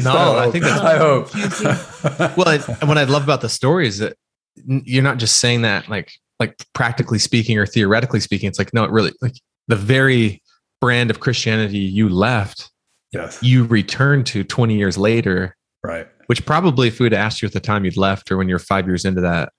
no, 0.04 0.38
I 0.38 0.48
think 0.52 0.62
that's. 0.62 0.80
I 0.80 0.96
hope. 0.96 1.34
well, 2.36 2.48
and 2.48 2.88
what 2.88 2.98
I 2.98 3.02
love 3.02 3.24
about 3.24 3.40
the 3.40 3.48
story 3.48 3.88
is 3.88 3.98
that 3.98 4.16
you're 4.56 5.02
not 5.02 5.18
just 5.18 5.38
saying 5.38 5.62
that 5.62 5.88
like 5.88 6.12
like 6.38 6.56
practically 6.72 7.18
speaking 7.18 7.58
or 7.58 7.66
theoretically 7.66 8.20
speaking. 8.20 8.48
It's 8.48 8.58
like 8.58 8.72
no, 8.74 8.84
it 8.84 8.90
really 8.90 9.12
like 9.20 9.34
the 9.68 9.76
very 9.76 10.42
brand 10.80 11.10
of 11.10 11.20
Christianity 11.20 11.78
you 11.78 12.08
left. 12.08 12.70
Yes. 13.12 13.42
You 13.42 13.64
returned 13.64 14.26
to 14.26 14.44
20 14.44 14.76
years 14.76 14.96
later. 14.96 15.56
Right. 15.82 16.06
Which 16.26 16.46
probably, 16.46 16.88
if 16.88 17.00
we 17.00 17.04
would 17.04 17.12
asked 17.12 17.42
you 17.42 17.46
at 17.46 17.52
the 17.52 17.60
time 17.60 17.84
you'd 17.84 17.96
left 17.96 18.30
or 18.30 18.36
when 18.36 18.48
you're 18.48 18.60
five 18.60 18.86
years 18.86 19.04
into 19.04 19.20
that, 19.22 19.52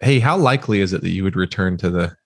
hey, 0.00 0.18
how 0.18 0.36
likely 0.36 0.80
is 0.80 0.94
it 0.94 1.02
that 1.02 1.10
you 1.10 1.22
would 1.22 1.36
return 1.36 1.76
to 1.78 1.90
the 1.90 2.16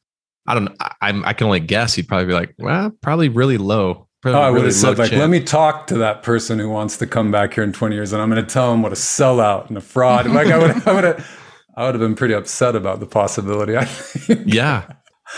I 0.46 0.54
don't. 0.54 0.76
I'm. 1.00 1.24
I 1.24 1.32
can 1.32 1.46
only 1.46 1.60
guess. 1.60 1.94
He'd 1.94 2.08
probably 2.08 2.26
be 2.26 2.32
like, 2.32 2.54
well, 2.58 2.90
probably 3.02 3.28
really 3.28 3.58
low. 3.58 4.08
Probably 4.20 4.40
oh, 4.40 4.42
I 4.42 4.50
would 4.50 4.56
really 4.56 4.66
have 4.66 4.74
said 4.74 4.98
like, 4.98 5.10
chance. 5.10 5.20
let 5.20 5.30
me 5.30 5.40
talk 5.40 5.86
to 5.88 5.98
that 5.98 6.22
person 6.22 6.58
who 6.58 6.68
wants 6.68 6.96
to 6.98 7.06
come 7.06 7.30
back 7.30 7.54
here 7.54 7.64
in 7.64 7.72
20 7.72 7.94
years, 7.94 8.12
and 8.12 8.20
I'm 8.20 8.30
going 8.30 8.44
to 8.44 8.52
tell 8.52 8.72
him 8.72 8.82
what 8.82 8.92
a 8.92 8.96
sellout 8.96 9.68
and 9.68 9.78
a 9.78 9.80
fraud. 9.80 10.26
like 10.26 10.48
I 10.48 10.58
would, 10.58 10.70
I 10.88 10.92
would 10.92 11.04
have, 11.04 11.40
I 11.76 11.86
would 11.86 11.94
have 11.94 12.00
been 12.00 12.14
pretty 12.14 12.34
upset 12.34 12.76
about 12.76 13.00
the 13.00 13.06
possibility. 13.06 13.76
I 13.76 13.84
think. 13.84 14.40
Yeah, 14.46 14.92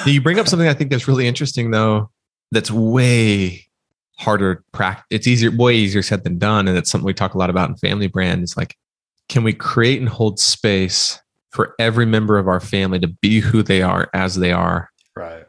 you 0.06 0.20
bring 0.20 0.38
up 0.38 0.48
something 0.48 0.68
I 0.68 0.74
think 0.74 0.90
that's 0.90 1.08
really 1.08 1.26
interesting 1.26 1.70
though. 1.70 2.10
That's 2.50 2.70
way 2.70 3.66
harder 4.18 4.64
practice. 4.72 5.06
It's 5.10 5.26
easier, 5.26 5.50
way 5.50 5.74
easier 5.74 6.02
said 6.02 6.24
than 6.24 6.38
done, 6.38 6.68
and 6.68 6.76
it's 6.76 6.90
something 6.90 7.06
we 7.06 7.14
talk 7.14 7.34
a 7.34 7.38
lot 7.38 7.50
about 7.50 7.68
in 7.70 7.76
Family 7.76 8.06
Brand. 8.06 8.42
It's 8.42 8.56
like, 8.56 8.76
can 9.28 9.42
we 9.44 9.52
create 9.52 10.00
and 10.00 10.08
hold 10.08 10.38
space 10.38 11.20
for 11.50 11.74
every 11.78 12.06
member 12.06 12.38
of 12.38 12.48
our 12.48 12.60
family 12.60 12.98
to 12.98 13.08
be 13.08 13.40
who 13.40 13.62
they 13.62 13.82
are 13.82 14.08
as 14.14 14.36
they 14.36 14.52
are 14.52 14.88
Right. 15.14 15.44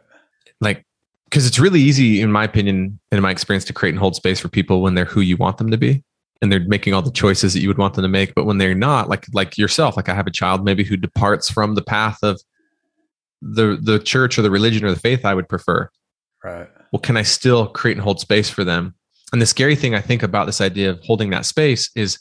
Like, 0.59 0.85
because 1.25 1.47
it's 1.47 1.59
really 1.59 1.81
easy, 1.81 2.21
in 2.21 2.31
my 2.31 2.43
opinion, 2.43 2.99
and 3.11 3.17
in 3.17 3.21
my 3.21 3.31
experience, 3.31 3.65
to 3.65 3.73
create 3.73 3.91
and 3.91 3.99
hold 3.99 4.15
space 4.15 4.39
for 4.39 4.49
people 4.49 4.81
when 4.81 4.95
they're 4.95 5.05
who 5.05 5.21
you 5.21 5.37
want 5.37 5.57
them 5.57 5.71
to 5.71 5.77
be 5.77 6.03
and 6.43 6.51
they're 6.51 6.59
making 6.59 6.93
all 6.93 7.01
the 7.01 7.09
choices 7.09 7.53
that 7.53 7.61
you 7.61 7.69
would 7.69 7.77
want 7.77 7.93
them 7.93 8.03
to 8.03 8.09
make. 8.09 8.35
But 8.35 8.43
when 8.45 8.57
they're 8.57 8.75
not, 8.75 9.07
like 9.07 9.25
like 9.33 9.57
yourself, 9.57 9.95
like 9.95 10.09
I 10.09 10.13
have 10.13 10.27
a 10.27 10.31
child 10.31 10.65
maybe 10.65 10.83
who 10.83 10.97
departs 10.97 11.49
from 11.49 11.75
the 11.75 11.81
path 11.81 12.19
of 12.21 12.39
the 13.41 13.79
the 13.81 13.97
church 13.97 14.37
or 14.37 14.41
the 14.41 14.51
religion 14.51 14.83
or 14.83 14.91
the 14.91 14.99
faith 14.99 15.23
I 15.23 15.33
would 15.33 15.47
prefer. 15.47 15.89
Right. 16.43 16.67
Well, 16.91 16.99
can 16.99 17.15
I 17.15 17.21
still 17.21 17.67
create 17.67 17.93
and 17.93 18.03
hold 18.03 18.19
space 18.19 18.49
for 18.49 18.65
them? 18.65 18.93
And 19.31 19.41
the 19.41 19.45
scary 19.45 19.77
thing 19.77 19.95
I 19.95 20.01
think 20.01 20.21
about 20.21 20.45
this 20.45 20.59
idea 20.59 20.89
of 20.89 20.99
holding 20.99 21.29
that 21.29 21.45
space 21.45 21.89
is 21.95 22.19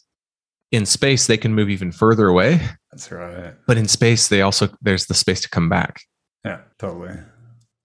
in 0.70 0.86
space 0.86 1.26
they 1.26 1.36
can 1.36 1.52
move 1.52 1.68
even 1.68 1.90
further 1.90 2.28
away. 2.28 2.60
That's 2.92 3.10
right. 3.10 3.54
But 3.66 3.76
in 3.76 3.88
space 3.88 4.28
they 4.28 4.40
also 4.40 4.68
there's 4.82 5.06
the 5.06 5.14
space 5.14 5.40
to 5.40 5.50
come 5.50 5.68
back. 5.68 6.00
Yeah, 6.44 6.60
totally. 6.78 7.18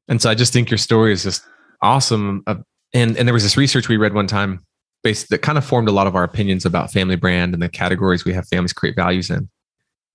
And 0.07 0.21
so 0.21 0.29
I 0.29 0.35
just 0.35 0.53
think 0.53 0.69
your 0.69 0.77
story 0.77 1.13
is 1.13 1.23
just 1.23 1.43
awesome. 1.81 2.43
And 2.93 3.17
and 3.17 3.27
there 3.27 3.33
was 3.33 3.43
this 3.43 3.57
research 3.57 3.89
we 3.89 3.97
read 3.97 4.13
one 4.13 4.27
time 4.27 4.66
based 5.07 5.29
that 5.29 5.41
kind 5.41 5.57
of 5.57 5.63
formed 5.63 5.87
a 5.87 5.93
lot 5.93 6.05
of 6.05 6.17
our 6.17 6.25
opinions 6.25 6.65
about 6.65 6.91
family 6.91 7.15
brand 7.15 7.53
and 7.53 7.63
the 7.63 7.69
categories 7.69 8.25
we 8.25 8.33
have 8.33 8.45
families 8.49 8.73
create 8.73 8.93
values 8.93 9.29
in. 9.29 9.47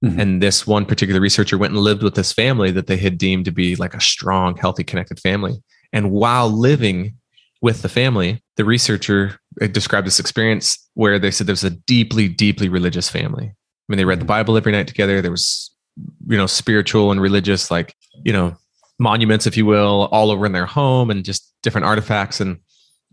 Mm-hmm. 0.05 0.20
And 0.20 0.42
this 0.42 0.66
one 0.66 0.85
particular 0.85 1.18
researcher 1.18 1.57
went 1.57 1.72
and 1.72 1.83
lived 1.83 2.02
with 2.02 2.14
this 2.14 2.31
family 2.31 2.70
that 2.72 2.88
they 2.88 2.98
had 2.98 3.16
deemed 3.16 3.46
to 3.46 3.50
be 3.50 3.74
like 3.74 3.94
a 3.94 4.00
strong, 4.02 4.55
healthy, 4.55 4.85
connected 4.85 5.18
family. 5.18 5.62
And 5.94 6.11
while 6.11 6.50
living 6.50 7.14
with 7.62 7.81
the 7.81 7.88
family, 7.88 8.42
the 8.57 8.66
researcher 8.66 9.38
uh, 9.62 9.66
described 9.68 10.07
this 10.07 10.20
experience 10.20 10.66
where 10.92 11.18
they 11.18 11.31
said 11.31 11.46
there 11.46 11.55
was 11.55 11.64
a 11.64 11.70
deeply, 11.70 12.28
deeply 12.28 12.68
religious 12.68 13.09
family. 13.09 13.46
I 13.46 13.87
mean, 13.88 13.96
they 13.96 14.05
read 14.05 14.18
the 14.18 14.24
mm-hmm. 14.24 14.44
Bible 14.44 14.59
every 14.59 14.72
night 14.72 14.88
together. 14.88 15.22
There 15.22 15.31
was, 15.31 15.74
you 16.28 16.37
know, 16.37 16.46
spiritual 16.46 17.12
and 17.12 17.20
religious, 17.22 17.70
like, 17.70 17.94
you 18.24 18.33
know, 18.35 18.59
monuments, 18.98 19.46
if 19.46 19.57
you 19.57 19.64
will, 19.64 20.11
all 20.12 20.31
over 20.31 20.44
in 20.44 20.52
their 20.52 20.66
home 20.66 21.11
and 21.11 21.24
just 21.24 21.50
different 21.62 21.87
artifacts. 21.87 22.40
And 22.42 22.59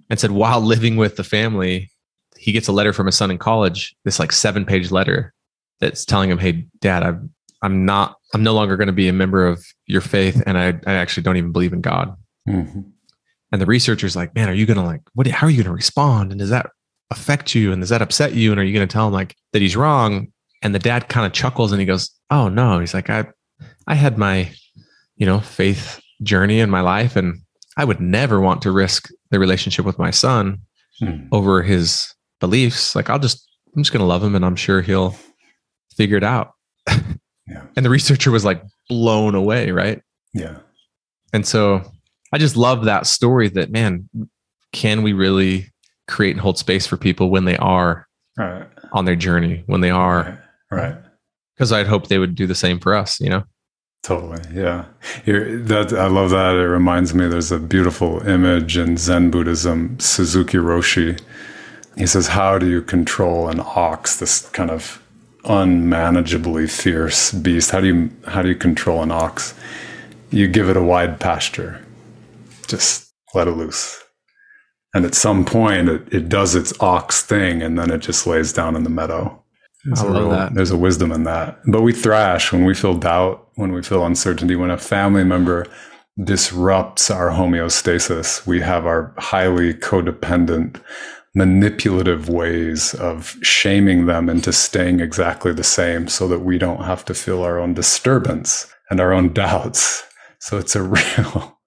and 0.09 0.19
said 0.19 0.31
while 0.31 0.61
living 0.61 0.97
with 0.97 1.15
the 1.15 1.23
family, 1.23 1.91
he 2.37 2.51
gets 2.51 2.67
a 2.67 2.71
letter 2.71 2.93
from 2.93 3.05
his 3.05 3.15
son 3.15 3.31
in 3.31 3.37
college, 3.37 3.95
this 4.05 4.19
like 4.19 4.31
seven 4.31 4.65
page 4.65 4.91
letter 4.91 5.33
that's 5.79 6.05
telling 6.05 6.29
him, 6.29 6.37
Hey, 6.37 6.65
dad, 6.79 7.03
I'm 7.03 7.33
I'm 7.61 7.85
not 7.85 8.15
I'm 8.33 8.43
no 8.43 8.53
longer 8.53 8.77
going 8.77 8.87
to 8.87 8.93
be 8.93 9.07
a 9.07 9.13
member 9.13 9.45
of 9.45 9.65
your 9.85 10.01
faith 10.01 10.41
and 10.45 10.57
I, 10.57 10.79
I 10.85 10.93
actually 10.93 11.23
don't 11.23 11.37
even 11.37 11.51
believe 11.51 11.73
in 11.73 11.81
God. 11.81 12.15
Mm-hmm. 12.47 12.81
And 13.51 13.61
the 13.61 13.65
researcher's 13.65 14.15
like, 14.15 14.35
Man, 14.35 14.49
are 14.49 14.53
you 14.53 14.65
gonna 14.65 14.85
like 14.85 15.01
what 15.13 15.27
how 15.27 15.47
are 15.47 15.51
you 15.51 15.63
gonna 15.63 15.75
respond? 15.75 16.31
And 16.31 16.39
does 16.39 16.49
that 16.49 16.67
affect 17.11 17.55
you? 17.55 17.71
And 17.71 17.81
does 17.81 17.89
that 17.89 18.01
upset 18.01 18.33
you? 18.33 18.51
And 18.51 18.59
are 18.59 18.63
you 18.63 18.73
gonna 18.73 18.87
tell 18.87 19.07
him 19.07 19.13
like 19.13 19.35
that 19.53 19.61
he's 19.61 19.75
wrong? 19.75 20.27
And 20.61 20.75
the 20.75 20.79
dad 20.79 21.07
kind 21.07 21.25
of 21.25 21.33
chuckles 21.33 21.71
and 21.71 21.79
he 21.79 21.85
goes, 21.85 22.11
Oh 22.29 22.49
no. 22.49 22.79
He's 22.79 22.93
like, 22.93 23.09
I 23.09 23.27
I 23.87 23.95
had 23.95 24.17
my 24.17 24.51
you 25.19 25.25
know, 25.25 25.39
faith 25.39 26.01
journey 26.23 26.59
in 26.59 26.69
my 26.69 26.81
life. 26.81 27.15
And 27.15 27.41
I 27.79 27.85
would 27.85 28.01
never 28.01 28.41
want 28.41 28.61
to 28.63 28.73
risk 28.73 29.09
the 29.31 29.39
relationship 29.39 29.85
with 29.85 29.97
my 29.97 30.11
son 30.11 30.63
hmm. 30.99 31.27
over 31.31 31.63
his 31.63 32.13
beliefs. 32.41 32.93
Like 32.93 33.09
I'll 33.09 33.19
just, 33.19 33.47
I'm 33.73 33.81
just 33.81 33.93
going 33.93 34.01
to 34.01 34.05
love 34.05 34.21
him 34.21 34.35
and 34.35 34.43
I'm 34.43 34.57
sure 34.57 34.81
he'll 34.81 35.15
figure 35.95 36.17
it 36.17 36.23
out. 36.23 36.51
yeah. 37.47 37.63
And 37.77 37.85
the 37.85 37.89
researcher 37.89 38.31
was 38.31 38.43
like 38.43 38.61
blown 38.89 39.33
away. 39.33 39.71
Right. 39.71 40.01
Yeah. 40.33 40.57
And 41.31 41.47
so 41.47 41.81
I 42.33 42.37
just 42.37 42.57
love 42.57 42.83
that 42.83 43.07
story 43.07 43.47
that, 43.47 43.71
man, 43.71 44.09
can 44.73 45.01
we 45.01 45.13
really 45.13 45.71
create 46.09 46.31
and 46.31 46.41
hold 46.41 46.57
space 46.57 46.85
for 46.85 46.97
people 46.97 47.29
when 47.29 47.45
they 47.45 47.55
are 47.55 48.09
right. 48.37 48.67
on 48.91 49.05
their 49.05 49.15
journey, 49.15 49.63
when 49.67 49.79
they 49.79 49.89
are 49.89 50.37
right. 50.69 50.81
right 50.81 50.97
Because 51.55 51.71
I'd 51.71 51.87
hope 51.87 52.07
they 52.07 52.19
would 52.19 52.35
do 52.35 52.45
the 52.45 52.55
same 52.55 52.77
for 52.77 52.93
us, 52.93 53.21
you 53.21 53.29
know? 53.29 53.43
Totally. 54.03 54.39
Yeah. 54.53 54.85
Here, 55.25 55.57
that 55.59 55.93
I 55.93 56.07
love 56.07 56.29
that. 56.31 56.55
It 56.55 56.67
reminds 56.67 57.13
me 57.13 57.27
there's 57.27 57.51
a 57.51 57.59
beautiful 57.59 58.25
image 58.27 58.77
in 58.77 58.97
Zen 58.97 59.29
Buddhism, 59.29 59.99
Suzuki 59.99 60.57
Roshi. 60.57 61.19
He 61.97 62.07
says, 62.07 62.27
How 62.29 62.57
do 62.57 62.67
you 62.67 62.81
control 62.81 63.49
an 63.49 63.59
ox, 63.59 64.15
this 64.17 64.47
kind 64.49 64.71
of 64.71 65.01
unmanageably 65.45 66.67
fierce 66.67 67.31
beast? 67.33 67.71
How 67.71 67.81
do 67.81 67.87
you 67.87 68.09
how 68.27 68.41
do 68.41 68.49
you 68.49 68.55
control 68.55 69.03
an 69.03 69.11
ox? 69.11 69.53
You 70.31 70.47
give 70.47 70.69
it 70.69 70.77
a 70.77 70.81
wide 70.83 71.19
pasture. 71.19 71.83
Just 72.67 73.11
let 73.35 73.47
it 73.47 73.51
loose. 73.51 74.01
And 74.93 75.05
at 75.05 75.13
some 75.13 75.43
point 75.45 75.89
it, 75.89 76.13
it 76.13 76.29
does 76.29 76.55
its 76.55 76.73
ox 76.79 77.21
thing 77.21 77.61
and 77.61 77.77
then 77.77 77.91
it 77.91 77.99
just 77.99 78.25
lays 78.25 78.53
down 78.53 78.75
in 78.75 78.83
the 78.83 78.89
meadow. 78.89 79.43
There's 79.85 80.01
I 80.01 80.05
a 80.05 80.09
love 80.09 80.21
real- 80.21 80.29
that. 80.31 80.53
There's 80.55 80.71
a 80.71 80.77
wisdom 80.77 81.11
in 81.11 81.23
that. 81.23 81.59
But 81.67 81.81
we 81.81 81.93
thrash 81.93 82.51
when 82.51 82.65
we 82.65 82.73
feel 82.73 82.95
doubt, 82.95 83.47
when 83.59 83.73
we 83.73 83.83
feel 83.83 84.05
uncertainty, 84.05 84.55
when 84.55 84.71
a 84.71 84.77
family 84.77 85.23
member 85.23 85.67
disrupts 86.23 87.11
our 87.11 87.29
homeostasis. 87.29 88.45
We 88.47 88.61
have 88.61 88.85
our 88.85 89.13
highly 89.17 89.73
codependent, 89.73 90.81
manipulative 91.35 92.29
ways 92.29 92.93
of 92.95 93.35
shaming 93.41 94.05
them 94.05 94.29
into 94.29 94.51
staying 94.51 95.01
exactly 95.01 95.53
the 95.53 95.63
same 95.63 96.07
so 96.07 96.27
that 96.27 96.39
we 96.39 96.57
don't 96.57 96.83
have 96.83 97.05
to 97.05 97.13
feel 97.13 97.43
our 97.43 97.59
own 97.59 97.73
disturbance 97.73 98.67
and 98.89 98.99
our 98.99 99.13
own 99.13 99.33
doubts. 99.33 100.03
So 100.39 100.57
it's 100.57 100.75
a 100.75 100.83
real 100.95 101.57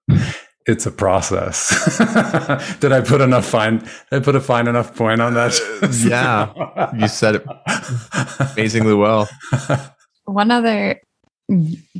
it's 0.65 0.85
a 0.85 0.91
process. 0.91 1.97
Did 2.79 2.91
I 2.91 3.01
put 3.01 3.21
enough 3.21 3.45
fine? 3.45 3.79
Did 3.79 3.89
I 4.11 4.19
put 4.19 4.35
a 4.35 4.41
fine 4.41 4.67
enough 4.67 4.95
point 4.95 5.21
on 5.21 5.33
that? 5.33 5.53
Uh, 5.81 5.87
yeah. 6.07 6.91
You 6.95 7.07
said 7.07 7.35
it 7.35 7.45
amazingly 8.53 8.93
well. 8.93 9.29
One 10.25 10.51
other 10.51 11.01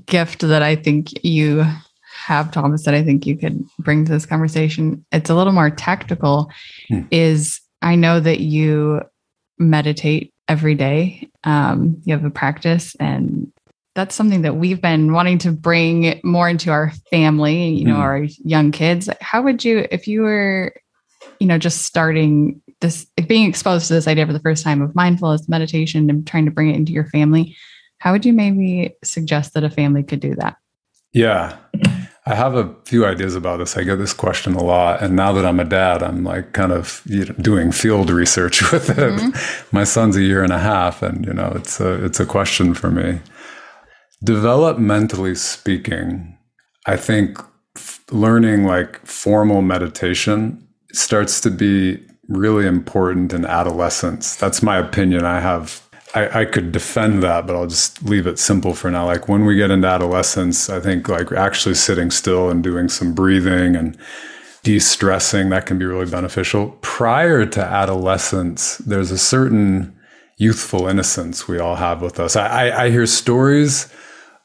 gift 0.06 0.41
that 0.41 0.62
I 0.64 0.76
think 0.76 1.24
you 1.24 1.66
have, 2.26 2.52
Thomas, 2.52 2.86
that 2.86 2.94
I 2.94 3.04
think 3.04 3.26
you 3.26 3.38
could 3.38 3.64
bring 3.80 4.06
to 4.06 4.12
this 4.12 4.26
conversation, 4.26 5.06
it's 5.12 5.30
a 5.30 5.36
little 5.36 5.54
more 5.54 5.70
tactical, 5.70 6.52
Hmm. 6.89 7.02
is 7.12 7.60
I 7.82 7.96
know 7.96 8.20
that 8.20 8.39
you 8.39 9.02
meditate 9.60 10.34
every 10.48 10.76
day. 10.76 11.30
Um, 11.44 12.02
you 12.06 12.14
have 12.14 12.24
a 12.26 12.30
practice 12.30 12.96
and 13.00 13.52
that's 13.96 14.16
something 14.16 14.41
that 14.41 14.56
we've 14.56 14.82
been 14.82 15.12
wanting 15.14 15.38
to 15.39 15.52
bring 15.52 16.20
more 16.24 16.50
into 16.50 16.72
our 16.72 16.91
family, 17.12 17.70
you 17.70 17.86
know, 17.86 17.96
Hmm. 17.96 18.02
our 18.02 18.28
young 18.44 18.72
kids. 18.72 19.10
How 19.22 19.41
would 19.44 19.64
you, 19.64 19.86
if 19.91 20.08
you 20.08 20.22
were, 20.22 20.74
you 21.39 21.46
know, 21.48 21.58
just 21.58 21.84
starting 21.84 22.62
this, 22.82 23.06
being 23.28 23.48
exposed 23.48 23.88
to 23.88 23.94
this 23.94 24.08
idea 24.08 24.26
for 24.26 24.34
the 24.34 24.39
first 24.39 24.64
time 24.64 24.82
of 24.82 24.96
mindfulness, 24.96 25.48
meditation, 25.48 26.10
and 26.10 26.26
trying 26.26 26.46
to 26.46 26.52
bring 26.52 26.70
it 26.70 26.76
into 26.76 26.91
your 26.91 27.06
family, 27.06 27.56
how 28.04 28.12
would 28.12 28.26
you 28.26 28.34
maybe 28.34 28.93
suggest 29.01 29.54
that 29.54 29.64
a 29.64 29.70
family 29.70 30.04
could 30.04 30.20
do 30.20 30.36
that? 30.36 30.58
Yeah. 31.14 31.56
I 32.26 32.36
have 32.36 32.54
a 32.54 32.76
few 32.84 33.06
ideas 33.06 33.34
about 33.34 33.60
this. 33.60 33.78
I 33.78 33.84
get 33.84 33.95
this 33.95 34.12
question 34.12 34.56
a 34.56 34.62
lot. 34.62 35.01
And 35.01 35.16
now 35.16 35.32
that 35.32 35.45
I'm 35.45 35.58
a 35.58 35.64
dad, 35.64 36.04
I'm 36.04 36.26
like 36.26 36.51
kind 36.51 36.74
of 36.74 37.01
you 37.06 37.24
know, 37.24 37.34
doing 37.39 37.72
field 37.72 38.10
research 38.10 38.62
with 38.74 38.89
it. 38.89 38.97
Mm-hmm. 38.97 39.76
My 39.76 39.86
son's 39.86 40.18
a 40.18 40.22
year 40.22 40.43
and 40.43 40.51
a 40.51 40.60
half, 40.60 41.01
and 41.01 41.26
you 41.26 41.32
know, 41.32 41.54
it's 41.56 41.80
a 41.80 42.04
it's 42.04 42.20
a 42.20 42.26
question 42.26 42.74
for 42.74 42.91
me. 42.91 43.22
Developmentally 44.26 45.38
speaking, 45.38 46.38
I 46.86 46.97
think 46.97 47.39
f- 47.78 48.04
learning 48.12 48.66
like 48.66 49.06
formal 49.06 49.62
meditation 49.62 50.68
starts 50.91 51.39
to 51.39 51.49
be 51.49 52.06
really 52.28 52.68
important 52.68 53.32
in 53.32 53.45
adolescence. 53.45 54.36
That's 54.36 54.62
my 54.62 54.78
opinion. 54.78 55.24
I 55.24 55.39
have 55.39 55.83
I, 56.14 56.41
I 56.41 56.45
could 56.45 56.72
defend 56.72 57.24
that, 57.24 57.47
but 57.47 57.55
I'll 57.55 57.68
just 57.68 58.03
leave 58.03 58.28
it 58.28 58.38
simple 58.38 58.74
for 58.74 58.91
now. 58.91 59.05
Like 59.05 59.28
when 59.28 59.45
we 59.45 59.55
get 59.55 59.72
into 59.72 59.88
adolescence, 59.88 60.70
I 60.70 60.80
think 60.80 61.09
like 61.09 61.32
actually 61.32 61.76
sitting 61.76 62.11
still 62.11 62.49
and 62.49 62.64
doing 62.64 62.88
some 62.88 63.14
breathing 63.14 63.76
and 63.76 63.97
de-stressing 64.64 65.49
that 65.49 65.66
can 65.66 65.78
be 65.78 65.86
really 65.86 66.09
beneficial. 66.09 66.78
Prior 66.82 67.45
to 67.45 67.61
adolescence, 67.61 68.78
there's 68.78 69.11
a 69.11 69.18
certain 69.18 69.95
youthful 70.38 70.88
innocence 70.88 71.47
we 71.47 71.59
all 71.59 71.76
have 71.76 72.01
with 72.01 72.20
us. 72.20 72.36
I, 72.36 72.70
I, 72.70 72.84
I 72.86 72.89
hear 72.89 73.05
stories 73.05 73.91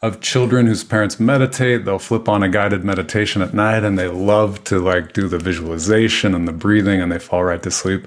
of 0.01 0.21
children 0.21 0.67
whose 0.67 0.85
parents 0.85 1.19
meditate. 1.19 1.85
They'll 1.85 1.99
flip 1.99 2.29
on 2.29 2.43
a 2.43 2.49
guided 2.49 2.85
meditation 2.85 3.43
at 3.43 3.55
night 3.55 3.85
and 3.85 3.99
they 3.99 4.09
love 4.09 4.63
to 4.65 4.79
like 4.79 5.13
do 5.13 5.29
the 5.29 5.39
visualization 5.39 6.35
and 6.35 6.47
the 6.47 6.53
breathing 6.53 7.01
and 7.01 7.11
they 7.11 7.19
fall 7.19 7.45
right 7.45 7.63
to 7.63 7.71
sleep. 7.71 8.07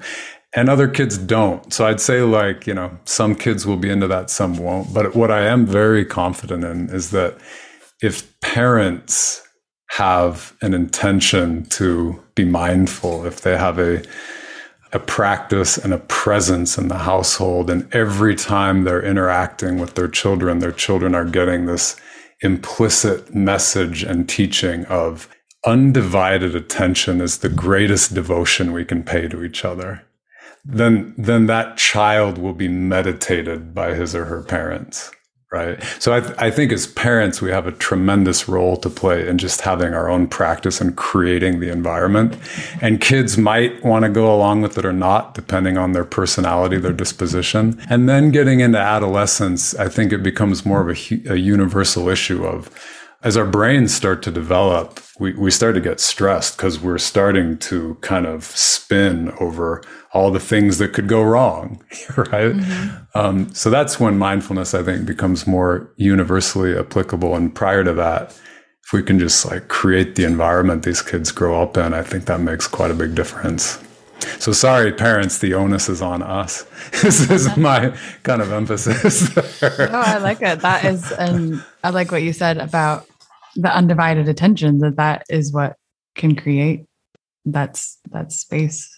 And 0.53 0.69
other 0.69 0.87
kids 0.87 1.17
don't. 1.17 1.73
So 1.73 1.85
I'd 1.85 2.01
say 2.01 2.21
like, 2.21 2.67
you 2.67 2.73
know, 2.73 2.97
some 3.05 3.35
kids 3.35 3.65
will 3.65 3.77
be 3.77 3.89
into 3.89 4.07
that, 4.07 4.29
some 4.29 4.57
won't. 4.57 4.93
But 4.93 5.15
what 5.15 5.31
I 5.31 5.45
am 5.47 5.65
very 5.65 6.03
confident 6.03 6.65
in 6.65 6.89
is 6.89 7.11
that 7.11 7.37
if 8.01 8.39
parents 8.41 9.47
have 9.91 10.55
an 10.61 10.73
intention 10.73 11.65
to 11.65 12.21
be 12.35 12.45
mindful, 12.45 13.25
if 13.25 13.41
they 13.41 13.57
have 13.57 13.79
a 13.79 14.03
a 14.93 14.99
practice 14.99 15.77
and 15.77 15.93
a 15.93 15.97
presence 15.97 16.77
in 16.77 16.89
the 16.89 16.99
household. 16.99 17.69
And 17.69 17.93
every 17.93 18.35
time 18.35 18.83
they're 18.83 19.03
interacting 19.03 19.79
with 19.79 19.95
their 19.95 20.07
children, 20.07 20.59
their 20.59 20.71
children 20.71 21.15
are 21.15 21.25
getting 21.25 21.65
this 21.65 21.95
implicit 22.41 23.33
message 23.33 24.03
and 24.03 24.27
teaching 24.27 24.85
of 24.85 25.29
undivided 25.65 26.55
attention 26.55 27.21
is 27.21 27.37
the 27.37 27.49
greatest 27.49 28.13
devotion 28.13 28.73
we 28.73 28.83
can 28.83 29.03
pay 29.03 29.27
to 29.27 29.43
each 29.43 29.63
other. 29.63 30.03
Then, 30.63 31.13
then 31.17 31.47
that 31.47 31.77
child 31.77 32.37
will 32.37 32.53
be 32.53 32.67
meditated 32.67 33.73
by 33.73 33.93
his 33.95 34.15
or 34.15 34.25
her 34.25 34.43
parents 34.43 35.11
right? 35.51 35.83
So 35.99 36.13
I, 36.13 36.21
th- 36.21 36.33
I 36.37 36.49
think 36.49 36.71
as 36.71 36.87
parents 36.87 37.41
we 37.41 37.51
have 37.51 37.67
a 37.67 37.73
tremendous 37.73 38.47
role 38.47 38.77
to 38.77 38.89
play 38.89 39.27
in 39.27 39.37
just 39.37 39.61
having 39.61 39.93
our 39.93 40.09
own 40.09 40.27
practice 40.27 40.79
and 40.79 40.95
creating 40.95 41.59
the 41.59 41.69
environment. 41.69 42.37
And 42.81 43.01
kids 43.01 43.37
might 43.37 43.83
want 43.83 44.03
to 44.03 44.09
go 44.09 44.33
along 44.33 44.61
with 44.61 44.77
it 44.77 44.85
or 44.85 44.93
not 44.93 45.33
depending 45.33 45.77
on 45.77 45.91
their 45.91 46.05
personality 46.05 46.77
their 46.77 46.93
disposition. 46.93 47.81
And 47.89 48.07
then 48.07 48.31
getting 48.31 48.61
into 48.61 48.77
adolescence 48.77 49.75
i 49.75 49.89
think 49.89 50.13
it 50.13 50.23
becomes 50.23 50.65
more 50.65 50.87
of 50.87 50.89
a, 50.89 51.31
a 51.33 51.35
universal 51.35 52.07
issue 52.07 52.45
of 52.45 52.69
as 53.23 53.37
our 53.37 53.45
brains 53.45 53.93
start 53.93 54.23
to 54.23 54.31
develop, 54.31 54.99
we, 55.19 55.33
we 55.33 55.51
start 55.51 55.75
to 55.75 55.81
get 55.81 55.99
stressed 55.99 56.57
because 56.57 56.79
we're 56.79 56.97
starting 56.97 57.57
to 57.59 57.95
kind 58.01 58.25
of 58.25 58.45
spin 58.45 59.31
over 59.39 59.83
all 60.13 60.31
the 60.31 60.39
things 60.39 60.79
that 60.79 60.93
could 60.93 61.07
go 61.07 61.21
wrong, 61.21 61.83
right? 62.17 62.55
Um, 63.13 63.53
so 63.53 63.69
that's 63.69 63.99
when 63.99 64.17
mindfulness, 64.17 64.73
I 64.73 64.81
think, 64.81 65.05
becomes 65.05 65.45
more 65.45 65.91
universally 65.97 66.75
applicable. 66.77 67.35
And 67.35 67.53
prior 67.53 67.83
to 67.83 67.93
that, 67.93 68.31
if 68.83 68.91
we 68.91 69.03
can 69.03 69.19
just 69.19 69.45
like 69.45 69.67
create 69.67 70.15
the 70.15 70.25
environment 70.25 70.83
these 70.83 71.03
kids 71.03 71.31
grow 71.31 71.61
up 71.61 71.77
in, 71.77 71.93
I 71.93 72.01
think 72.01 72.25
that 72.25 72.41
makes 72.41 72.67
quite 72.67 72.91
a 72.91 72.95
big 72.95 73.13
difference. 73.13 73.81
So 74.39 74.51
sorry, 74.51 74.91
parents, 74.91 75.37
the 75.37 75.53
onus 75.53 75.89
is 75.89 76.01
on 76.01 76.21
us. 76.23 76.63
this 77.01 77.29
is 77.29 77.55
my 77.55 77.95
kind 78.23 78.41
of 78.41 78.51
emphasis. 78.51 79.29
there. 79.59 79.89
Oh, 79.91 80.01
I 80.01 80.17
like 80.17 80.41
it. 80.41 80.61
That 80.61 80.85
is, 80.85 81.11
and 81.11 81.63
I 81.83 81.91
like 81.91 82.11
what 82.11 82.23
you 82.23 82.33
said 82.33 82.57
about 82.57 83.07
the 83.55 83.73
undivided 83.73 84.27
attention. 84.27 84.79
That 84.79 84.97
that 84.97 85.23
is 85.29 85.51
what 85.51 85.75
can 86.15 86.35
create 86.35 86.85
that's 87.45 87.97
that 88.11 88.31
space 88.31 88.89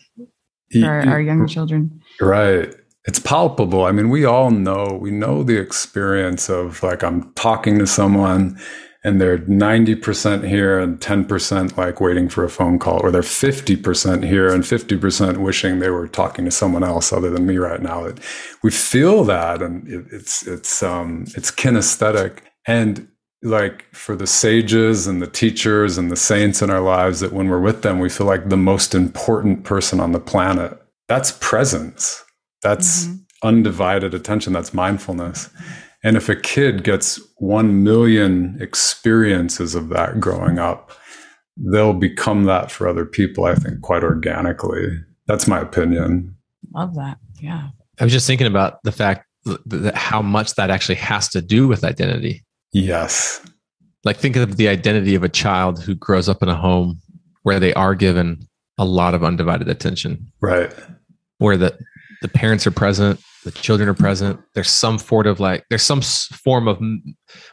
for 0.72 0.86
our, 0.86 1.08
our 1.08 1.22
young 1.22 1.48
children. 1.48 2.02
Right. 2.20 2.74
It's 3.06 3.20
palpable. 3.20 3.84
I 3.84 3.92
mean, 3.92 4.10
we 4.10 4.26
all 4.26 4.50
know, 4.50 4.98
we 5.00 5.12
know 5.12 5.44
the 5.44 5.58
experience 5.58 6.50
of 6.50 6.82
like, 6.84 7.04
I'm 7.04 7.34
talking 7.34 7.78
to 7.80 7.88
someone 7.88 8.58
and 9.04 9.20
they're 9.20 9.40
90% 9.40 10.48
here 10.48 10.80
and 10.80 10.98
10% 11.02 11.76
like 11.76 12.00
waiting 12.00 12.30
for 12.30 12.46
a 12.46 12.50
phone 12.50 12.80
call, 12.80 13.02
or 13.04 13.12
they're 13.12 13.22
50% 13.22 14.24
here 14.24 14.54
and 14.54 14.64
50% 14.64 15.38
wishing 15.38 15.80
they 15.80 15.90
were 15.90 16.08
talking 16.08 16.46
to 16.46 16.52
someone 16.52 16.86
else 16.86 17.12
other 17.12 17.30
than 17.30 17.46
me 17.46 17.58
right 17.58 17.82
now. 17.82 18.06
It, 18.06 18.20
we 18.64 18.72
feel 18.72 19.26
that 19.26 19.62
and 19.62 19.86
it, 19.90 20.06
it's, 20.10 20.48
it's, 20.48 20.82
um, 20.82 21.26
it's 21.36 21.52
kinesthetic. 21.52 22.40
And 22.66 23.10
like 23.44 23.86
for 23.94 24.16
the 24.16 24.28
sages 24.28 25.06
and 25.06 25.22
the 25.22 25.28
teachers 25.28 25.98
and 25.98 26.10
the 26.10 26.16
saints 26.16 26.62
in 26.62 26.70
our 26.70 26.82
lives, 26.82 27.20
that 27.20 27.34
when 27.34 27.50
we're 27.50 27.60
with 27.60 27.82
them, 27.82 28.00
we 28.00 28.10
feel 28.10 28.28
like 28.28 28.50
the 28.50 28.58
most 28.58 28.96
important 28.96 29.64
person 29.64 30.00
on 30.00 30.12
the 30.14 30.20
planet. 30.20 30.80
That's 31.08 31.32
presence. 31.42 32.24
That's 32.62 33.06
Mhm. 33.08 33.20
undivided 33.44 34.14
attention. 34.14 34.54
That's 34.54 34.74
mindfulness. 34.74 35.50
And 36.04 36.16
if 36.18 36.30
a 36.30 36.36
kid 36.36 36.84
gets 36.84 37.20
1 37.38 37.84
million 37.84 38.58
experiences 38.60 39.76
of 39.76 39.90
that 39.90 40.20
growing 40.20 40.60
up, 40.60 40.92
they'll 41.58 41.94
become 41.94 42.46
that 42.46 42.72
for 42.72 42.88
other 42.88 43.06
people, 43.06 43.46
I 43.46 43.56
think, 43.56 43.82
quite 43.82 44.04
organically. 44.04 45.00
That's 45.28 45.48
my 45.48 45.60
opinion. 45.60 46.36
Love 46.74 46.96
that. 46.96 47.18
Yeah. 47.42 47.70
I 48.00 48.04
was 48.04 48.14
just 48.14 48.26
thinking 48.28 48.48
about 48.48 48.82
the 48.84 48.92
fact 48.92 49.26
that 49.66 49.96
how 49.96 50.22
much 50.22 50.56
that 50.56 50.70
actually 50.70 50.96
has 50.96 51.28
to 51.30 51.42
do 51.42 51.68
with 51.68 51.84
identity. 51.84 52.44
Yes. 52.74 53.42
Like 54.04 54.18
think 54.18 54.36
of 54.36 54.58
the 54.58 54.68
identity 54.68 55.16
of 55.16 55.24
a 55.24 55.30
child 55.30 55.82
who 55.82 55.96
grows 55.96 56.28
up 56.28 56.44
in 56.44 56.50
a 56.50 56.56
home 56.56 57.00
where 57.44 57.60
they 57.60 57.74
are 57.74 57.96
given 57.96 58.48
a 58.78 58.86
lot 58.86 59.14
of 59.14 59.24
undivided 59.24 59.70
attention, 59.70 60.32
Right. 60.42 60.74
where 61.38 61.56
the 61.58 61.78
the 62.22 62.28
parents 62.30 62.66
are 62.66 62.72
present, 62.72 63.20
the 63.44 63.52
children 63.52 63.88
are 63.90 63.94
present. 63.94 64.40
There's 64.56 64.70
some 64.70 64.98
sort 64.98 65.28
of 65.28 65.40
like 65.40 65.66
there's 65.70 65.84
some 65.84 66.02
form 66.02 66.68
of 66.68 66.82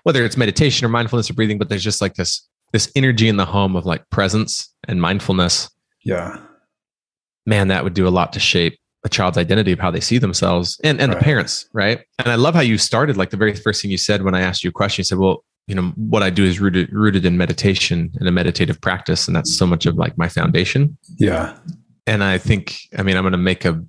whether 0.04 0.24
it's 0.24 0.36
meditation 0.36 0.84
or 0.86 0.88
mindfulness 0.88 1.28
or 1.28 1.34
breathing, 1.34 1.58
but 1.58 1.68
there's 1.68 1.84
just 1.84 2.00
like 2.00 2.14
this 2.14 2.48
this 2.72 2.90
energy 2.96 3.28
in 3.28 3.36
the 3.36 3.44
home 3.44 3.76
of 3.76 3.84
like 3.84 4.08
presence 4.10 4.72
and 4.88 5.00
mindfulness. 5.00 5.68
Yeah. 6.04 6.40
Man, 7.46 7.68
that 7.68 7.84
would 7.84 7.94
do 7.94 8.06
a 8.06 8.10
lot 8.10 8.32
to 8.34 8.40
shape 8.40 8.78
a 9.04 9.08
child's 9.08 9.38
identity 9.38 9.72
of 9.72 9.78
how 9.78 9.90
they 9.90 10.00
see 10.00 10.18
themselves 10.18 10.78
and, 10.84 11.00
and 11.00 11.12
right. 11.12 11.18
the 11.18 11.24
parents, 11.24 11.68
right? 11.72 12.00
And 12.18 12.28
I 12.28 12.34
love 12.34 12.54
how 12.54 12.60
you 12.60 12.76
started 12.76 13.16
like 13.16 13.30
the 13.30 13.36
very 13.36 13.54
first 13.54 13.80
thing 13.80 13.90
you 13.90 13.96
said 13.96 14.22
when 14.22 14.34
I 14.34 14.40
asked 14.40 14.62
you 14.62 14.70
a 14.70 14.72
question, 14.72 15.00
you 15.00 15.04
said, 15.04 15.18
Well, 15.18 15.44
you 15.66 15.74
know, 15.74 15.92
what 15.96 16.22
I 16.22 16.30
do 16.30 16.44
is 16.44 16.60
rooted 16.60 16.92
rooted 16.92 17.24
in 17.24 17.36
meditation 17.36 18.12
and 18.18 18.28
a 18.28 18.32
meditative 18.32 18.80
practice. 18.80 19.26
And 19.26 19.36
that's 19.36 19.56
so 19.56 19.66
much 19.66 19.86
of 19.86 19.96
like 19.96 20.18
my 20.18 20.28
foundation. 20.28 20.98
Yeah. 21.18 21.56
And 22.06 22.24
I 22.24 22.38
think, 22.38 22.76
I 22.98 23.02
mean, 23.02 23.16
I'm 23.16 23.22
gonna 23.22 23.38
make 23.38 23.64
a 23.64 23.82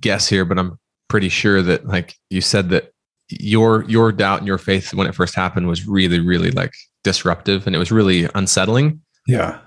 guess 0.00 0.28
here, 0.28 0.44
but 0.44 0.58
I'm 0.58 0.78
pretty 1.08 1.28
sure 1.28 1.60
that 1.62 1.86
like 1.86 2.14
you 2.30 2.40
said 2.40 2.70
that 2.70 2.92
your 3.28 3.84
your 3.84 4.12
doubt 4.12 4.38
and 4.38 4.46
your 4.46 4.58
faith 4.58 4.94
when 4.94 5.06
it 5.06 5.14
first 5.14 5.34
happened 5.34 5.66
was 5.66 5.86
really, 5.86 6.20
really 6.20 6.52
like 6.52 6.72
disruptive 7.04 7.66
and 7.66 7.76
it 7.76 7.78
was 7.78 7.92
really 7.92 8.28
unsettling. 8.34 9.00
Yeah. 9.26 9.58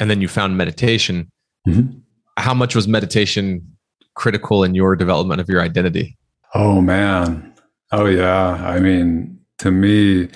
And 0.00 0.08
then 0.08 0.20
you 0.20 0.28
found 0.28 0.56
meditation. 0.56 1.30
Mm-hmm 1.66 1.98
how 2.38 2.54
much 2.54 2.74
was 2.74 2.88
meditation 2.88 3.62
critical 4.14 4.64
in 4.64 4.74
your 4.74 4.96
development 4.96 5.40
of 5.40 5.48
your 5.48 5.60
identity? 5.60 6.16
Oh 6.54 6.80
man. 6.80 7.54
Oh 7.92 8.06
yeah. 8.06 8.54
I 8.64 8.80
mean, 8.80 9.38
to 9.58 9.70
me, 9.70 10.28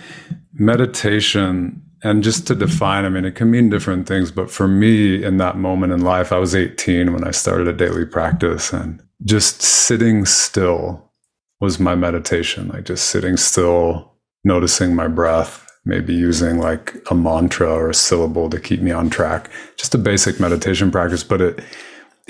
meditation 0.52 1.82
and 2.04 2.24
just 2.24 2.46
to 2.48 2.54
define, 2.54 3.04
I 3.04 3.08
mean, 3.08 3.24
it 3.24 3.36
can 3.36 3.50
mean 3.50 3.70
different 3.70 4.08
things, 4.08 4.32
but 4.32 4.50
for 4.50 4.66
me 4.66 5.22
in 5.22 5.36
that 5.36 5.56
moment 5.56 5.92
in 5.92 6.00
life, 6.00 6.32
I 6.32 6.38
was 6.38 6.54
18 6.54 7.12
when 7.12 7.24
I 7.24 7.30
started 7.30 7.68
a 7.68 7.72
daily 7.72 8.04
practice 8.04 8.72
and 8.72 9.00
just 9.24 9.62
sitting 9.62 10.24
still 10.24 11.12
was 11.60 11.78
my 11.78 11.94
meditation, 11.94 12.68
like 12.68 12.84
just 12.84 13.06
sitting 13.06 13.36
still, 13.36 14.16
noticing 14.42 14.96
my 14.96 15.06
breath, 15.06 15.64
maybe 15.84 16.12
using 16.12 16.58
like 16.58 16.96
a 17.08 17.14
mantra 17.14 17.72
or 17.72 17.90
a 17.90 17.94
syllable 17.94 18.50
to 18.50 18.58
keep 18.58 18.80
me 18.80 18.90
on 18.90 19.08
track. 19.08 19.48
Just 19.76 19.94
a 19.94 19.98
basic 19.98 20.40
meditation 20.40 20.90
practice, 20.90 21.22
but 21.22 21.40
it 21.40 21.64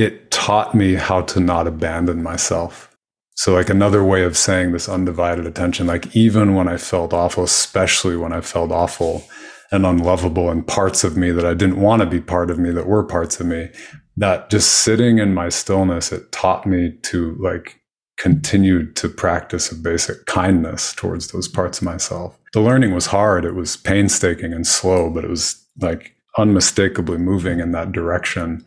it 0.02 0.30
taught 0.30 0.74
me 0.74 0.94
how 0.94 1.22
to 1.22 1.40
not 1.40 1.66
abandon 1.66 2.22
myself. 2.22 2.90
So, 3.36 3.54
like 3.54 3.70
another 3.70 4.04
way 4.04 4.24
of 4.24 4.36
saying 4.36 4.72
this 4.72 4.88
undivided 4.88 5.46
attention, 5.46 5.86
like 5.86 6.14
even 6.14 6.54
when 6.54 6.68
I 6.68 6.76
felt 6.76 7.14
awful, 7.14 7.44
especially 7.44 8.16
when 8.16 8.32
I 8.32 8.40
felt 8.40 8.70
awful 8.70 9.24
and 9.70 9.86
unlovable 9.86 10.50
and 10.50 10.66
parts 10.66 11.02
of 11.02 11.16
me 11.16 11.30
that 11.30 11.46
I 11.46 11.54
didn't 11.54 11.80
want 11.80 12.02
to 12.02 12.06
be 12.06 12.20
part 12.20 12.50
of 12.50 12.58
me 12.58 12.70
that 12.72 12.86
were 12.86 13.04
parts 13.04 13.40
of 13.40 13.46
me, 13.46 13.70
that 14.16 14.50
just 14.50 14.70
sitting 14.70 15.18
in 15.18 15.32
my 15.32 15.48
stillness, 15.48 16.12
it 16.12 16.30
taught 16.30 16.66
me 16.66 16.92
to 17.04 17.36
like 17.40 17.80
continue 18.18 18.92
to 18.92 19.08
practice 19.08 19.72
a 19.72 19.74
basic 19.74 20.26
kindness 20.26 20.92
towards 20.94 21.28
those 21.28 21.48
parts 21.48 21.78
of 21.78 21.84
myself. 21.84 22.38
The 22.52 22.60
learning 22.60 22.92
was 22.92 23.06
hard. 23.06 23.44
It 23.44 23.54
was 23.54 23.76
painstaking 23.76 24.52
and 24.52 24.66
slow, 24.66 25.08
but 25.08 25.24
it 25.24 25.30
was 25.30 25.64
like 25.80 26.14
unmistakably 26.36 27.18
moving 27.18 27.60
in 27.60 27.72
that 27.72 27.92
direction 27.92 28.64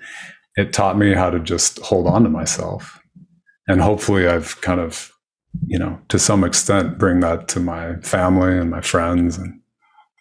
it 0.55 0.71
taught 0.73 0.97
me 0.97 1.13
how 1.13 1.29
to 1.29 1.39
just 1.39 1.79
hold 1.79 2.07
on 2.07 2.23
to 2.23 2.29
myself. 2.29 2.99
And 3.67 3.81
hopefully 3.81 4.27
I've 4.27 4.59
kind 4.61 4.79
of, 4.79 5.11
you 5.65 5.77
know, 5.77 5.99
to 6.09 6.19
some 6.19 6.43
extent 6.43 6.97
bring 6.97 7.19
that 7.21 7.47
to 7.49 7.59
my 7.59 7.95
family 7.97 8.57
and 8.57 8.69
my 8.69 8.81
friends 8.81 9.37
and, 9.37 9.59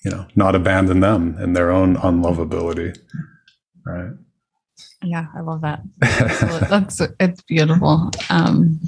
you 0.04 0.10
know, 0.10 0.26
not 0.34 0.54
abandon 0.54 1.00
them 1.00 1.36
in 1.40 1.52
their 1.52 1.70
own 1.70 1.96
unlovability. 1.96 2.96
Right. 3.86 4.12
Yeah, 5.02 5.26
I 5.36 5.40
love 5.40 5.60
that. 5.60 5.82
That's 6.00 7.00
it's 7.20 7.42
beautiful. 7.42 8.10
Um, 8.30 8.80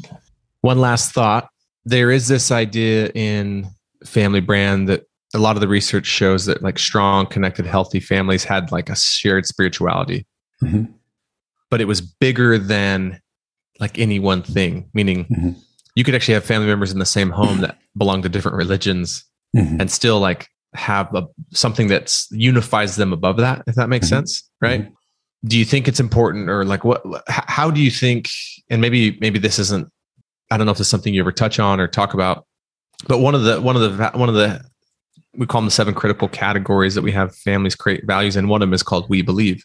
One 0.63 0.79
last 0.79 1.13
thought. 1.13 1.49
There 1.85 2.11
is 2.11 2.27
this 2.27 2.51
idea 2.51 3.11
in 3.15 3.69
family 4.05 4.41
brand 4.41 4.89
that 4.89 5.05
a 5.35 5.39
lot 5.39 5.57
of 5.57 5.61
the 5.61 5.69
research 5.69 6.07
shows 6.07 6.47
that 6.47 6.63
like 6.63 6.79
strong, 6.79 7.27
connected, 7.27 7.67
healthy 7.67 8.01
families 8.01 8.43
had 8.43 8.73
like 8.73 8.89
a 8.89 8.97
shared 8.97 9.47
spirituality. 9.47 10.27
Mm-hmm 10.63 10.96
but 11.71 11.81
it 11.81 11.87
was 11.87 12.01
bigger 12.01 12.59
than 12.59 13.21
like 13.79 13.99
any 13.99 14.19
one 14.19 14.43
thing, 14.43 14.89
meaning 14.95 15.25
mm-hmm. 15.27 15.51
you 15.95 16.05
could 16.05 16.15
actually 16.15 16.35
have 16.35 16.45
family 16.45 16.67
members 16.67 16.93
in 16.93 16.99
the 16.99 17.07
same 17.07 17.31
home 17.31 17.61
that 17.61 17.79
belong 17.97 18.23
to 18.23 18.29
different 18.29 18.57
religions 18.57 19.25
mm-hmm. 19.55 19.81
and 19.81 19.91
still 19.91 20.19
like 20.21 20.49
have 20.75 21.15
a, 21.15 21.27
something 21.53 21.89
that 21.89 22.15
unifies 22.31 22.97
them 22.97 23.13
above 23.13 23.37
that, 23.39 23.63
if 23.67 23.75
that 23.75 23.89
makes 23.89 24.07
mm-hmm. 24.07 24.17
sense. 24.17 24.49
Right. 24.61 24.83
Mm-hmm. 24.83 24.95
Do 25.49 25.59
you 25.59 25.65
think 25.65 25.89
it's 25.89 26.01
important 26.01 26.49
or 26.49 26.65
like 26.65 26.85
what, 26.85 27.03
how 27.29 27.71
do 27.71 27.81
you 27.81 27.91
think, 27.91 28.29
and 28.71 28.81
maybe, 28.81 29.19
maybe 29.21 29.39
this 29.39 29.59
isn't, 29.59 29.89
I 30.51 30.57
don't 30.57 30.67
know 30.67 30.73
if 30.73 30.81
it's 30.81 30.89
something 30.89 31.13
you 31.13 31.21
ever 31.21 31.33
touch 31.33 31.59
on 31.59 31.81
or 31.81 31.87
talk 31.89 32.15
about, 32.15 32.47
but 33.09 33.19
one 33.19 33.35
of 33.35 33.43
the, 33.43 33.61
one 33.61 33.77
of 33.77 33.83
the, 33.83 34.11
one 34.19 34.29
of 34.29 34.35
the, 34.35 34.65
we 35.37 35.47
call 35.47 35.61
them 35.61 35.67
the 35.67 35.73
seven 35.73 35.93
critical 35.93 36.29
categories 36.29 36.95
that 36.95 37.03
we 37.03 37.13
have 37.13 37.37
families 37.37 37.75
create 37.75 38.07
values. 38.07 38.37
And 38.37 38.49
one 38.49 38.63
of 38.63 38.69
them 38.69 38.75
is 38.75 38.83
called 38.83 39.09
we 39.11 39.21
believe 39.21 39.63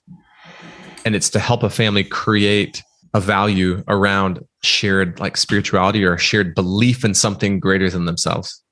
and 1.05 1.15
it's 1.15 1.29
to 1.31 1.39
help 1.39 1.63
a 1.63 1.69
family 1.69 2.03
create 2.03 2.83
a 3.13 3.19
value 3.19 3.83
around 3.87 4.39
shared 4.63 5.19
like 5.19 5.37
spirituality 5.37 6.03
or 6.03 6.13
a 6.13 6.19
shared 6.19 6.55
belief 6.55 7.03
in 7.03 7.13
something 7.13 7.59
greater 7.59 7.89
than 7.89 8.05
themselves. 8.05 8.63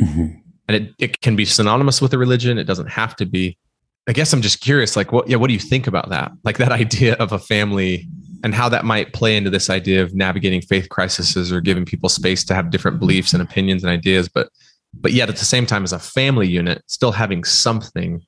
Mm-hmm. 0.00 0.38
And 0.66 0.76
it, 0.76 0.90
it 0.98 1.20
can 1.20 1.36
be 1.36 1.44
synonymous 1.44 2.00
with 2.00 2.12
a 2.14 2.18
religion. 2.18 2.58
It 2.58 2.64
doesn't 2.64 2.88
have 2.88 3.14
to 3.16 3.26
be. 3.26 3.58
I 4.06 4.12
guess 4.12 4.32
I'm 4.34 4.42
just 4.42 4.60
curious, 4.60 4.96
like 4.96 5.12
what 5.12 5.28
yeah, 5.28 5.36
what 5.36 5.48
do 5.48 5.54
you 5.54 5.60
think 5.60 5.86
about 5.86 6.10
that? 6.10 6.32
Like 6.42 6.58
that 6.58 6.72
idea 6.82 7.14
of 7.14 7.32
a 7.32 7.38
family 7.38 8.06
and 8.42 8.54
how 8.54 8.68
that 8.68 8.84
might 8.84 9.14
play 9.14 9.36
into 9.36 9.48
this 9.48 9.70
idea 9.70 10.02
of 10.02 10.14
navigating 10.14 10.60
faith 10.60 10.90
crises 10.90 11.50
or 11.50 11.60
giving 11.60 11.86
people 11.86 12.10
space 12.10 12.44
to 12.44 12.54
have 12.54 12.70
different 12.70 12.98
beliefs 12.98 13.32
and 13.32 13.42
opinions 13.42 13.82
and 13.82 13.90
ideas, 13.90 14.28
but 14.28 14.48
but 14.92 15.12
yet 15.12 15.28
at 15.28 15.36
the 15.36 15.44
same 15.44 15.66
time 15.66 15.84
as 15.84 15.92
a 15.92 15.98
family 15.98 16.48
unit, 16.48 16.82
still 16.86 17.12
having 17.12 17.44
something 17.44 18.22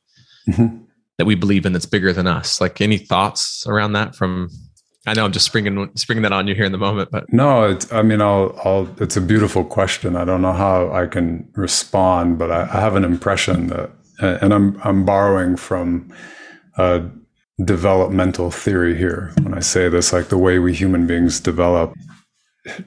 mm-hmm 0.48 0.85
that 1.18 1.24
we 1.24 1.34
believe 1.34 1.66
in 1.66 1.72
that's 1.72 1.86
bigger 1.86 2.12
than 2.12 2.26
us. 2.26 2.60
Like 2.60 2.80
any 2.80 2.98
thoughts 2.98 3.66
around 3.66 3.92
that 3.92 4.14
from 4.14 4.50
I 5.06 5.14
know 5.14 5.24
I'm 5.24 5.32
just 5.32 5.46
springing 5.46 5.88
springing 5.94 6.22
that 6.22 6.32
on 6.32 6.48
you 6.48 6.54
here 6.54 6.64
in 6.64 6.72
the 6.72 6.78
moment, 6.78 7.10
but 7.12 7.32
no, 7.32 7.62
it's, 7.64 7.92
I 7.92 8.02
mean, 8.02 8.20
I'll, 8.20 8.58
I'll, 8.64 8.88
it's 9.00 9.16
a 9.16 9.20
beautiful 9.20 9.64
question. 9.64 10.16
I 10.16 10.24
don't 10.24 10.42
know 10.42 10.52
how 10.52 10.92
I 10.92 11.06
can 11.06 11.48
respond, 11.54 12.38
but 12.38 12.50
I, 12.50 12.62
I 12.62 12.80
have 12.80 12.96
an 12.96 13.04
impression 13.04 13.68
that, 13.68 13.90
and 14.18 14.52
I'm, 14.52 14.80
I'm 14.82 15.04
borrowing 15.04 15.56
from 15.56 16.12
developmental 17.64 18.50
theory 18.50 18.96
here 18.96 19.32
when 19.42 19.54
I 19.54 19.60
say 19.60 19.88
this, 19.88 20.12
like 20.12 20.28
the 20.28 20.38
way 20.38 20.58
we 20.58 20.74
human 20.74 21.06
beings 21.06 21.38
develop. 21.38 21.94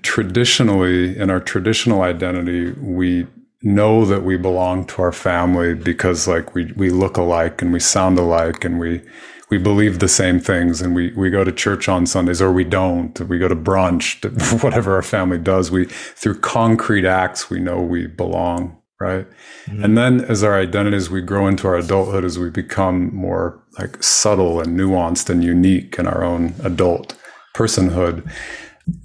Traditionally, 0.01 1.17
in 1.17 1.29
our 1.29 1.39
traditional 1.39 2.01
identity, 2.01 2.71
we 2.73 3.27
know 3.61 4.05
that 4.05 4.23
we 4.23 4.37
belong 4.37 4.85
to 4.85 5.01
our 5.01 5.11
family 5.11 5.73
because 5.73 6.27
like 6.27 6.55
we 6.55 6.71
we 6.73 6.89
look 6.89 7.17
alike 7.17 7.61
and 7.61 7.73
we 7.73 7.79
sound 7.79 8.17
alike 8.17 8.63
and 8.63 8.79
we 8.79 9.01
we 9.49 9.57
believe 9.57 9.99
the 9.99 10.07
same 10.07 10.39
things. 10.39 10.81
And 10.81 10.95
we 10.95 11.11
we 11.13 11.29
go 11.29 11.43
to 11.43 11.51
church 11.51 11.89
on 11.89 12.05
Sundays 12.05 12.41
or 12.41 12.51
we 12.51 12.63
don't. 12.63 13.19
We 13.21 13.39
go 13.39 13.47
to 13.47 13.55
brunch 13.55 14.23
whatever 14.63 14.95
our 14.95 15.01
family 15.01 15.37
does. 15.37 15.71
We 15.71 15.85
through 15.85 16.39
concrete 16.39 17.05
acts 17.05 17.49
we 17.49 17.59
know 17.59 17.81
we 17.81 18.07
belong 18.07 18.79
right? 18.99 19.25
Mm-hmm. 19.65 19.83
and 19.83 19.97
then 19.97 20.21
as 20.25 20.43
our 20.43 20.59
identities 20.59 21.09
we 21.09 21.21
grow 21.21 21.47
into 21.47 21.67
our 21.67 21.75
adulthood 21.75 22.25
as 22.25 22.37
we 22.37 22.49
become 22.49 23.15
more 23.15 23.63
like 23.77 24.03
subtle 24.03 24.59
and 24.59 24.77
nuanced 24.77 25.29
and 25.29 25.41
unique 25.41 25.97
in 25.97 26.05
our 26.05 26.23
own 26.23 26.53
adult 26.63 27.15
personhood 27.55 28.29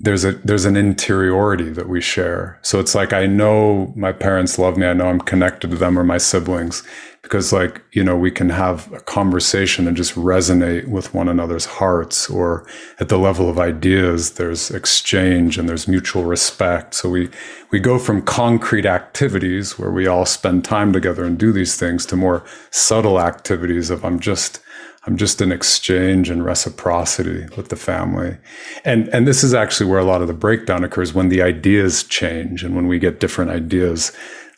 there's 0.00 0.24
a 0.24 0.32
there's 0.32 0.64
an 0.64 0.76
interiority 0.76 1.70
that 1.70 1.88
we 1.88 2.00
share. 2.00 2.58
So 2.62 2.80
it's 2.80 2.94
like 2.94 3.12
I 3.12 3.26
know 3.26 3.92
my 3.96 4.12
parents 4.12 4.58
love 4.58 4.76
me. 4.76 4.86
I 4.86 4.92
know 4.92 5.08
I'm 5.08 5.20
connected 5.20 5.70
to 5.70 5.76
them 5.76 5.98
or 5.98 6.04
my 6.04 6.18
siblings 6.18 6.82
because 7.22 7.52
like, 7.52 7.82
you 7.92 8.04
know, 8.04 8.16
we 8.16 8.30
can 8.30 8.50
have 8.50 8.92
a 8.92 9.00
conversation 9.00 9.88
and 9.88 9.96
just 9.96 10.14
resonate 10.14 10.88
with 10.88 11.14
one 11.14 11.28
another's 11.28 11.64
hearts 11.64 12.28
or 12.28 12.66
at 13.00 13.08
the 13.08 13.18
level 13.18 13.48
of 13.48 13.58
ideas 13.58 14.32
there's 14.32 14.70
exchange 14.70 15.56
and 15.56 15.68
there's 15.68 15.88
mutual 15.88 16.24
respect. 16.24 16.94
So 16.94 17.08
we 17.08 17.30
we 17.70 17.80
go 17.80 17.98
from 17.98 18.22
concrete 18.22 18.86
activities 18.86 19.78
where 19.78 19.90
we 19.90 20.06
all 20.06 20.26
spend 20.26 20.64
time 20.64 20.92
together 20.92 21.24
and 21.24 21.38
do 21.38 21.52
these 21.52 21.76
things 21.76 22.06
to 22.06 22.16
more 22.16 22.44
subtle 22.70 23.20
activities 23.20 23.90
of 23.90 24.04
I'm 24.04 24.20
just 24.20 24.60
I'm 25.06 25.16
just 25.16 25.40
an 25.40 25.52
exchange 25.52 26.30
and 26.30 26.44
reciprocity 26.44 27.46
with 27.56 27.68
the 27.68 27.76
family. 27.76 28.38
And 28.84 29.08
and 29.08 29.26
this 29.26 29.44
is 29.44 29.52
actually 29.52 29.90
where 29.90 29.98
a 29.98 30.04
lot 30.04 30.22
of 30.22 30.28
the 30.28 30.34
breakdown 30.34 30.84
occurs 30.84 31.12
when 31.12 31.28
the 31.28 31.42
ideas 31.42 32.04
change 32.04 32.64
and 32.64 32.74
when 32.74 32.86
we 32.86 32.98
get 32.98 33.20
different 33.20 33.50
ideas 33.50 34.12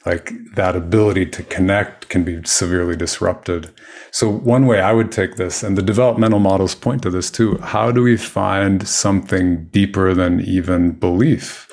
like 0.05 0.31
that 0.55 0.77
ability 0.77 1.27
to 1.27 1.43
connect 1.43 2.09
can 2.09 2.23
be 2.23 2.41
severely 2.45 2.95
disrupted. 2.95 3.73
So 4.13 4.31
one 4.31 4.67
way 4.67 4.81
I 4.81 4.93
would 4.93 5.11
take 5.11 5.35
this 5.35 5.65
and 5.65 5.77
the 5.77 5.83
developmental 5.83 6.39
models 6.39 6.77
point 6.77 7.03
to 7.03 7.11
this 7.11 7.29
too, 7.29 7.59
how 7.59 7.91
do 7.91 8.03
we 8.03 8.17
find 8.17 8.87
something 8.87 9.67
deeper 9.67 10.15
than 10.15 10.41
even 10.41 10.93
belief? 10.93 11.65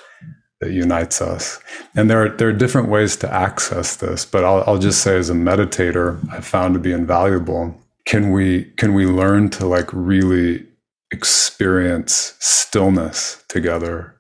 that 0.59 0.71
unites 0.71 1.21
us. 1.21 1.59
And 1.93 2.09
there 2.09 2.23
are, 2.23 2.29
there 2.29 2.47
are 2.47 2.53
different 2.53 2.87
ways 2.87 3.17
to 3.17 3.33
access 3.33 3.97
this, 3.97 4.23
but 4.23 4.45
I'll, 4.45 4.63
I'll 4.65 4.77
just 4.77 5.01
say 5.01 5.17
as 5.17 5.29
a 5.29 5.33
meditator, 5.33 6.25
I 6.31 6.39
found 6.39 6.73
to 6.75 6.79
be 6.79 6.93
invaluable 6.93 7.82
can 8.05 8.31
we 8.31 8.65
can 8.77 8.93
we 8.93 9.05
learn 9.05 9.49
to 9.49 9.65
like 9.65 9.89
really 9.91 10.65
experience 11.11 12.35
stillness 12.39 13.43
together 13.47 14.13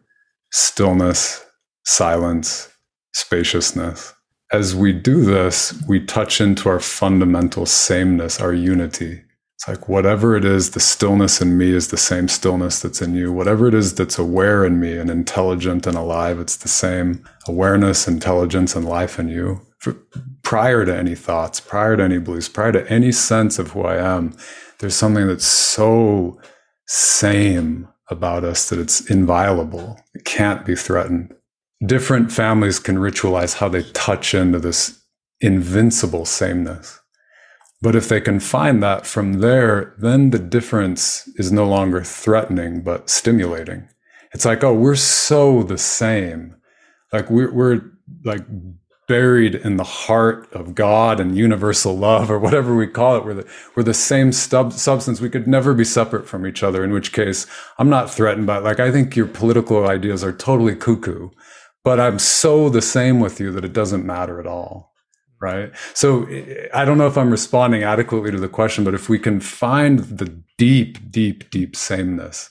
stillness, 0.53 1.43
silence, 1.83 2.69
spaciousness. 3.15 4.13
As 4.51 4.75
we 4.75 4.93
do 4.93 5.25
this, 5.25 5.73
we 5.87 6.05
touch 6.05 6.39
into 6.39 6.69
our 6.69 6.79
fundamental 6.79 7.65
sameness, 7.65 8.39
our 8.39 8.53
unity. 8.53 9.23
It's 9.63 9.79
like 9.79 9.87
whatever 9.87 10.35
it 10.35 10.43
is, 10.43 10.71
the 10.71 10.81
stillness 10.81 11.39
in 11.39 11.57
me 11.57 11.71
is 11.71 11.87
the 11.87 11.95
same 11.95 12.27
stillness 12.27 12.81
that's 12.81 13.01
in 13.01 13.15
you. 13.15 13.31
Whatever 13.31 13.69
it 13.69 13.73
is 13.73 13.95
that's 13.95 14.19
aware 14.19 14.65
in 14.65 14.77
me 14.77 14.97
and 14.97 15.09
intelligent 15.09 15.87
and 15.87 15.95
alive, 15.95 16.37
it's 16.41 16.57
the 16.57 16.67
same 16.67 17.23
awareness, 17.47 18.05
intelligence, 18.05 18.75
and 18.75 18.83
life 18.83 19.17
in 19.19 19.29
you. 19.29 19.61
For, 19.77 19.93
prior 20.41 20.83
to 20.83 20.93
any 20.93 21.15
thoughts, 21.15 21.61
prior 21.61 21.95
to 21.95 22.03
any 22.03 22.17
beliefs, 22.17 22.49
prior 22.49 22.73
to 22.73 22.85
any 22.91 23.13
sense 23.13 23.57
of 23.57 23.71
who 23.71 23.83
I 23.83 23.95
am, 23.95 24.35
there's 24.79 24.95
something 24.95 25.27
that's 25.27 25.45
so 25.45 26.41
same 26.87 27.87
about 28.09 28.43
us 28.43 28.67
that 28.67 28.79
it's 28.79 29.09
inviolable. 29.09 29.97
It 30.13 30.25
can't 30.25 30.65
be 30.65 30.75
threatened. 30.75 31.33
Different 31.85 32.33
families 32.33 32.79
can 32.79 32.97
ritualize 32.97 33.59
how 33.59 33.69
they 33.69 33.83
touch 33.93 34.33
into 34.33 34.59
this 34.59 35.01
invincible 35.39 36.25
sameness. 36.25 36.99
But 37.83 37.95
if 37.95 38.07
they 38.07 38.21
can 38.21 38.39
find 38.39 38.81
that 38.81 39.05
from 39.05 39.41
there, 39.41 39.93
then 39.97 40.29
the 40.29 40.39
difference 40.39 41.27
is 41.35 41.51
no 41.51 41.67
longer 41.67 42.01
threatening, 42.01 42.81
but 42.81 43.09
stimulating. 43.09 43.89
It's 44.33 44.45
like, 44.45 44.63
oh, 44.63 44.73
we're 44.73 44.95
so 44.95 45.63
the 45.63 45.77
same. 45.77 46.55
Like 47.11 47.29
we're, 47.29 47.53
we're 47.53 47.81
like 48.23 48.45
buried 49.09 49.55
in 49.55 49.75
the 49.75 49.83
heart 49.83 50.47
of 50.53 50.75
God 50.75 51.19
and 51.19 51.37
universal 51.37 51.93
love, 51.97 52.31
or 52.31 52.39
whatever 52.39 52.73
we 52.73 52.87
call 52.87 53.17
it. 53.17 53.25
We're 53.25 53.33
the, 53.33 53.47
we're 53.75 53.83
the 53.83 53.93
same 53.93 54.31
stub, 54.31 54.71
substance. 54.71 55.19
We 55.19 55.29
could 55.29 55.45
never 55.45 55.73
be 55.73 55.83
separate 55.83 56.25
from 56.25 56.47
each 56.47 56.63
other, 56.63 56.85
in 56.85 56.93
which 56.93 57.11
case 57.11 57.45
I'm 57.77 57.89
not 57.89 58.09
threatened 58.09 58.47
by, 58.47 58.59
like, 58.59 58.79
I 58.79 58.91
think 58.93 59.17
your 59.17 59.27
political 59.27 59.85
ideas 59.89 60.23
are 60.23 60.31
totally 60.31 60.75
cuckoo, 60.77 61.31
but 61.83 61.99
I'm 61.99 62.17
so 62.17 62.69
the 62.69 62.81
same 62.81 63.19
with 63.19 63.41
you 63.41 63.51
that 63.51 63.65
it 63.65 63.73
doesn't 63.73 64.05
matter 64.05 64.39
at 64.39 64.47
all. 64.47 64.92
Right. 65.43 65.73
So 65.93 66.25
I 66.73 66.85
don't 66.85 66.97
know 66.97 67.07
if 67.07 67.17
I'm 67.17 67.29
responding 67.29 67.83
adequately 67.83 68.31
to 68.31 68.39
the 68.39 68.47
question, 68.47 68.85
but 68.85 68.93
if 68.93 69.09
we 69.09 69.19
can 69.19 69.41
find 69.41 69.99
the 69.99 70.41
deep, 70.57 71.11
deep, 71.11 71.49
deep 71.49 71.75
sameness, 71.75 72.49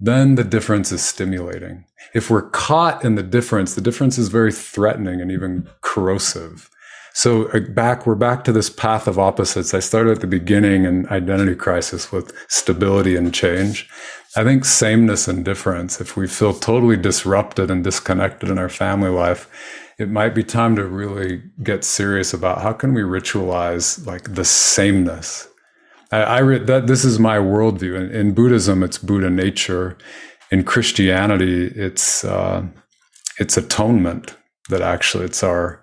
then 0.00 0.36
the 0.36 0.42
difference 0.42 0.90
is 0.92 1.04
stimulating. 1.04 1.84
If 2.14 2.30
we're 2.30 2.48
caught 2.48 3.04
in 3.04 3.16
the 3.16 3.22
difference, 3.22 3.74
the 3.74 3.82
difference 3.82 4.16
is 4.16 4.28
very 4.28 4.50
threatening 4.50 5.20
and 5.20 5.30
even 5.30 5.68
corrosive. 5.82 6.70
So 7.12 7.48
uh, 7.50 7.60
back, 7.60 8.06
we're 8.06 8.14
back 8.14 8.44
to 8.44 8.52
this 8.52 8.70
path 8.70 9.06
of 9.06 9.18
opposites. 9.18 9.74
I 9.74 9.80
started 9.80 10.12
at 10.12 10.20
the 10.22 10.26
beginning 10.26 10.86
in 10.86 11.06
identity 11.08 11.54
crisis 11.54 12.10
with 12.10 12.32
stability 12.48 13.14
and 13.14 13.34
change. 13.34 13.90
I 14.34 14.44
think 14.44 14.64
sameness 14.64 15.28
and 15.28 15.44
difference, 15.44 16.00
if 16.00 16.16
we 16.16 16.26
feel 16.26 16.54
totally 16.54 16.96
disrupted 16.96 17.70
and 17.70 17.84
disconnected 17.84 18.48
in 18.48 18.58
our 18.58 18.70
family 18.70 19.10
life, 19.10 19.46
it 19.98 20.08
might 20.08 20.34
be 20.34 20.42
time 20.42 20.76
to 20.76 20.84
really 20.84 21.42
get 21.62 21.84
serious 21.84 22.32
about 22.32 22.62
how 22.62 22.72
can 22.72 22.94
we 22.94 23.02
ritualize 23.02 24.06
like 24.06 24.34
the 24.34 24.44
sameness 24.44 25.48
I, 26.12 26.22
I 26.22 26.38
re- 26.40 26.58
that 26.58 26.86
this 26.86 27.04
is 27.04 27.18
my 27.18 27.38
worldview. 27.38 27.96
In, 27.96 28.10
in, 28.14 28.34
Buddhism, 28.34 28.82
it's 28.82 28.98
Buddha 28.98 29.30
nature. 29.30 29.96
In 30.50 30.62
Christianity, 30.62 31.66
it's 31.74 32.24
uh, 32.24 32.66
it's 33.38 33.56
atonement. 33.56 34.36
That 34.68 34.82
actually, 34.82 35.24
it's 35.24 35.42
our 35.42 35.82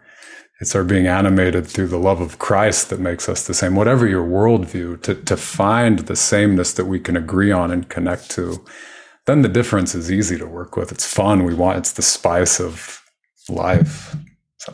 it's 0.62 0.76
our 0.76 0.84
being 0.84 1.08
animated 1.08 1.66
through 1.66 1.88
the 1.88 1.98
love 1.98 2.22
of 2.22 2.40
Christ 2.40 2.90
that 2.90 3.00
makes 3.00 3.28
us 3.28 3.48
the 3.48 3.54
same. 3.54 3.76
Whatever 3.76 4.08
your 4.08 4.26
worldview, 4.26 5.02
to 5.02 5.16
to 5.16 5.36
find 5.36 6.00
the 6.00 6.16
sameness 6.16 6.74
that 6.74 6.86
we 6.86 7.00
can 7.00 7.18
agree 7.18 7.52
on 7.52 7.72
and 7.72 7.90
connect 7.90 8.30
to, 8.32 8.64
then 9.26 9.42
the 9.42 9.50
difference 9.50 9.96
is 9.96 10.12
easy 10.12 10.38
to 10.38 10.46
work 10.46 10.78
with. 10.78 10.92
It's 10.92 11.12
fun. 11.12 11.44
We 11.44 11.56
want 11.56 11.80
it's 11.80 11.94
the 11.94 12.04
spice 12.04 12.60
of 12.60 13.02
life. 13.50 14.16
So. 14.58 14.74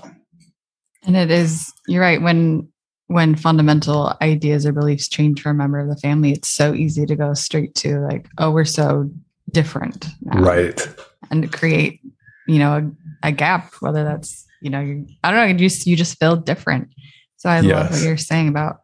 And 1.06 1.16
it 1.16 1.32
is, 1.32 1.72
you're 1.88 2.02
right. 2.02 2.22
When 2.22 2.68
when 3.08 3.36
fundamental 3.36 4.14
ideas 4.22 4.66
or 4.66 4.72
beliefs 4.72 5.08
change 5.08 5.42
for 5.42 5.52
a 5.52 5.54
member 5.54 5.80
of 5.80 5.88
the 5.88 5.98
family, 5.98 6.32
it's 6.32 6.48
so 6.48 6.74
easy 6.74 7.06
to 7.06 7.16
go 7.16 7.34
straight 7.34 7.76
to 7.76 8.00
like, 8.00 8.28
oh, 8.40 8.52
we're 8.52 8.66
so 8.66 9.10
different. 9.52 10.08
Now. 10.24 10.42
Right. 10.42 10.88
And 11.30 11.52
create, 11.52 12.02
you 12.48 12.60
know, 12.60 12.92
a, 13.24 13.28
a, 13.28 13.32
gap, 13.32 13.74
whether 13.80 14.04
that's, 14.04 14.46
you 14.62 14.70
know, 14.70 14.80
you, 14.80 15.06
I 15.24 15.32
don't 15.32 15.40
know, 15.40 15.46
you 15.46 15.70
just, 15.70 15.86
you 15.86 15.96
just 15.96 16.18
feel 16.20 16.36
different. 16.36 16.90
So 17.38 17.50
I 17.50 17.60
yes. 17.60 17.74
love 17.74 17.92
what 17.92 18.02
you're 18.02 18.18
saying 18.18 18.48
about, 18.48 18.78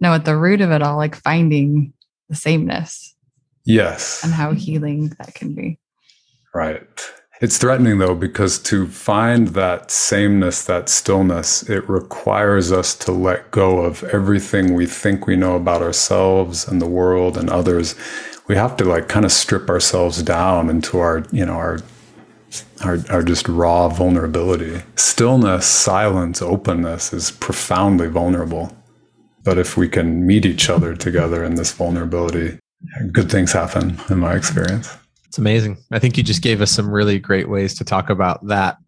no, 0.00 0.14
at 0.14 0.24
the 0.24 0.36
root 0.36 0.60
of 0.60 0.72
it 0.72 0.82
all, 0.82 0.96
like 0.96 1.14
finding 1.14 1.92
the 2.28 2.34
sameness. 2.34 3.14
Yes. 3.64 4.24
And 4.24 4.32
how 4.32 4.52
healing 4.52 5.12
that 5.18 5.34
can 5.34 5.54
be. 5.54 5.78
Right. 6.52 7.12
It's 7.40 7.56
threatening 7.56 7.98
though, 7.98 8.14
because 8.14 8.58
to 8.64 8.86
find 8.86 9.48
that 9.48 9.90
sameness, 9.90 10.62
that 10.64 10.90
stillness, 10.90 11.62
it 11.70 11.88
requires 11.88 12.70
us 12.70 12.94
to 12.96 13.12
let 13.12 13.50
go 13.50 13.80
of 13.80 14.04
everything 14.04 14.74
we 14.74 14.84
think 14.84 15.26
we 15.26 15.36
know 15.36 15.56
about 15.56 15.80
ourselves 15.80 16.68
and 16.68 16.82
the 16.82 16.86
world 16.86 17.38
and 17.38 17.48
others. 17.48 17.94
We 18.46 18.56
have 18.56 18.76
to 18.76 18.84
like 18.84 19.08
kind 19.08 19.24
of 19.24 19.32
strip 19.32 19.70
ourselves 19.70 20.22
down 20.22 20.68
into 20.68 20.98
our, 20.98 21.24
you 21.32 21.46
know, 21.46 21.54
our 21.54 21.78
our, 22.84 22.98
our 23.08 23.22
just 23.22 23.48
raw 23.48 23.88
vulnerability. 23.88 24.82
Stillness, 24.96 25.64
silence, 25.64 26.42
openness 26.42 27.12
is 27.12 27.30
profoundly 27.30 28.08
vulnerable. 28.08 28.76
But 29.44 29.56
if 29.56 29.76
we 29.76 29.88
can 29.88 30.26
meet 30.26 30.44
each 30.44 30.68
other 30.68 30.94
together 30.94 31.44
in 31.44 31.54
this 31.54 31.72
vulnerability, 31.72 32.58
good 33.12 33.30
things 33.30 33.52
happen 33.52 33.98
in 34.10 34.18
my 34.18 34.34
experience. 34.34 34.94
It's 35.30 35.38
amazing. 35.38 35.78
I 35.92 36.00
think 36.00 36.16
you 36.16 36.24
just 36.24 36.42
gave 36.42 36.60
us 36.60 36.72
some 36.72 36.90
really 36.90 37.20
great 37.20 37.48
ways 37.48 37.72
to 37.74 37.84
talk 37.84 38.10
about 38.10 38.44
that 38.48 38.78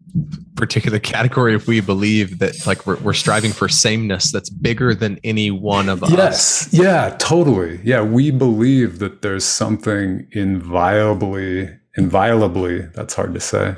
particular 0.57 0.99
category 1.13 1.55
if 1.55 1.67
we 1.67 1.79
believe 1.79 2.39
that 2.39 2.67
like 2.67 2.85
we're, 2.85 2.97
we're 2.97 3.13
striving 3.13 3.53
for 3.53 3.69
sameness 3.69 4.29
that's 4.29 4.49
bigger 4.49 4.93
than 4.93 5.21
any 5.23 5.51
one 5.51 5.87
of 5.87 6.03
us. 6.03 6.11
Yes. 6.11 6.69
Yeah 6.73 7.15
totally. 7.17 7.79
Yeah 7.85 8.01
we 8.01 8.29
believe 8.29 8.99
that 8.99 9.21
there's 9.21 9.45
something 9.45 10.27
inviolably 10.33 11.69
inviolably 11.95 12.81
that's 12.93 13.13
hard 13.13 13.33
to 13.35 13.39
say. 13.39 13.77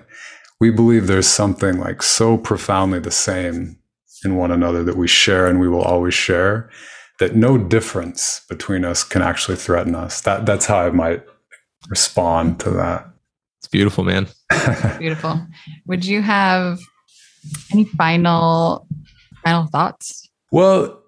We 0.59 0.72
believe 0.72 1.05
there's 1.05 1.28
something 1.28 1.80
like 1.80 2.01
so 2.01 2.36
profoundly 2.36 2.97
the 2.97 3.11
same 3.11 3.78
in 4.24 4.38
one 4.38 4.49
another 4.49 4.84
that 4.86 4.97
we 4.97 5.07
share 5.07 5.45
and 5.45 5.59
we 5.59 5.70
will 5.70 5.84
always 5.84 6.16
share 6.16 6.72
that 7.20 7.36
no 7.36 7.59
difference 7.59 8.41
between 8.49 8.84
us 8.84 9.03
can 9.03 9.22
actually 9.22 9.55
threaten 9.55 9.93
us. 9.93 10.22
That 10.22 10.47
that's 10.47 10.66
how 10.66 10.80
i 10.80 10.89
might 10.89 11.24
respond 11.90 12.60
to 12.62 12.70
that. 12.72 13.08
It's 13.60 13.68
beautiful, 13.68 14.04
man. 14.04 14.28
beautiful. 15.00 15.46
Would 15.88 16.06
you 16.06 16.22
have 16.22 16.80
any 17.72 17.86
final 17.86 18.88
final 19.44 19.68
thoughts? 19.68 20.30
Well, 20.52 21.02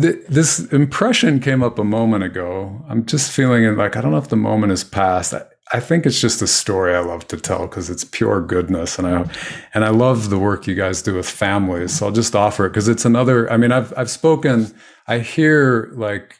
th- 0.00 0.24
this 0.28 0.60
impression 0.72 1.40
came 1.40 1.62
up 1.62 1.78
a 1.78 1.84
moment 1.84 2.24
ago. 2.24 2.84
I'm 2.88 3.04
just 3.06 3.30
feeling 3.30 3.64
it 3.64 3.76
like 3.76 3.96
I 3.96 4.00
don't 4.00 4.12
know 4.12 4.18
if 4.18 4.28
the 4.28 4.36
moment 4.36 4.72
is 4.72 4.84
past. 4.84 5.34
I, 5.34 5.42
I 5.72 5.80
think 5.80 6.06
it's 6.06 6.20
just 6.20 6.42
a 6.42 6.46
story 6.46 6.94
I 6.94 7.00
love 7.00 7.26
to 7.28 7.36
tell 7.36 7.66
because 7.66 7.90
it's 7.90 8.04
pure 8.04 8.40
goodness, 8.40 8.98
and 8.98 9.06
I 9.08 9.28
and 9.74 9.84
I 9.84 9.88
love 9.88 10.30
the 10.30 10.38
work 10.38 10.66
you 10.66 10.74
guys 10.74 11.02
do 11.02 11.14
with 11.14 11.28
families. 11.28 11.98
So 11.98 12.06
I'll 12.06 12.12
just 12.12 12.36
offer 12.36 12.66
it 12.66 12.70
because 12.70 12.88
it's 12.88 13.04
another. 13.04 13.50
I 13.50 13.56
mean, 13.56 13.72
I've 13.72 13.92
I've 13.96 14.10
spoken. 14.10 14.72
I 15.08 15.18
hear 15.20 15.90
like 15.94 16.38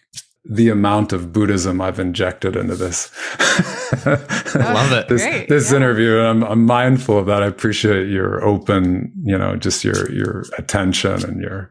the 0.48 0.68
amount 0.68 1.12
of 1.12 1.32
Buddhism 1.32 1.80
I've 1.80 1.98
injected 1.98 2.56
into 2.56 2.76
this. 2.76 3.10
I 4.06 4.72
love 4.72 4.92
it. 4.92 5.08
this, 5.08 5.22
Great. 5.22 5.48
this 5.48 5.70
yeah. 5.70 5.76
interview. 5.76 6.20
I'm, 6.20 6.44
I'm 6.44 6.64
mindful 6.64 7.18
of 7.18 7.26
that. 7.26 7.42
I 7.42 7.46
appreciate 7.46 8.08
your 8.08 8.44
open, 8.44 9.12
you 9.24 9.36
know, 9.36 9.56
just 9.56 9.84
your, 9.84 10.10
your 10.12 10.44
attention 10.56 11.24
and 11.24 11.40
your, 11.40 11.70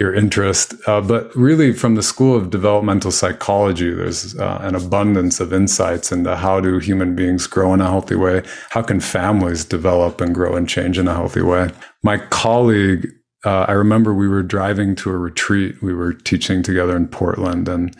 your 0.00 0.12
interest. 0.12 0.74
Uh, 0.86 1.00
but 1.00 1.34
really 1.36 1.72
from 1.72 1.94
the 1.94 2.02
school 2.02 2.36
of 2.36 2.50
developmental 2.50 3.12
psychology, 3.12 3.92
there's 3.92 4.36
uh, 4.38 4.58
an 4.62 4.74
abundance 4.74 5.38
of 5.38 5.52
insights 5.52 6.10
into 6.10 6.36
how 6.36 6.60
do 6.60 6.78
human 6.78 7.14
beings 7.14 7.46
grow 7.46 7.72
in 7.74 7.80
a 7.80 7.88
healthy 7.88 8.16
way? 8.16 8.42
How 8.70 8.82
can 8.82 9.00
families 9.00 9.64
develop 9.64 10.20
and 10.20 10.34
grow 10.34 10.56
and 10.56 10.68
change 10.68 10.98
in 10.98 11.06
a 11.06 11.14
healthy 11.14 11.42
way? 11.42 11.70
My 12.02 12.18
colleague, 12.18 13.08
uh, 13.44 13.66
I 13.68 13.72
remember 13.72 14.14
we 14.14 14.28
were 14.28 14.42
driving 14.42 14.94
to 14.96 15.10
a 15.10 15.18
retreat. 15.18 15.82
We 15.82 15.94
were 15.94 16.12
teaching 16.12 16.62
together 16.62 16.96
in 16.96 17.08
Portland, 17.08 17.68
and 17.68 17.94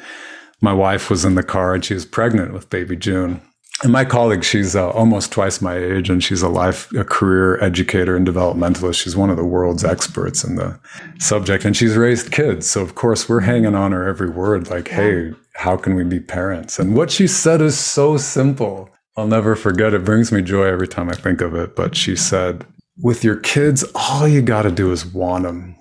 my 0.61 0.73
wife 0.73 1.11
was 1.11 1.25
in 1.25 1.35
the 1.35 1.43
car 1.43 1.75
and 1.75 1.85
she 1.85 1.95
was 1.95 2.07
pregnant 2.07 2.53
with 2.53 2.71
baby 2.71 2.97
June. 2.97 3.41
And 3.83 3.93
my 3.93 4.07
colleague, 4.07 4.43
she's 4.43 4.75
uh, 4.75 4.89
almost 4.91 5.33
twice 5.33 5.61
my 5.61 5.77
age, 5.77 6.09
and 6.09 6.25
she's 6.25 6.41
a 6.41 6.49
life, 6.49 6.91
a 6.95 7.05
career 7.05 7.63
educator 7.63 8.17
and 8.17 8.27
developmentalist. 8.27 9.03
She's 9.03 9.17
one 9.17 9.29
of 9.29 9.37
the 9.37 9.45
world's 9.45 9.85
experts 9.85 10.43
in 10.45 10.55
the 10.55 10.81
subject, 11.19 11.67
and 11.67 11.77
she's 11.77 11.95
raised 11.95 12.33
kids. 12.33 12.67
So 12.67 12.81
of 12.81 12.95
course, 12.95 13.29
we're 13.29 13.41
hanging 13.41 13.75
on 13.75 13.93
her 13.93 14.09
every 14.09 14.31
word. 14.31 14.71
Like, 14.71 14.89
hey, 14.89 15.35
how 15.55 15.77
can 15.77 15.95
we 15.95 16.05
be 16.05 16.21
parents? 16.21 16.79
And 16.79 16.97
what 16.97 17.11
she 17.11 17.27
said 17.27 17.61
is 17.61 17.79
so 17.79 18.17
simple. 18.17 18.89
I'll 19.15 19.27
never 19.27 19.55
forget. 19.55 19.93
It 19.93 20.05
brings 20.05 20.33
me 20.33 20.41
joy 20.41 20.65
every 20.65 20.89
time 20.89 21.11
I 21.11 21.15
think 21.15 21.43
of 21.43 21.55
it. 21.55 21.77
But 21.77 21.95
she 21.97 22.17
said, 22.17 22.65
with 22.99 23.25
your 23.25 23.37
kids, 23.37 23.85
all 23.95 24.27
you 24.27 24.43
got 24.43 24.63
to 24.63 24.71
do 24.71 24.93
is 24.93 25.05
want 25.05 25.45
them. 25.45 25.77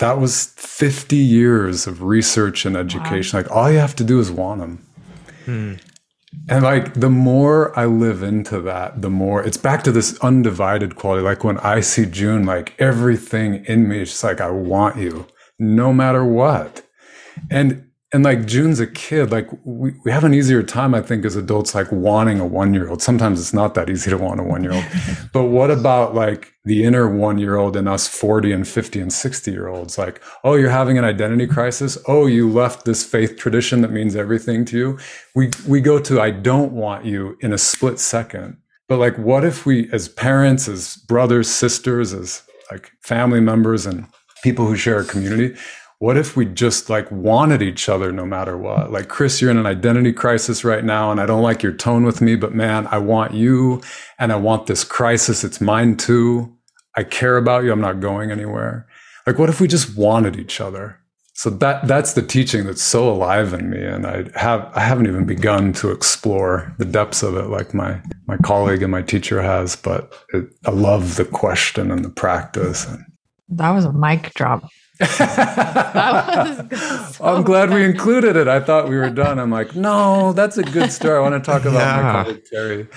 That 0.00 0.18
was 0.18 0.46
50 0.56 1.16
years 1.16 1.86
of 1.86 2.02
research 2.02 2.64
and 2.64 2.76
education. 2.76 3.36
Wow. 3.36 3.42
Like 3.42 3.50
all 3.50 3.70
you 3.70 3.78
have 3.78 3.96
to 3.96 4.04
do 4.04 4.20
is 4.20 4.30
want 4.30 4.60
them. 4.60 4.86
Hmm. 5.44 5.74
And 6.48 6.62
like 6.62 6.94
the 6.94 7.10
more 7.10 7.76
I 7.78 7.86
live 7.86 8.22
into 8.22 8.60
that, 8.60 9.02
the 9.02 9.10
more 9.10 9.42
it's 9.42 9.56
back 9.56 9.82
to 9.84 9.92
this 9.92 10.18
undivided 10.20 10.94
quality. 10.94 11.22
Like 11.22 11.42
when 11.42 11.58
I 11.58 11.80
see 11.80 12.06
June, 12.06 12.44
like 12.44 12.74
everything 12.78 13.64
in 13.64 13.88
me 13.88 14.02
is 14.02 14.10
just 14.10 14.24
like, 14.24 14.40
I 14.40 14.50
want 14.50 14.96
you 14.96 15.26
no 15.58 15.92
matter 15.92 16.24
what. 16.24 16.82
And 17.50 17.87
and 18.10 18.24
like 18.24 18.46
June's 18.46 18.80
a 18.80 18.86
kid, 18.86 19.30
like 19.30 19.48
we, 19.64 19.92
we 20.02 20.10
have 20.10 20.24
an 20.24 20.32
easier 20.32 20.62
time, 20.62 20.94
I 20.94 21.02
think, 21.02 21.26
as 21.26 21.36
adults, 21.36 21.74
like 21.74 21.92
wanting 21.92 22.40
a 22.40 22.46
one 22.46 22.72
year 22.72 22.88
old. 22.88 23.02
Sometimes 23.02 23.38
it's 23.38 23.52
not 23.52 23.74
that 23.74 23.90
easy 23.90 24.08
to 24.10 24.16
want 24.16 24.40
a 24.40 24.42
one 24.42 24.62
year 24.62 24.72
old. 24.72 24.84
but 25.34 25.44
what 25.44 25.70
about 25.70 26.14
like 26.14 26.54
the 26.64 26.84
inner 26.84 27.14
one 27.14 27.36
year 27.36 27.56
old 27.56 27.76
in 27.76 27.86
us 27.86 28.08
40 28.08 28.52
and 28.52 28.66
50 28.66 29.00
and 29.00 29.12
60 29.12 29.50
year 29.50 29.68
olds? 29.68 29.98
Like, 29.98 30.22
oh, 30.42 30.54
you're 30.54 30.70
having 30.70 30.96
an 30.96 31.04
identity 31.04 31.46
crisis. 31.46 31.98
Oh, 32.08 32.24
you 32.24 32.50
left 32.50 32.86
this 32.86 33.04
faith 33.04 33.36
tradition 33.36 33.82
that 33.82 33.92
means 33.92 34.16
everything 34.16 34.64
to 34.66 34.78
you. 34.78 34.98
We, 35.34 35.50
we 35.66 35.82
go 35.82 35.98
to, 35.98 36.18
I 36.18 36.30
don't 36.30 36.72
want 36.72 37.04
you 37.04 37.36
in 37.40 37.52
a 37.52 37.58
split 37.58 37.98
second. 37.98 38.56
But 38.88 39.00
like, 39.00 39.18
what 39.18 39.44
if 39.44 39.66
we, 39.66 39.92
as 39.92 40.08
parents, 40.08 40.66
as 40.66 40.96
brothers, 40.96 41.50
sisters, 41.50 42.14
as 42.14 42.42
like 42.70 42.90
family 43.02 43.40
members 43.40 43.84
and 43.84 44.06
people 44.42 44.66
who 44.66 44.76
share 44.76 45.00
a 45.00 45.04
community, 45.04 45.54
what 46.00 46.16
if 46.16 46.36
we 46.36 46.46
just 46.46 46.88
like 46.88 47.10
wanted 47.10 47.60
each 47.60 47.88
other 47.88 48.12
no 48.12 48.24
matter 48.24 48.56
what? 48.56 48.92
Like, 48.92 49.08
Chris, 49.08 49.40
you're 49.40 49.50
in 49.50 49.58
an 49.58 49.66
identity 49.66 50.12
crisis 50.12 50.64
right 50.64 50.84
now, 50.84 51.10
and 51.10 51.20
I 51.20 51.26
don't 51.26 51.42
like 51.42 51.62
your 51.62 51.72
tone 51.72 52.04
with 52.04 52.20
me, 52.20 52.36
but 52.36 52.54
man, 52.54 52.86
I 52.88 52.98
want 52.98 53.34
you 53.34 53.82
and 54.18 54.32
I 54.32 54.36
want 54.36 54.66
this 54.66 54.84
crisis. 54.84 55.42
It's 55.42 55.60
mine 55.60 55.96
too. 55.96 56.54
I 56.96 57.02
care 57.02 57.36
about 57.36 57.64
you. 57.64 57.72
I'm 57.72 57.80
not 57.80 58.00
going 58.00 58.30
anywhere. 58.30 58.86
Like, 59.26 59.38
what 59.38 59.48
if 59.48 59.60
we 59.60 59.68
just 59.68 59.96
wanted 59.96 60.36
each 60.36 60.60
other? 60.60 61.00
So 61.34 61.50
that 61.50 61.86
that's 61.86 62.14
the 62.14 62.22
teaching 62.22 62.66
that's 62.66 62.82
so 62.82 63.08
alive 63.08 63.52
in 63.52 63.70
me, 63.70 63.80
and 63.80 64.06
I 64.06 64.24
have 64.34 64.68
I 64.74 64.80
haven't 64.80 65.06
even 65.06 65.24
begun 65.24 65.72
to 65.74 65.92
explore 65.92 66.74
the 66.78 66.84
depths 66.84 67.22
of 67.22 67.36
it 67.36 67.48
like 67.48 67.72
my 67.72 68.00
my 68.26 68.36
colleague 68.38 68.82
and 68.82 68.90
my 68.90 69.02
teacher 69.02 69.40
has. 69.40 69.76
But 69.76 70.12
it, 70.32 70.46
I 70.64 70.70
love 70.72 71.14
the 71.14 71.24
question 71.24 71.92
and 71.92 72.04
the 72.04 72.10
practice. 72.10 72.88
And, 72.88 73.04
that 73.50 73.70
was 73.70 73.84
a 73.84 73.92
mic 73.92 74.34
drop. 74.34 74.68
I'm 77.20 77.44
glad 77.44 77.70
we 77.70 77.84
included 77.84 78.34
it. 78.34 78.48
I 78.48 78.58
thought 78.58 78.88
we 78.88 78.96
were 78.96 79.10
done. 79.10 79.38
I'm 79.38 79.50
like, 79.50 79.76
no, 79.76 80.32
that's 80.32 80.58
a 80.58 80.64
good 80.64 80.90
story. 80.90 81.16
I 81.16 81.20
want 81.20 81.34
to 81.34 81.50
talk 81.50 81.64
about 81.64 81.78
yeah. 81.78 82.02
my 82.02 82.24
colleague 82.24 82.44
Terry. 82.50 82.88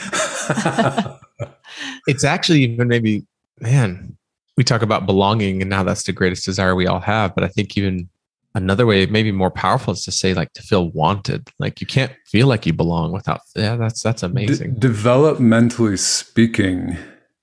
it's 2.07 2.23
actually 2.23 2.63
even 2.63 2.87
maybe, 2.87 3.23
man, 3.59 4.17
we 4.57 4.63
talk 4.63 4.81
about 4.81 5.05
belonging 5.05 5.61
and 5.61 5.69
now 5.69 5.83
that's 5.83 6.03
the 6.03 6.11
greatest 6.11 6.43
desire 6.43 6.73
we 6.73 6.87
all 6.87 7.01
have. 7.01 7.35
But 7.35 7.43
I 7.43 7.49
think 7.49 7.77
even 7.77 8.09
another 8.55 8.87
way, 8.87 9.05
maybe 9.05 9.31
more 9.31 9.51
powerful, 9.51 9.93
is 9.93 10.03
to 10.05 10.11
say 10.11 10.33
like 10.33 10.53
to 10.53 10.63
feel 10.63 10.89
wanted. 10.89 11.51
Like 11.59 11.81
you 11.81 11.87
can't 11.87 12.13
feel 12.25 12.47
like 12.47 12.65
you 12.65 12.73
belong 12.73 13.11
without. 13.11 13.41
Yeah, 13.55 13.75
that's 13.75 14.01
that's 14.01 14.23
amazing. 14.23 14.73
De- 14.73 14.89
developmentally 14.89 15.99
speaking, 15.99 16.97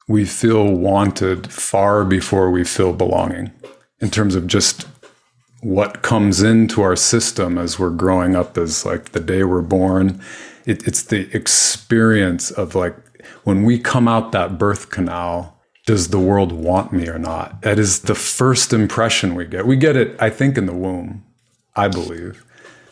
we 0.09 0.25
feel 0.25 0.73
wanted 0.73 1.53
far 1.53 2.05
before 2.05 2.51
we 2.51 2.65
feel 2.65 2.93
belonging 2.93 3.53
in 4.01 4.11
terms 4.11 4.35
of 4.35 4.47
just 4.47 4.87
what 5.61 6.03
comes 6.03 6.43
into 6.43 6.83
our 6.83 6.97
system 6.97 7.59
as 7.59 7.79
we're 7.79 7.91
growing 7.91 8.37
up 8.37 8.57
as 8.57 8.87
like 8.87 9.11
the 9.13 9.21
day 9.21 9.43
we're 9.43 9.63
born. 9.63 10.21
It, 10.67 10.87
it's 10.87 11.03
the 11.03 11.35
experience 11.35 12.51
of 12.51 12.75
like 12.75 12.97
when 13.45 13.65
we 13.65 13.79
come 13.79 14.07
out 14.07 14.33
that 14.33 14.59
birth 14.59 14.91
canal 14.91 15.57
does 15.87 16.09
the 16.09 16.19
world 16.19 16.53
want 16.53 16.93
me 16.93 17.09
or 17.09 17.19
not? 17.19 17.63
That 17.63 17.79
is 17.79 18.01
the 18.01 18.15
first 18.15 18.73
impression 18.73 19.35
we 19.35 19.47
get. 19.47 19.67
We 19.67 19.77
get 19.77 19.97
it 19.97 20.15
i 20.21 20.31
think 20.31 20.59
in 20.59 20.67
the 20.67 20.75
womb 20.75 21.25
i 21.77 21.89
believe 21.89 22.45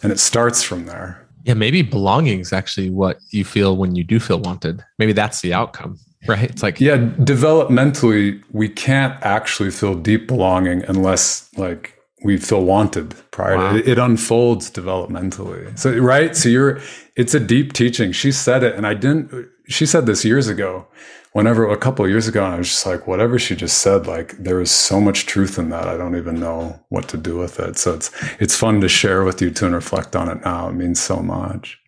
and 0.03 0.13
it 0.13 0.19
starts 0.19 0.63
from 0.63 0.87
there. 0.87 1.27
Yeah 1.45 1.55
maybe 1.55 1.83
belonging 1.83 2.41
is 2.41 2.53
actually 2.53 2.91
what 2.91 3.19
you 3.31 3.45
feel 3.45 3.77
when 3.77 3.95
you 3.95 4.03
do 4.03 4.19
feel 4.19 4.41
wanted. 4.41 4.85
Maybe 4.99 5.13
that's 5.13 5.41
the 5.41 5.55
outcome 5.55 5.99
right? 6.29 6.51
It's 6.51 6.63
like 6.63 6.81
yeah, 6.81 6.97
developmentally, 6.97 8.43
we 8.53 8.69
can't 8.69 9.15
actually 9.23 9.71
feel 9.71 9.95
deep 9.95 10.27
belonging 10.27 10.85
unless 10.85 11.51
like 11.57 11.97
we 12.25 12.37
feel 12.37 12.65
wanted 12.65 13.15
prior 13.31 13.57
wow. 13.57 13.73
to 13.73 13.79
it, 13.79 13.89
it 13.89 13.99
unfolds 13.99 14.71
developmentally. 14.71 15.79
So 15.79 15.97
right, 15.99 16.35
so 16.37 16.49
you're 16.49 16.81
it's 17.15 17.35
a 17.35 17.41
deep 17.41 17.73
teaching. 17.73 18.13
She 18.13 18.33
said 18.33 18.63
it, 18.63 18.75
and 18.75 18.87
I 18.87 18.95
didn't. 18.95 19.49
She 19.69 19.87
said 19.87 20.07
this 20.07 20.25
years 20.25 20.49
ago. 20.49 20.87
Whenever 21.33 21.71
a 21.71 21.77
couple 21.77 22.03
of 22.03 22.11
years 22.11 22.27
ago, 22.27 22.43
and 22.47 22.55
I 22.55 22.57
was 22.57 22.69
just 22.69 22.87
like, 22.87 23.07
whatever 23.07 23.39
she 23.39 23.55
just 23.55 23.83
said, 23.83 24.07
like 24.07 24.39
there 24.39 24.59
is 24.59 24.71
so 24.71 25.03
much 25.03 25.27
truth 25.27 25.59
in 25.59 25.69
that. 25.69 25.87
I 25.87 25.95
don't 25.99 26.17
even 26.17 26.41
know 26.41 26.81
what 26.89 27.09
to 27.09 27.19
do 27.19 27.37
with 27.37 27.61
it. 27.61 27.77
So 27.77 27.93
it's 27.93 28.11
it's 28.41 28.57
fun 28.57 28.81
to 28.81 28.89
share 28.89 29.23
with 29.23 29.43
you 29.43 29.51
too 29.51 29.67
and 29.67 29.75
reflect 29.75 30.17
on 30.17 30.31
it 30.31 30.43
now. 30.43 30.71
It 30.71 30.73
means 30.73 30.99
so 30.99 31.17
much. 31.17 31.79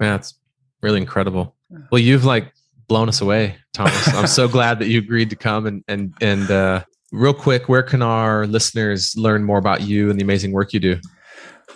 Yeah, 0.00 0.16
it's 0.16 0.34
really 0.82 1.00
incredible. 1.00 1.54
Well, 1.92 2.00
you've 2.00 2.24
like 2.24 2.52
blown 2.88 3.08
us 3.08 3.20
away, 3.20 3.56
Thomas. 3.72 4.08
I'm 4.14 4.26
so 4.26 4.48
glad 4.48 4.78
that 4.78 4.88
you 4.88 4.98
agreed 4.98 5.30
to 5.30 5.36
come 5.36 5.66
and 5.66 5.84
and 5.88 6.14
and 6.20 6.50
uh, 6.50 6.84
real 7.12 7.34
quick, 7.34 7.68
where 7.68 7.82
can 7.82 8.02
our 8.02 8.46
listeners 8.46 9.14
learn 9.16 9.44
more 9.44 9.58
about 9.58 9.82
you 9.82 10.10
and 10.10 10.18
the 10.18 10.24
amazing 10.24 10.52
work 10.52 10.72
you 10.72 10.80
do? 10.80 10.98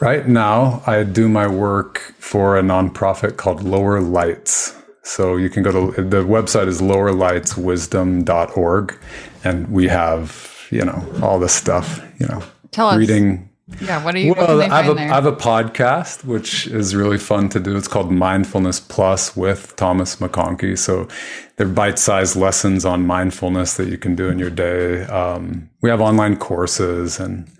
Right 0.00 0.26
now, 0.26 0.82
I 0.86 1.04
do 1.04 1.28
my 1.28 1.46
work 1.46 1.98
for 2.18 2.58
a 2.58 2.62
nonprofit 2.62 3.36
called 3.36 3.62
Lower 3.62 4.00
Lights. 4.00 4.74
So 5.02 5.36
you 5.36 5.50
can 5.50 5.62
go 5.62 5.92
to 5.92 6.02
the 6.02 6.24
website 6.24 6.68
is 6.68 6.80
lowerlightswisdom.org 6.80 8.98
and 9.44 9.70
we 9.70 9.88
have, 9.88 10.66
you 10.70 10.82
know, 10.84 11.06
all 11.22 11.38
this 11.38 11.52
stuff, 11.52 12.02
you 12.18 12.26
know, 12.26 12.42
Tell 12.70 12.96
reading 12.96 13.49
yeah, 13.80 14.02
what 14.04 14.14
are 14.14 14.18
you? 14.18 14.34
Well, 14.34 14.60
I 14.62 14.82
have, 14.82 14.96
a, 14.96 15.00
I 15.00 15.04
have 15.04 15.26
a 15.26 15.32
podcast 15.32 16.24
which 16.24 16.66
is 16.66 16.94
really 16.94 17.18
fun 17.18 17.48
to 17.50 17.60
do. 17.60 17.76
It's 17.76 17.88
called 17.88 18.10
Mindfulness 18.10 18.80
Plus 18.80 19.36
with 19.36 19.74
Thomas 19.76 20.16
McConkie. 20.16 20.76
So 20.78 21.08
they're 21.56 21.66
bite-sized 21.66 22.36
lessons 22.36 22.84
on 22.84 23.06
mindfulness 23.06 23.76
that 23.76 23.88
you 23.88 23.98
can 23.98 24.14
do 24.14 24.28
in 24.28 24.38
your 24.38 24.50
day. 24.50 25.02
Um, 25.04 25.70
we 25.82 25.90
have 25.90 26.00
online 26.00 26.36
courses 26.36 27.20
and 27.20 27.50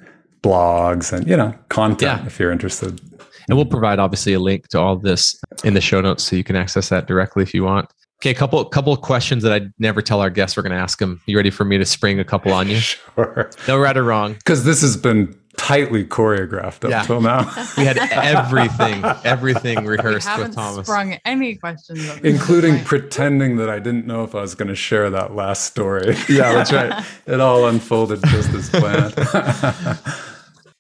blogs 0.43 1.13
and 1.13 1.29
you 1.29 1.37
know 1.37 1.55
content 1.69 2.23
yeah. 2.23 2.27
if 2.27 2.39
you're 2.39 2.51
interested. 2.51 3.01
And 3.49 3.57
we'll 3.57 3.67
provide 3.67 3.99
obviously 3.99 4.33
a 4.33 4.41
link 4.41 4.69
to 4.69 4.79
all 4.79 4.97
this 4.97 5.41
in 5.65 5.75
the 5.75 5.81
show 5.81 6.01
notes 6.01 6.25
so 6.25 6.37
you 6.37 6.45
can 6.45 6.57
access 6.57 6.89
that 6.91 7.07
directly 7.07 7.43
if 7.43 7.53
you 7.53 7.65
want. 7.65 7.91
Okay, 8.21 8.31
a 8.31 8.35
couple 8.35 8.63
couple 8.67 8.93
of 8.93 9.01
questions 9.01 9.43
that 9.43 9.53
I 9.53 9.67
never 9.79 10.03
tell 10.03 10.21
our 10.21 10.29
guests 10.29 10.57
we're 10.57 10.63
going 10.63 10.75
to 10.75 10.79
ask 10.79 10.99
them. 10.99 11.21
You 11.27 11.37
ready 11.37 11.51
for 11.51 11.65
me 11.65 11.79
to 11.79 11.87
spring 11.87 12.21
a 12.21 12.25
couple 12.25 12.53
on 12.53 12.69
you? 12.69 12.81
Sure. 13.17 13.51
No 13.67 13.79
right 13.79 13.97
or 13.97 14.05
wrong. 14.05 14.35
Because 14.35 14.65
this 14.65 14.81
has 14.83 14.97
been 14.97 15.35
tightly 15.57 16.05
choreographed 16.05 16.85
up 16.85 16.91
yeah. 16.91 17.03
till 17.03 17.21
now. 17.21 17.45
we 17.77 17.85
had 17.85 17.99
everything, 17.99 19.05
everything 19.25 19.85
rehearsed 19.85 20.29
we 20.37 20.45
with 20.45 20.55
Thomas. 20.55 20.87
Sprung 20.87 21.19
any 21.25 21.57
questions, 21.57 22.09
including 22.21 22.83
pretending 22.85 23.57
that 23.57 23.69
I 23.69 23.79
didn't 23.79 24.07
know 24.07 24.25
if 24.25 24.35
I 24.35 24.41
was 24.41 24.55
going 24.55 24.69
to 24.69 24.75
share 24.75 25.11
that 25.11 25.35
last 25.35 25.65
story. 25.65 26.17
Yeah, 26.29 26.53
that's 26.53 26.73
right. 26.73 27.05
it 27.27 27.41
all 27.41 27.67
unfolded 27.67 28.23
just 28.27 28.51
as 28.51 28.71
planned. 28.71 29.15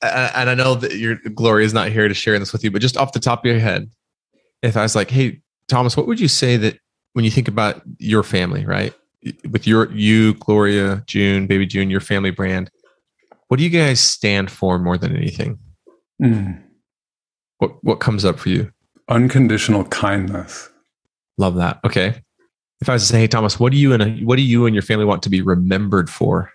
and 0.00 0.48
I 0.48 0.54
know 0.54 0.76
that 0.76 0.94
your 0.96 1.16
Gloria 1.16 1.66
is 1.66 1.74
not 1.74 1.88
here 1.88 2.06
to 2.06 2.14
share 2.14 2.38
this 2.38 2.52
with 2.52 2.62
you, 2.62 2.70
but 2.70 2.80
just 2.80 2.96
off 2.96 3.12
the 3.12 3.20
top 3.20 3.40
of 3.40 3.50
your 3.50 3.58
head, 3.58 3.90
if 4.62 4.76
I 4.76 4.82
was 4.82 4.94
like, 4.94 5.10
"Hey, 5.10 5.40
Thomas, 5.66 5.96
what 5.96 6.06
would 6.06 6.20
you 6.20 6.28
say 6.28 6.56
that 6.58 6.78
when 7.14 7.24
you 7.24 7.30
think 7.30 7.48
about 7.48 7.82
your 7.98 8.22
family, 8.22 8.64
right? 8.64 8.94
With 9.50 9.66
your 9.66 9.90
you, 9.92 10.34
Gloria, 10.34 11.02
June, 11.06 11.46
baby 11.46 11.66
June, 11.66 11.90
your 11.90 12.00
family 12.00 12.30
brand, 12.30 12.70
what 13.50 13.56
do 13.58 13.64
you 13.64 13.70
guys 13.70 13.98
stand 13.98 14.48
for 14.48 14.78
more 14.78 14.96
than 14.96 15.16
anything? 15.16 15.58
Mm. 16.22 16.62
What 17.58 17.82
what 17.82 17.98
comes 17.98 18.24
up 18.24 18.38
for 18.38 18.48
you? 18.48 18.70
Unconditional 19.08 19.82
kindness. 19.86 20.70
Love 21.36 21.56
that. 21.56 21.80
Okay. 21.84 22.22
If 22.80 22.88
I 22.88 22.92
was 22.92 23.02
to 23.02 23.08
say, 23.08 23.18
hey 23.18 23.26
Thomas, 23.26 23.58
what 23.58 23.72
do 23.72 23.78
you 23.78 23.92
and 23.92 24.02
a, 24.04 24.10
what 24.24 24.36
do 24.36 24.42
you 24.42 24.66
and 24.66 24.74
your 24.74 24.82
family 24.82 25.04
want 25.04 25.24
to 25.24 25.28
be 25.28 25.42
remembered 25.42 26.08
for 26.08 26.52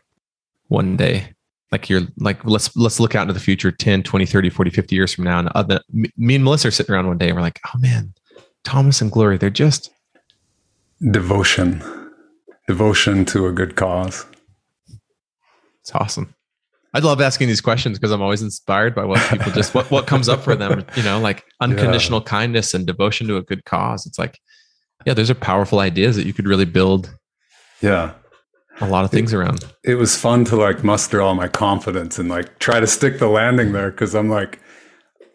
one 0.70 0.96
day? 0.96 1.34
Like 1.70 1.89
you're 1.89 2.04
like 2.18 2.46
let's 2.46 2.74
let's 2.78 3.02
look 3.02 3.14
out 3.14 3.24
into 3.24 3.34
the 3.34 3.41
future 3.41 3.74
10, 3.74 4.04
20, 4.04 4.26
30, 4.26 4.50
40, 4.50 4.72
50 4.72 4.96
years 4.96 5.14
from 5.14 5.26
now. 5.26 5.39
And 5.39 5.50
other, 5.50 5.82
me 5.91 6.36
and 6.36 6.46
Melissa 6.46 6.70
are 6.70 6.72
sitting 6.72 6.96
around 6.96 7.08
one 7.08 7.18
day 7.18 7.28
and 7.28 7.36
we're 7.36 7.41
like, 7.41 7.60
oh 7.66 7.78
man, 7.78 8.14
Thomas 8.64 9.02
and 9.02 9.12
Gloria, 9.12 9.38
they're 9.38 9.50
just 9.50 9.91
devotion. 11.12 11.84
Devotion 12.70 13.26
to 13.26 13.48
a 13.48 13.52
good 13.52 13.76
cause. 13.76 14.26
It's 15.82 15.91
awesome. 15.93 16.35
I 16.96 17.00
love 17.00 17.20
asking 17.20 17.50
these 17.50 17.60
questions 17.60 18.00
because 18.00 18.12
I'm 18.12 18.22
always 18.22 18.41
inspired 18.41 18.96
by 18.96 19.04
what 19.04 19.20
people 19.30 19.52
just 19.52 19.74
what 19.76 19.91
what 19.91 20.08
comes 20.08 20.30
up 20.30 20.41
for 20.41 20.56
them. 20.56 20.86
You 20.96 21.04
know, 21.04 21.20
like 21.20 21.43
unconditional 21.60 22.22
yeah. 22.22 22.30
kindness 22.30 22.74
and 22.74 22.88
devotion 22.88 23.28
to 23.28 23.36
a 23.36 23.41
good 23.41 23.66
cause. 23.66 24.06
It's 24.06 24.18
like, 24.18 24.39
yeah, 25.06 25.14
those 25.14 25.30
are 25.30 25.36
powerful 25.36 25.80
ideas 25.80 26.16
that 26.16 26.26
you 26.26 26.32
could 26.32 26.48
really 26.48 26.64
build. 26.64 27.14
Yeah, 27.82 28.14
a 28.80 28.88
lot 28.88 29.04
of 29.04 29.12
things 29.12 29.34
it, 29.34 29.38
around. 29.38 29.66
It 29.84 29.96
was 29.96 30.16
fun 30.16 30.46
to 30.46 30.56
like 30.56 30.86
muster 30.86 31.22
all 31.22 31.36
my 31.36 31.50
confidence 31.50 32.18
and 32.18 32.30
like 32.30 32.60
try 32.60 32.80
to 32.80 32.88
stick 32.88 33.20
the 33.20 33.28
landing 33.28 33.74
there 33.74 33.91
because 33.91 34.16
I'm 34.16 34.30
like, 34.30 34.62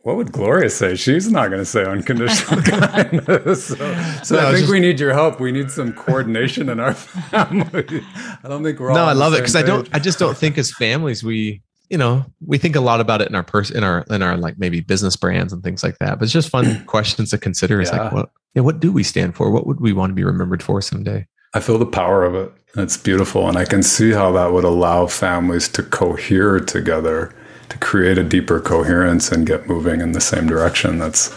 what 0.03 0.17
would 0.17 0.33
Gloria 0.33 0.71
say? 0.71 0.97
She's 0.97 1.31
not 1.31 1.49
going 1.49 1.61
to 1.61 1.67
say 1.67 1.85
unconditional 1.85 2.63
kindness. 2.63 3.67
So, 3.67 3.75
so 4.23 4.37
no, 4.37 4.49
I 4.49 4.53
think 4.53 4.61
just, 4.61 4.71
we 4.71 4.81
need 4.81 4.99
your 4.99 5.13
help. 5.13 5.41
We 5.41 5.53
need 5.53 5.71
some 5.71 5.93
coordination 5.93 6.69
in 6.71 6.81
our 6.81 6.95
family. 7.31 8.03
I 8.43 8.49
don't 8.49 8.63
think 8.63 8.81
we're 8.81 8.91
all. 8.91 8.97
No, 8.97 9.05
I 9.05 9.13
love 9.13 9.35
it 9.35 9.39
because 9.39 9.57
I 9.57 9.63
don't. 9.63 9.89
I 9.93 9.99
just 9.99 10.19
don't 10.19 10.37
think 10.37 10.57
as 10.57 10.73
families 10.73 11.23
we, 11.23 11.63
you 11.91 11.99
know, 11.99 12.25
we 12.45 12.57
think 12.57 12.77
a 12.77 12.81
lot 12.81 13.01
about 13.01 13.21
it 13.21 13.29
in 13.29 13.35
our 13.35 13.43
person, 13.43 13.77
in 13.77 13.85
our, 13.85 14.05
in 14.09 14.23
our 14.23 14.39
like 14.39 14.59
maybe 14.59 14.81
business 14.81 15.17
brands 15.17 15.53
and 15.53 15.63
things 15.63 15.83
like 15.83 15.99
that. 15.99 16.19
But 16.19 16.25
it's 16.25 16.33
just 16.33 16.49
fun 16.49 16.83
questions 16.87 17.31
to 17.31 17.39
consider. 17.39 17.81
It's 17.81 17.93
yeah. 17.93 18.05
like, 18.05 18.13
what, 18.13 18.31
yeah, 18.55 18.63
what 18.63 18.81
do 18.81 18.93
we 18.93 19.03
stand 19.03 19.37
for? 19.37 19.51
What 19.51 19.67
would 19.67 19.81
we 19.81 19.93
want 19.93 20.11
to 20.11 20.15
be 20.15 20.25
remembered 20.25 20.63
for 20.63 20.81
someday? 20.81 21.27
I 21.53 21.61
feel 21.61 21.79
the 21.79 21.87
power 21.87 22.25
of 22.25 22.35
it. 22.35 22.53
It's 22.77 22.97
beautiful. 22.97 23.49
And 23.49 23.59
I 23.59 23.65
can 23.65 23.83
see 23.83 24.13
how 24.13 24.33
that 24.33 24.53
would 24.53 24.65
allow 24.65 25.07
families 25.07 25.69
to 25.71 25.83
cohere 25.83 26.61
together, 26.61 27.35
to 27.71 27.79
create 27.79 28.19
a 28.19 28.23
deeper 28.23 28.61
coherence 28.61 29.33
and 29.33 29.47
get 29.47 29.67
moving 29.67 30.01
in 30.01 30.13
the 30.13 30.21
same 30.21 30.47
direction. 30.47 30.99
That's 30.99 31.35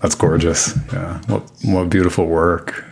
that's 0.00 0.14
gorgeous. 0.14 0.76
Yeah. 0.92 1.20
What 1.26 1.50
what 1.64 1.90
beautiful 1.90 2.26
work. 2.26 2.84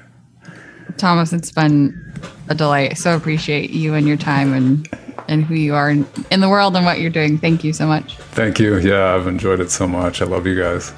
Thomas, 0.96 1.32
it's 1.32 1.50
been 1.50 2.12
a 2.48 2.54
delight. 2.54 2.98
So 2.98 3.16
appreciate 3.16 3.70
you 3.70 3.94
and 3.94 4.06
your 4.06 4.16
time 4.16 4.52
and 4.52 4.88
and 5.28 5.44
who 5.44 5.54
you 5.54 5.74
are 5.74 5.90
in, 5.90 6.06
in 6.30 6.40
the 6.40 6.48
world 6.48 6.76
and 6.76 6.84
what 6.84 7.00
you're 7.00 7.10
doing. 7.10 7.38
Thank 7.38 7.64
you 7.64 7.72
so 7.72 7.86
much. 7.86 8.16
Thank 8.32 8.58
you. 8.58 8.78
Yeah, 8.78 9.14
I've 9.14 9.26
enjoyed 9.26 9.60
it 9.60 9.70
so 9.70 9.86
much. 9.86 10.20
I 10.20 10.26
love 10.26 10.46
you 10.46 10.60
guys. 10.60 10.92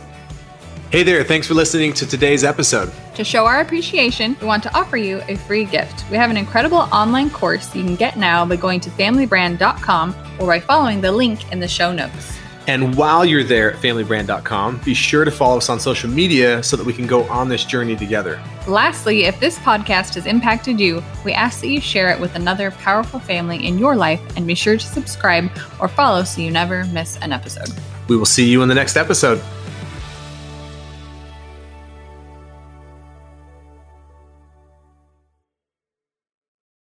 Hey 0.93 1.03
there, 1.03 1.24
thanks 1.24 1.49
for 1.49 1.55
listening 1.55 1.93
to 1.95 2.07
today's 2.07 2.45
episode. 2.45 2.93
To 3.16 3.24
show 3.24 3.45
our 3.45 3.61
appreciation, 3.61 4.37
we 4.41 4.47
want 4.47 4.62
to 4.62 4.74
offer 4.78 4.97
you 4.97 5.20
a 5.26 5.34
free 5.34 5.64
gift. 5.64 6.09
We 6.12 6.16
have 6.16 6.30
an 6.30 6.37
incredible 6.37 6.78
online 6.78 7.28
course 7.28 7.74
you 7.74 7.82
can 7.82 7.97
get 7.97 8.16
now 8.16 8.47
by 8.47 8.55
going 8.55 8.78
to 8.80 8.91
familybrand.com 8.91 10.14
or 10.39 10.47
by 10.47 10.61
following 10.61 11.01
the 11.01 11.11
link 11.11 11.51
in 11.51 11.59
the 11.59 11.66
show 11.66 11.93
notes. 11.93 12.39
And 12.68 12.97
while 12.97 13.24
you're 13.24 13.43
there 13.43 13.72
at 13.72 13.82
familybrand.com, 13.82 14.82
be 14.84 14.95
sure 14.95 15.24
to 15.24 15.30
follow 15.32 15.57
us 15.57 15.68
on 15.68 15.80
social 15.80 16.09
media 16.09 16.62
so 16.62 16.76
that 16.76 16.87
we 16.87 16.93
can 16.93 17.09
go 17.09 17.24
on 17.24 17.49
this 17.49 17.64
journey 17.64 17.97
together. 17.97 18.41
Lastly, 18.68 19.24
if 19.24 19.41
this 19.41 19.59
podcast 19.59 20.14
has 20.14 20.26
impacted 20.26 20.78
you, 20.78 21.03
we 21.24 21.32
ask 21.32 21.62
that 21.62 21.68
you 21.68 21.80
share 21.80 22.11
it 22.11 22.20
with 22.20 22.37
another 22.37 22.70
powerful 22.70 23.18
family 23.18 23.66
in 23.66 23.76
your 23.76 23.97
life 23.97 24.20
and 24.37 24.47
be 24.47 24.55
sure 24.55 24.76
to 24.76 24.87
subscribe 24.87 25.51
or 25.80 25.89
follow 25.89 26.22
so 26.22 26.41
you 26.41 26.53
never 26.53 26.84
miss 26.87 27.16
an 27.22 27.32
episode. 27.32 27.70
We 28.07 28.16
will 28.16 28.24
see 28.24 28.49
you 28.49 28.62
in 28.62 28.68
the 28.68 28.74
next 28.76 28.97
episode. 28.97 29.43